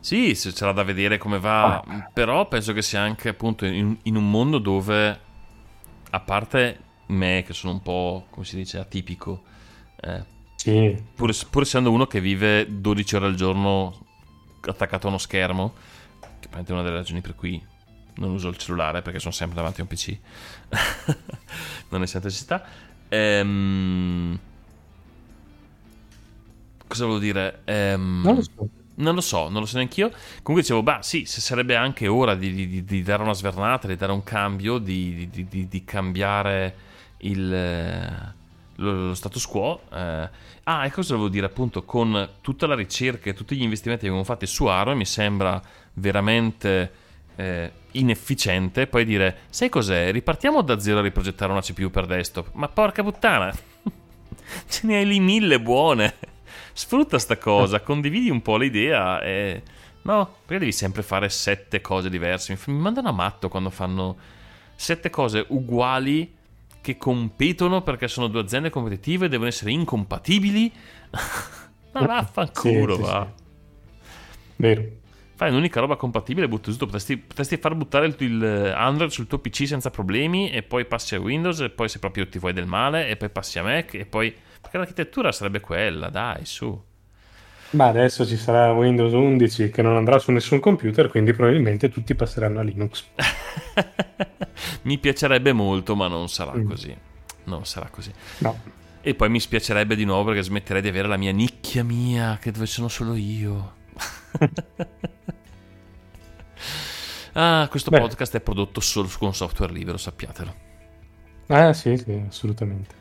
[0.00, 1.84] Sì, se c'era da vedere come va,
[2.14, 5.20] però penso che sia anche appunto in, in un mondo dove,
[6.08, 6.78] a parte
[7.08, 9.42] me che sono un po', come si dice, atipico,
[10.00, 10.24] eh,
[10.54, 14.06] Sì, pur, pur essendo uno che vive 12 ore al giorno
[14.62, 15.74] attaccato a uno schermo,
[16.40, 17.62] che è una delle ragioni per cui
[18.14, 20.18] non uso il cellulare perché sono sempre davanti a un PC,
[21.90, 22.64] non sento necessità.
[23.10, 24.38] Ehm,
[26.86, 27.60] cosa volevo dire?
[27.64, 28.68] Ehm, non lo so.
[28.96, 30.08] non lo so, non lo so neanche io.
[30.42, 33.96] Comunque dicevo, bah, sì, se sarebbe anche ora di, di- di dare una svernata, di
[33.96, 36.74] dare un cambio, di, di- di- di cambiare
[37.18, 38.32] il, eh,
[38.76, 39.82] lo, lo status quo.
[39.92, 40.28] eh.
[40.64, 44.08] Ah, e cosa volevo dire appunto, con tutta la ricerca e tutti gli investimenti che
[44.08, 45.60] abbiamo fatto su Aro, mi sembra
[45.94, 46.92] veramente
[47.40, 52.50] eh, inefficiente poi dire, sai cos'è, ripartiamo da zero a riprogettare una CPU per desktop.
[52.52, 53.50] Ma porca puttana,
[54.68, 56.14] ce ne hai lì mille buone.
[56.72, 59.62] Sfrutta sta cosa, condividi un po' l'idea e...
[60.02, 62.56] No, perché devi sempre fare sette cose diverse?
[62.66, 64.16] Mi, mandano a matto quando fanno
[64.74, 66.36] sette cose uguali
[66.80, 70.72] che competono perché sono due aziende competitive e devono essere incompatibili.
[71.92, 73.32] Ma vaffanculo, Sì, sì, va.
[73.34, 73.42] sì.
[74.56, 74.99] Vero.
[75.40, 76.84] Fai l'unica roba compatibile, butti tutto.
[76.84, 81.14] Potresti, potresti far buttare il, il Android sul tuo PC senza problemi e poi passi
[81.14, 83.94] a Windows e poi se proprio ti vuoi del male e poi passi a Mac
[83.94, 84.36] e poi...
[84.60, 86.78] Perché l'architettura sarebbe quella, dai, su.
[87.70, 92.14] Ma adesso ci sarà Windows 11 che non andrà su nessun computer, quindi probabilmente tutti
[92.14, 93.06] passeranno a Linux.
[94.82, 96.66] mi piacerebbe molto, ma non sarà Mm.
[96.66, 96.94] così.
[97.44, 98.12] Non sarà così.
[98.40, 98.60] No.
[99.00, 102.50] E poi mi spiacerebbe di nuovo perché smetterei di avere la mia nicchia mia, che
[102.50, 103.78] dove sono solo io.
[107.34, 108.00] ah, questo Beh.
[108.00, 110.54] podcast è prodotto solo con software libero, sappiatelo.
[111.48, 112.98] Ah, sì, sì, assolutamente.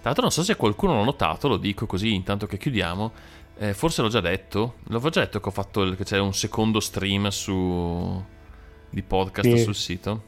[0.00, 3.12] Tra l'altro non so se qualcuno l'ha notato, lo dico così intanto che chiudiamo.
[3.58, 4.76] Eh, forse l'ho già detto.
[4.84, 8.22] L'avevo già detto che ho fatto il- che c'è un secondo stream su
[8.90, 9.58] di podcast Sì.
[9.62, 10.22] sul sito.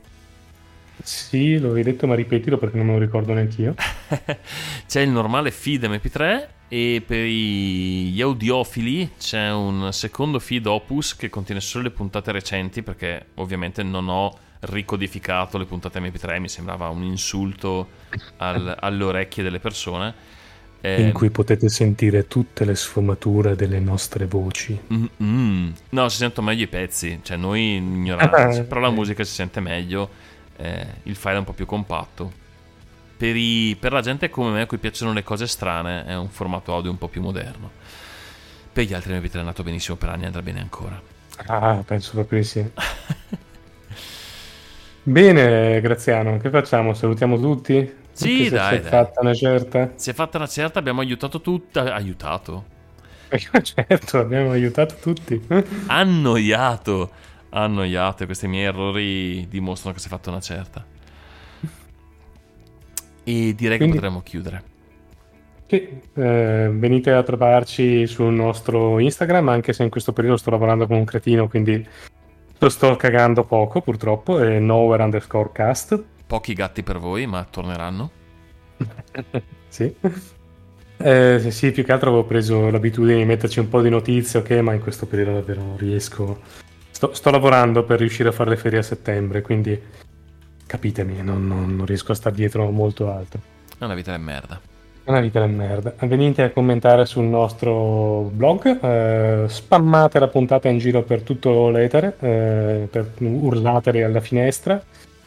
[1.03, 3.75] Sì, hai detto, ma ripetilo perché non me lo ricordo neanch'io.
[4.87, 11.29] c'è il normale feed MP3 e per gli audiofili c'è un secondo feed Opus che
[11.29, 16.89] contiene solo le puntate recenti perché ovviamente non ho ricodificato le puntate MP3, mi sembrava
[16.89, 17.95] un insulto
[18.37, 20.15] al- alle orecchie delle persone.
[20.81, 24.81] Eh, In cui potete sentire tutte le sfumature delle nostre voci.
[24.93, 25.71] Mm, mm.
[25.91, 29.61] No, si sentono meglio i pezzi, cioè noi ignoranti, Ah, però la musica si sente
[29.61, 30.11] meglio,
[30.57, 32.40] eh, il file è un po' più compatto.
[33.21, 36.31] Per, i- per la gente come me a cui piacciono le cose strane è un
[36.31, 37.75] formato audio un po' più moderno.
[38.73, 41.03] Per gli altri MP3 è andato benissimo per anni andrà bene ancora.
[41.49, 42.73] Ah, penso proprio di sì.
[45.03, 46.95] Bene, Graziano, che facciamo?
[46.95, 48.09] Salutiamo tutti?
[48.13, 48.99] Sì, se dai, si è dai.
[48.99, 49.95] fatta una certa?
[49.95, 52.67] Si è fatta una certa, abbiamo aiutato tutta, aiutato,
[53.63, 55.41] certo, abbiamo aiutato tutti.
[55.87, 57.13] annoiato,
[57.51, 60.87] annoiato e questi miei errori dimostrano che si è fatta una certa.
[63.31, 64.63] E direi Quindi- che potremmo chiudere.
[65.69, 70.89] Sì, eh, venite a trovarci sul nostro Instagram, anche se in questo periodo sto lavorando
[70.89, 71.87] come un cretino, quindi
[72.59, 76.03] lo sto cagando poco purtroppo, è nowhere underscore cast.
[76.27, 78.11] Pochi gatti per voi, ma torneranno.
[79.69, 79.95] sì.
[80.97, 84.51] Eh, sì, più che altro avevo preso l'abitudine di metterci un po' di notizie, ok,
[84.59, 86.41] ma in questo periodo davvero non riesco.
[86.91, 89.81] Sto, sto lavorando per riuscire a fare le ferie a settembre, quindi
[90.71, 93.41] capitemi, non, non- non riesco a stare dietro molto altro.
[93.77, 94.61] È una vita di merda.
[95.03, 95.95] È una vita di merda.
[96.07, 102.15] Venite a commentare sul nostro blog, eh, spammate la puntata in giro per tutto l'etere,
[102.21, 104.81] eh, per, urlatele alla finestra,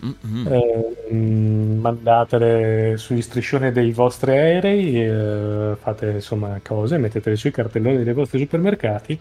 [0.06, 0.48] Mm-mm.
[0.48, 8.14] eh, mandatele sugli striscioni dei vostri aerei, eh, fate insomma cose, mettetele sui cartelloni dei
[8.14, 9.20] vostri supermercati.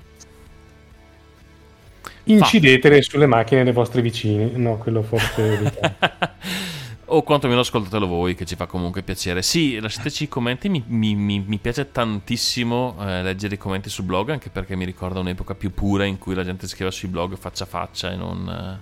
[2.24, 4.52] Incidetele sulle macchine dei vostri vicini.
[4.56, 5.62] No, quello forse
[7.06, 9.42] o quantomeno ascoltatelo voi, che ci fa comunque piacere.
[9.42, 10.68] Sì, lasciateci i commenti.
[10.68, 14.84] Mi, mi- mi- mi piace tantissimo eh, leggere i commenti sul blog, anche perché mi
[14.84, 18.16] ricorda un'epoca più pura in cui la gente scriveva sui blog faccia a faccia e
[18.16, 18.48] non.
[18.48, 18.80] eh,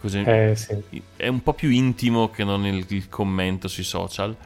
[0.00, 0.18] così.
[0.24, 0.84] Eh sì.
[1.16, 4.36] È un po' più intimo che non il, il commento sui social.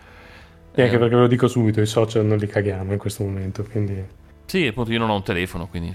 [0.74, 3.24] E anche Eh, perché ve lo dico subito, i social non li caghiamo in questo
[3.24, 4.04] momento, quindi...
[4.46, 5.94] Sì, appunto, io non ho un telefono, quindi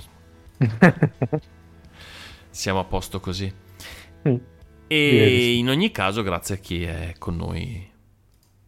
[2.49, 3.51] siamo a posto così.
[4.27, 4.35] Mm.
[4.87, 7.87] E Direi in ogni caso, grazie a chi è con noi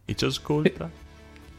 [0.04, 0.88] e ci ascolta.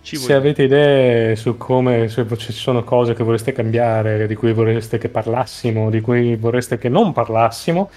[0.02, 4.52] Ci Se avete idee su come, se ci sono cose che vorreste cambiare, di cui
[4.52, 7.90] vorreste che parlassimo, di cui vorreste che non parlassimo,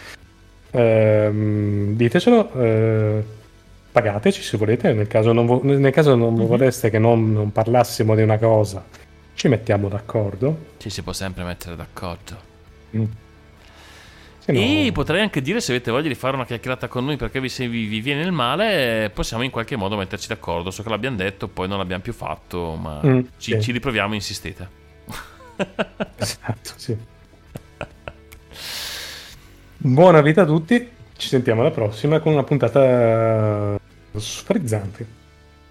[0.70, 2.52] ehm, ditecelo.
[2.62, 3.24] eh,
[3.90, 4.92] pagateci se volete.
[4.92, 6.46] Nel caso non, vo- nel caso non Mhm.
[6.46, 8.84] vorreste che non, non parlassimo di una cosa,
[9.34, 10.74] ci mettiamo d'accordo.
[10.78, 12.36] Ci si può sempre mettere d'accordo.
[12.96, 13.04] Mm.
[14.52, 17.40] No- E potrei anche dire se avete voglia di fare una chiacchierata con noi perché
[17.40, 20.70] vi, se vi, vi viene il male, possiamo in qualche modo metterci d'accordo.
[20.70, 23.60] So che l'abbiamo detto, poi non l'abbiamo più fatto, ma Mm, ci, sì.
[23.60, 24.68] ci riproviamo, insistete.
[26.16, 26.96] Esatto, sì.
[29.78, 30.88] Buona vita a tutti.
[31.16, 33.78] Ci sentiamo alla prossima con una puntata
[34.16, 35.15] sfrizzante.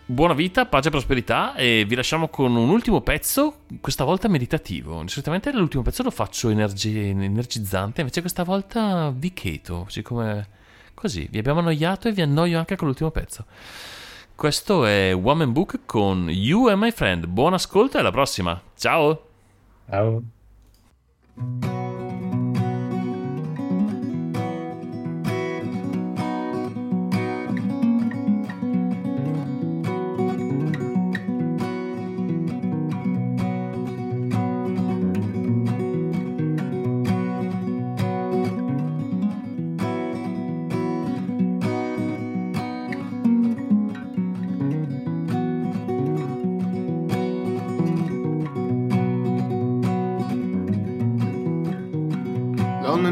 [0.07, 5.01] Buona vita, pace e prosperità e vi lasciamo con un ultimo pezzo, questa volta meditativo.
[5.07, 10.47] Solitamente l'ultimo pezzo lo faccio energi- energizzante, invece questa volta vi cheto, siccome
[10.93, 13.45] così vi abbiamo annoiato e vi annoio anche con l'ultimo pezzo.
[14.35, 17.25] Questo è Woman Book con You and My Friend.
[17.25, 18.61] Buon ascolto e alla prossima.
[18.75, 19.27] Ciao!
[19.89, 20.23] Ciao.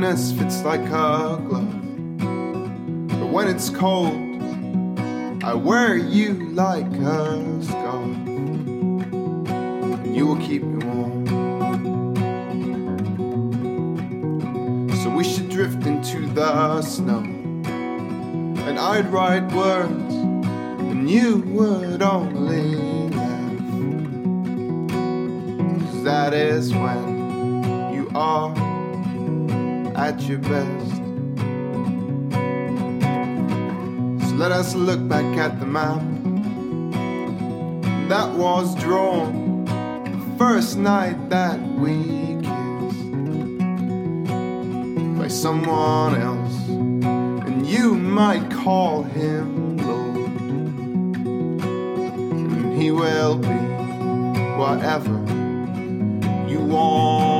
[0.04, 1.72] Loneliness fits like a glove.
[3.08, 4.20] But when it's cold,
[5.42, 8.18] I wear you like a scarf.
[10.04, 11.26] And you will keep me warm.
[15.02, 17.24] So we should drift into the snow.
[18.68, 22.76] And I'd write words, and you would only
[23.10, 23.62] laugh.
[25.80, 28.54] 'Cause that is when you are
[29.96, 30.96] at your best.
[34.30, 36.02] So let us look back at the map
[38.10, 43.12] that was drawn the first night that we kissed
[45.18, 46.68] by someone else,
[47.48, 50.32] and you might call him Lord,
[52.32, 53.60] and he will be
[54.58, 55.14] whatever
[56.50, 57.33] you want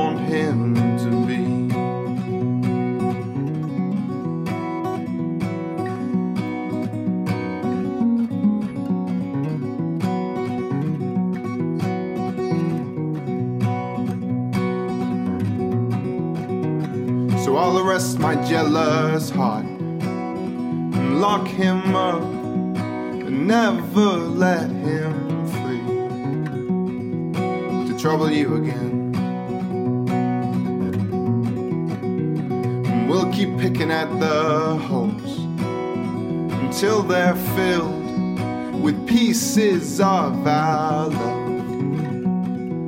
[18.46, 25.80] jealous heart and lock him up and never let him free
[27.86, 29.14] to trouble you again.
[32.86, 35.38] And we'll keep picking at the holes
[36.60, 41.50] until they're filled with pieces of our love.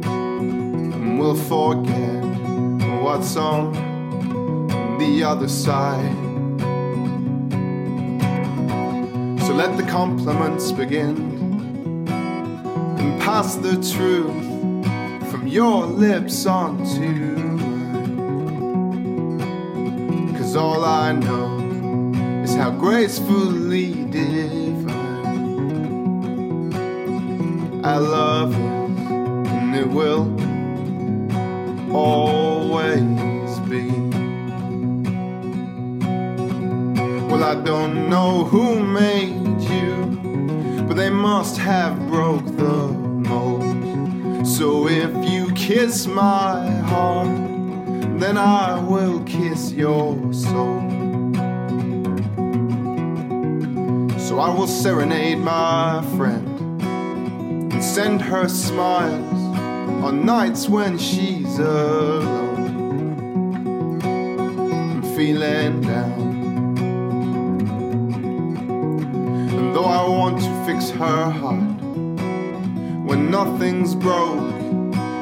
[0.04, 2.24] And we'll forget
[3.02, 3.95] what's on
[4.98, 6.14] the other side.
[9.46, 11.16] So let the compliments begin
[12.08, 17.96] and pass the truth from your lips onto mine.
[20.36, 21.58] Cause all I know
[22.42, 25.06] is how gracefully divine
[27.84, 28.86] I love you,
[29.46, 30.26] and it will
[31.94, 33.25] always
[37.46, 42.88] I don't know who made you, but they must have broke the
[43.30, 44.44] mold.
[44.44, 47.28] So if you kiss my heart,
[48.18, 50.80] then I will kiss your soul.
[54.18, 59.40] So I will serenade my friend and send her smiles
[60.04, 62.82] on nights when she's alone
[64.02, 66.25] and feeling down.
[70.06, 71.82] I want to fix her heart,
[73.08, 74.54] when nothing's broke,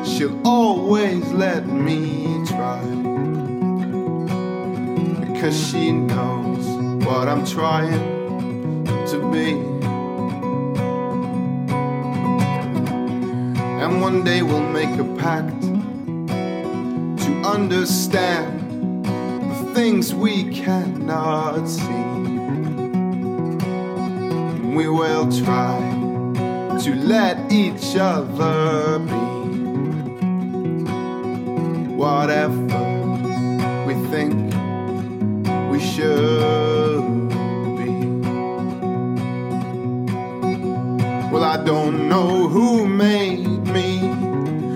[0.05, 2.82] she'll always let me try.
[5.24, 6.66] Because she knows
[7.06, 9.52] what I'm trying to be.
[13.81, 15.62] And one day we'll make a pact
[17.23, 22.14] to understand the things we cannot see.
[24.75, 25.79] We will try
[26.83, 29.25] to let each other be
[31.95, 32.57] whatever
[33.87, 34.35] we think
[35.71, 37.29] we should
[37.79, 37.91] be.
[41.31, 44.09] Well, I don't know who made me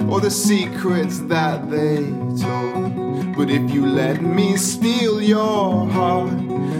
[0.09, 2.05] or the secrets that they
[2.41, 3.37] told.
[3.37, 6.31] But if you let me steal your heart,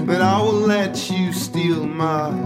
[0.07, 2.45] then I will let you steal my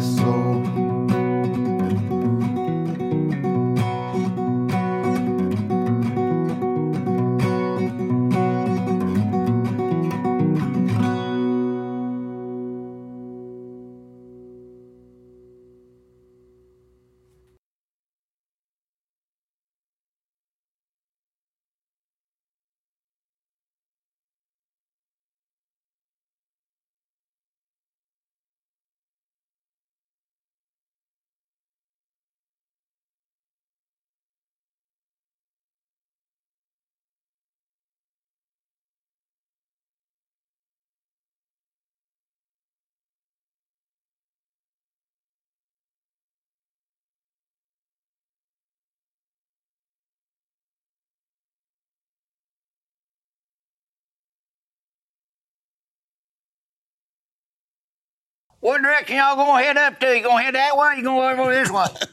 [58.63, 60.17] What direction y'all gonna head up to?
[60.17, 60.95] You gonna head that way?
[60.97, 61.87] You gonna go over this way?